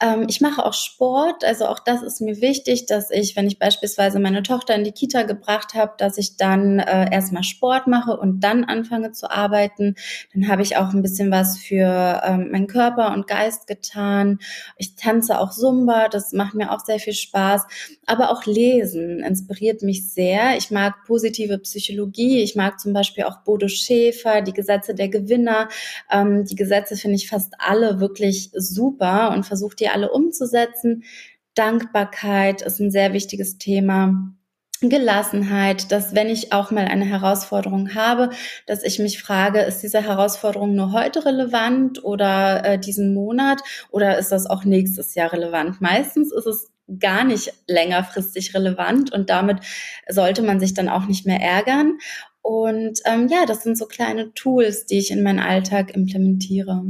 [0.00, 3.58] Ähm, ich mache auch Sport, also auch das ist mir wichtig, dass ich, wenn ich
[3.58, 8.16] beispielsweise meine Tochter in die Kita gebracht habe, dass ich dann äh, erstmal Sport mache
[8.16, 9.94] und dann anfange zu arbeiten.
[10.34, 14.38] Dann habe ich auch ein bisschen was für ähm, meinen Körper und Geist getan.
[14.76, 17.62] Ich tanze auch Zumba Zumba, das macht mir auch sehr viel Spaß.
[18.06, 20.56] Aber auch Lesen inspiriert mich sehr.
[20.56, 22.42] Ich mag positive Psychologie.
[22.42, 25.68] Ich mag zum Beispiel auch Bodo Schäfer, die Gesetze der Gewinner.
[26.10, 31.04] Ähm, die Gesetze finde ich fast alle wirklich super und versuche die alle umzusetzen.
[31.54, 34.34] Dankbarkeit ist ein sehr wichtiges Thema.
[34.80, 38.30] Gelassenheit, dass wenn ich auch mal eine Herausforderung habe,
[38.66, 43.60] dass ich mich frage, ist diese Herausforderung nur heute relevant oder äh, diesen Monat
[43.90, 45.80] oder ist das auch nächstes Jahr relevant?
[45.80, 49.58] Meistens ist es gar nicht längerfristig relevant und damit
[50.08, 51.98] sollte man sich dann auch nicht mehr ärgern.
[52.40, 56.82] Und ähm, ja, das sind so kleine Tools, die ich in meinen Alltag implementiere.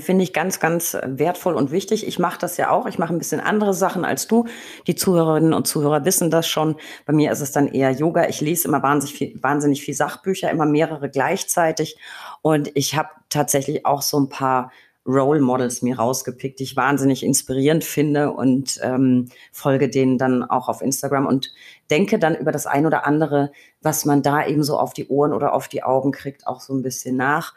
[0.00, 2.06] Finde ich ganz, ganz wertvoll und wichtig.
[2.06, 2.86] Ich mache das ja auch.
[2.86, 4.46] Ich mache ein bisschen andere Sachen als du.
[4.86, 6.76] Die Zuhörerinnen und Zuhörer wissen das schon.
[7.04, 8.26] Bei mir ist es dann eher Yoga.
[8.26, 11.98] Ich lese immer wahnsinnig viel, wahnsinnig viel Sachbücher, immer mehrere gleichzeitig.
[12.40, 14.72] Und ich habe tatsächlich auch so ein paar
[15.06, 20.68] Role Models mir rausgepickt, die ich wahnsinnig inspirierend finde und ähm, folge denen dann auch
[20.68, 21.52] auf Instagram und
[21.90, 23.52] denke dann über das ein oder andere,
[23.82, 26.72] was man da eben so auf die Ohren oder auf die Augen kriegt, auch so
[26.72, 27.52] ein bisschen nach.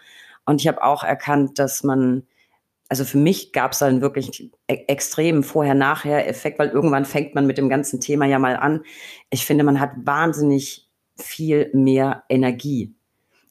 [0.48, 2.24] Und ich habe auch erkannt, dass man,
[2.88, 7.58] also für mich gab es einen wirklich e-, extremen Vorher-Nachher-Effekt, weil irgendwann fängt man mit
[7.58, 8.84] dem ganzen Thema ja mal an.
[9.30, 12.96] Ich finde, man hat wahnsinnig viel mehr Energie.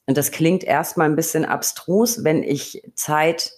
[0.07, 3.51] Und das klingt erstmal ein bisschen abstrus, wenn ich Zeit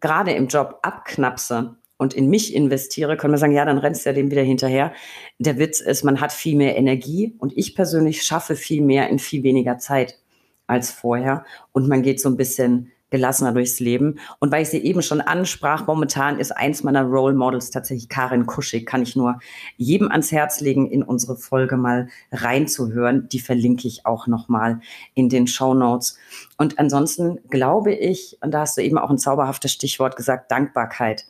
[0.00, 4.10] gerade im Job abknapse und in mich investiere, können wir sagen, ja, dann rennst du
[4.10, 4.94] ja dem wieder hinterher.
[5.38, 9.18] Der Witz ist, man hat viel mehr Energie und ich persönlich schaffe viel mehr in
[9.18, 10.18] viel weniger Zeit
[10.68, 11.44] als vorher.
[11.72, 14.18] Und man geht so ein bisschen gelassener durchs Leben.
[14.38, 18.46] Und weil ich sie eben schon ansprach, momentan ist eins meiner Role Models tatsächlich Karin
[18.46, 18.86] Kuschig.
[18.86, 19.38] Kann ich nur
[19.76, 23.28] jedem ans Herz legen, in unsere Folge mal reinzuhören.
[23.30, 24.80] Die verlinke ich auch nochmal
[25.14, 26.18] in den Show Notes.
[26.58, 31.26] Und ansonsten glaube ich, und da hast du eben auch ein zauberhaftes Stichwort gesagt, Dankbarkeit.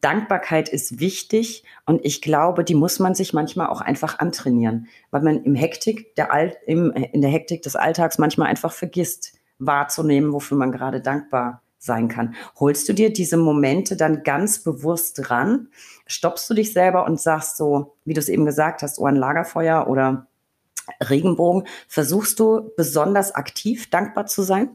[0.00, 5.22] Dankbarkeit ist wichtig und ich glaube, die muss man sich manchmal auch einfach antrainieren, weil
[5.22, 10.32] man im Hektik der All, im, in der Hektik des Alltags manchmal einfach vergisst, wahrzunehmen,
[10.32, 12.34] wofür man gerade dankbar sein kann.
[12.58, 15.68] Holst du dir diese Momente dann ganz bewusst ran?
[16.06, 19.16] Stoppst du dich selber und sagst so, wie du es eben gesagt hast, oh, ein
[19.16, 20.26] Lagerfeuer oder
[21.02, 24.70] Regenbogen, versuchst du besonders aktiv dankbar zu sein?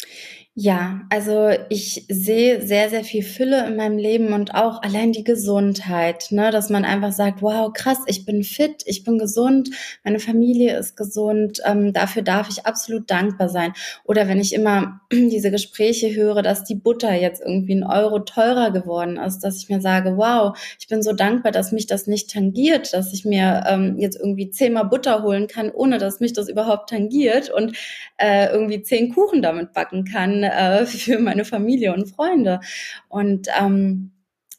[0.61, 5.23] Ja, also ich sehe sehr, sehr viel Fülle in meinem Leben und auch allein die
[5.23, 9.69] Gesundheit, ne, dass man einfach sagt, wow, krass, ich bin fit, ich bin gesund,
[10.03, 13.71] meine Familie ist gesund, ähm, dafür darf ich absolut dankbar sein.
[14.03, 18.71] Oder wenn ich immer diese Gespräche höre, dass die Butter jetzt irgendwie ein Euro teurer
[18.71, 22.31] geworden ist, dass ich mir sage, wow, ich bin so dankbar, dass mich das nicht
[22.31, 26.49] tangiert, dass ich mir ähm, jetzt irgendwie zehnmal Butter holen kann, ohne dass mich das
[26.49, 27.77] überhaupt tangiert und
[28.17, 32.59] äh, irgendwie zehn Kuchen damit backen kann äh, für meine Familie und Freunde.
[33.07, 34.11] Und ähm,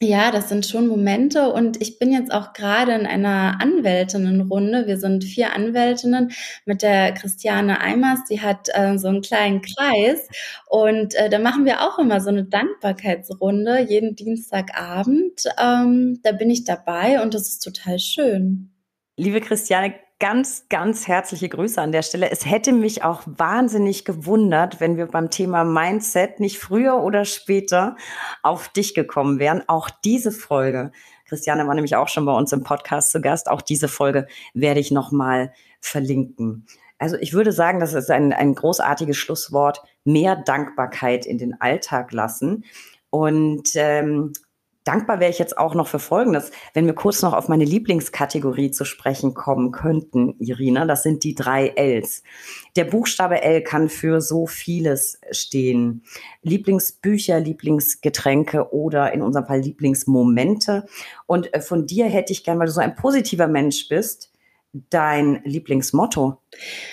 [0.03, 4.87] ja, das sind schon Momente und ich bin jetzt auch gerade in einer Anwältinnenrunde.
[4.87, 6.31] Wir sind vier Anwältinnen
[6.65, 10.27] mit der Christiane Eimers, die hat äh, so einen kleinen Kreis
[10.67, 15.43] und äh, da machen wir auch immer so eine Dankbarkeitsrunde jeden Dienstagabend.
[15.61, 18.71] Ähm, da bin ich dabei und das ist total schön.
[19.17, 22.29] Liebe Christiane, ganz, ganz herzliche Grüße an der Stelle.
[22.29, 27.97] Es hätte mich auch wahnsinnig gewundert, wenn wir beim Thema Mindset nicht früher oder später
[28.43, 29.63] auf dich gekommen wären.
[29.67, 30.91] Auch diese Folge,
[31.25, 34.79] Christiane war nämlich auch schon bei uns im Podcast zu Gast, auch diese Folge werde
[34.79, 36.67] ich nochmal verlinken.
[36.99, 42.11] Also ich würde sagen, das ist ein, ein großartiges Schlusswort, mehr Dankbarkeit in den Alltag
[42.11, 42.63] lassen.
[43.09, 44.33] Und ähm,
[44.91, 48.71] Dankbar wäre ich jetzt auch noch für Folgendes, wenn wir kurz noch auf meine Lieblingskategorie
[48.71, 50.85] zu sprechen kommen könnten, Irina.
[50.85, 52.23] Das sind die drei Ls.
[52.75, 56.03] Der Buchstabe L kann für so vieles stehen.
[56.41, 60.85] Lieblingsbücher, Lieblingsgetränke oder in unserem Fall Lieblingsmomente.
[61.25, 64.33] Und äh, von dir hätte ich gern, weil du so ein positiver Mensch bist,
[64.89, 66.37] dein Lieblingsmotto?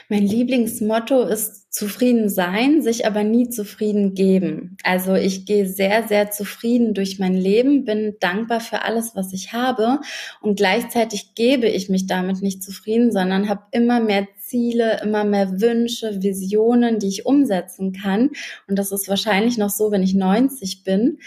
[0.08, 4.76] Mein Lieblingsmotto ist zufrieden sein, sich aber nie zufrieden geben.
[4.82, 9.52] Also ich gehe sehr, sehr zufrieden durch mein Leben, bin dankbar für alles, was ich
[9.52, 10.00] habe
[10.40, 15.60] und gleichzeitig gebe ich mich damit nicht zufrieden, sondern habe immer mehr Ziele, immer mehr
[15.60, 18.30] Wünsche, Visionen, die ich umsetzen kann.
[18.66, 21.18] Und das ist wahrscheinlich noch so, wenn ich 90 bin,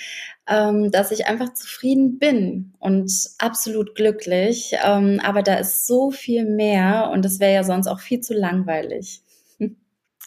[0.49, 4.73] ähm, dass ich einfach zufrieden bin und absolut glücklich.
[4.85, 8.33] Ähm, aber da ist so viel mehr und es wäre ja sonst auch viel zu
[8.33, 9.21] langweilig.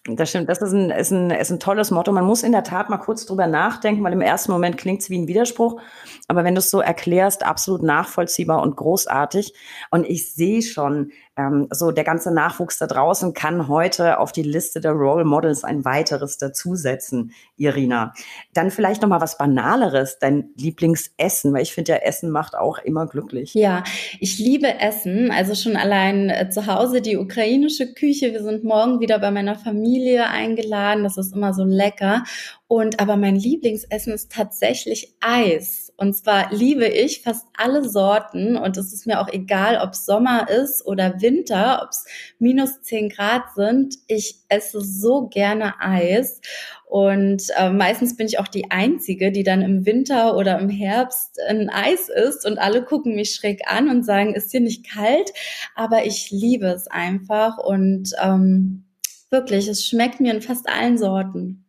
[0.06, 2.12] Das stimmt, das ist ein, ist, ein, ist ein tolles Motto.
[2.12, 5.08] Man muss in der Tat mal kurz drüber nachdenken, weil im ersten Moment klingt es
[5.08, 5.80] wie ein Widerspruch.
[6.28, 9.54] Aber wenn du es so erklärst, absolut nachvollziehbar und großartig.
[9.90, 14.42] Und ich sehe schon, ähm, so der ganze Nachwuchs da draußen kann heute auf die
[14.42, 18.12] Liste der Role Models ein weiteres dazusetzen, Irina.
[18.52, 22.78] Dann vielleicht noch mal was Banaleres, dein Lieblingsessen, weil ich finde ja, Essen macht auch
[22.78, 23.54] immer glücklich.
[23.54, 23.82] Ja,
[24.20, 28.32] ich liebe Essen, also schon allein äh, zu Hause die ukrainische Küche.
[28.32, 32.24] Wir sind morgen wieder bei meiner Familie eingeladen, das ist immer so lecker.
[32.66, 35.83] Und aber mein Lieblingsessen ist tatsächlich Eis.
[35.96, 40.48] Und zwar liebe ich fast alle Sorten und es ist mir auch egal, ob Sommer
[40.50, 42.04] ist oder Winter, ob es
[42.38, 43.94] minus zehn Grad sind.
[44.08, 46.40] Ich esse so gerne Eis
[46.86, 51.40] und äh, meistens bin ich auch die Einzige, die dann im Winter oder im Herbst
[51.48, 55.32] ein Eis isst und alle gucken mich schräg an und sagen, ist hier nicht kalt?
[55.74, 58.84] Aber ich liebe es einfach und ähm,
[59.30, 61.63] wirklich, es schmeckt mir in fast allen Sorten.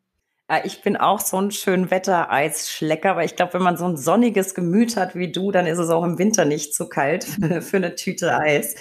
[0.64, 4.54] Ich bin auch so ein schön Wettereisschlecker, aber ich glaube, wenn man so ein sonniges
[4.54, 7.24] Gemüt hat wie du, dann ist es auch im Winter nicht zu kalt
[7.62, 8.76] für eine Tüte Eis.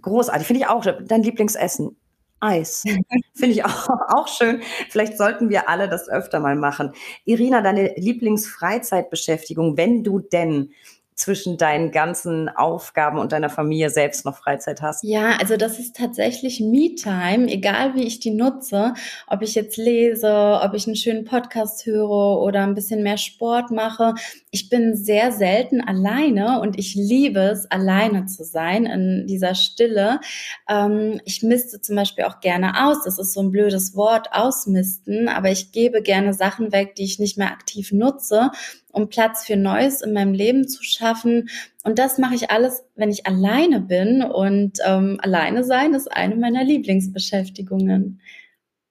[0.00, 0.84] Großartig, finde ich auch.
[0.84, 1.96] Dein Lieblingsessen?
[2.40, 2.84] Eis.
[3.34, 4.60] Finde ich auch, auch schön.
[4.90, 6.92] Vielleicht sollten wir alle das öfter mal machen.
[7.24, 10.72] Irina, deine Lieblingsfreizeitbeschäftigung, wenn du denn
[11.14, 15.04] zwischen deinen ganzen Aufgaben und deiner Familie selbst noch Freizeit hast?
[15.04, 18.94] Ja, also das ist tatsächlich Me-Time, egal wie ich die nutze,
[19.28, 23.70] ob ich jetzt lese, ob ich einen schönen Podcast höre oder ein bisschen mehr Sport
[23.70, 24.14] mache.
[24.50, 30.20] Ich bin sehr selten alleine und ich liebe es, alleine zu sein in dieser Stille.
[30.68, 33.04] Ähm, ich misste zum Beispiel auch gerne aus.
[33.04, 37.20] Das ist so ein blödes Wort, ausmisten, aber ich gebe gerne Sachen weg, die ich
[37.20, 38.50] nicht mehr aktiv nutze
[38.94, 41.48] um Platz für Neues in meinem Leben zu schaffen.
[41.82, 44.22] Und das mache ich alles, wenn ich alleine bin.
[44.22, 48.20] Und ähm, alleine sein ist eine meiner Lieblingsbeschäftigungen.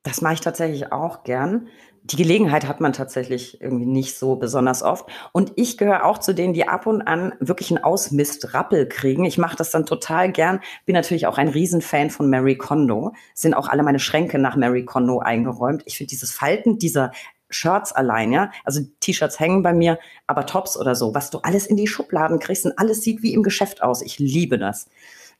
[0.03, 1.67] Das mache ich tatsächlich auch gern
[2.05, 5.07] die Gelegenheit hat man tatsächlich irgendwie nicht so besonders oft.
[5.31, 9.23] Und ich gehöre auch zu denen, die ab und an wirklich einen Ausmist-Rappel kriegen.
[9.23, 10.59] Ich mache das dann total gern.
[10.85, 13.13] Bin natürlich auch ein Riesenfan von Mary Kondo.
[13.33, 15.83] Sind auch alle meine Schränke nach Mary Kondo eingeräumt.
[15.85, 17.13] Ich finde dieses Falten dieser
[17.53, 18.51] Shirts allein, ja.
[18.63, 22.39] Also T-Shirts hängen bei mir, aber Tops oder so, was du alles in die Schubladen
[22.39, 24.01] kriegst und alles sieht wie im Geschäft aus.
[24.01, 24.87] Ich liebe das.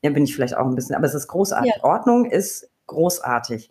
[0.02, 1.74] Ja, bin ich vielleicht auch ein bisschen, aber es ist großartig.
[1.78, 1.84] Ja.
[1.84, 3.70] Ordnung ist großartig.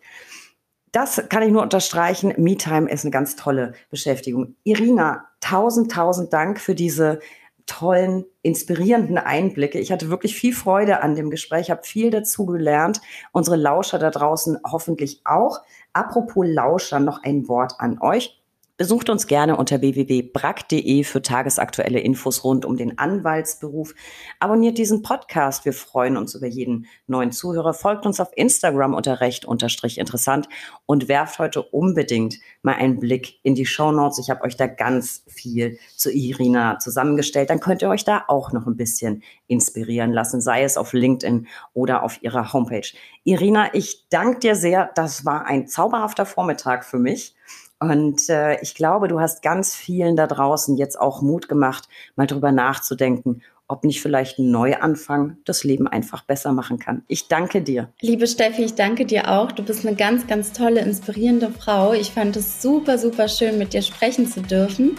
[0.91, 2.33] Das kann ich nur unterstreichen.
[2.37, 4.55] MeTime ist eine ganz tolle Beschäftigung.
[4.63, 7.19] Irina, tausend, tausend Dank für diese
[7.65, 9.79] tollen, inspirierenden Einblicke.
[9.79, 13.01] Ich hatte wirklich viel Freude an dem Gespräch, habe viel dazu gelernt.
[13.31, 15.61] Unsere Lauscher da draußen hoffentlich auch.
[15.93, 18.42] Apropos Lauscher, noch ein Wort an euch.
[18.83, 23.95] Besucht uns gerne unter www.brack.de für tagesaktuelle Infos rund um den Anwaltsberuf.
[24.41, 25.63] Abonniert diesen Podcast.
[25.63, 27.73] Wir freuen uns über jeden neuen Zuhörer.
[27.73, 30.49] Folgt uns auf Instagram unter recht unterstrich interessant
[30.85, 34.19] und werft heute unbedingt mal einen Blick in die Show Notes.
[34.19, 37.51] Ich habe euch da ganz viel zu Irina zusammengestellt.
[37.51, 41.47] Dann könnt ihr euch da auch noch ein bisschen inspirieren lassen, sei es auf LinkedIn
[41.73, 42.91] oder auf ihrer Homepage.
[43.23, 44.91] Irina, ich danke dir sehr.
[44.95, 47.33] Das war ein zauberhafter Vormittag für mich.
[47.79, 52.27] Und äh, ich glaube, du hast ganz vielen da draußen jetzt auch Mut gemacht, mal
[52.27, 57.03] drüber nachzudenken, ob nicht vielleicht ein Neuanfang das Leben einfach besser machen kann.
[57.07, 57.89] Ich danke dir.
[58.01, 59.51] Liebe Steffi, ich danke dir auch.
[59.51, 61.93] Du bist eine ganz, ganz tolle, inspirierende Frau.
[61.93, 64.97] Ich fand es super, super schön, mit dir sprechen zu dürfen.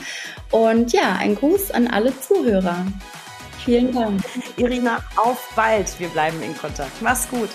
[0.50, 2.84] Und ja, ein Gruß an alle Zuhörer.
[3.64, 4.22] Vielen Dank.
[4.56, 5.98] Irina, auf bald.
[5.98, 7.00] Wir bleiben in Kontakt.
[7.00, 7.48] Mach's gut.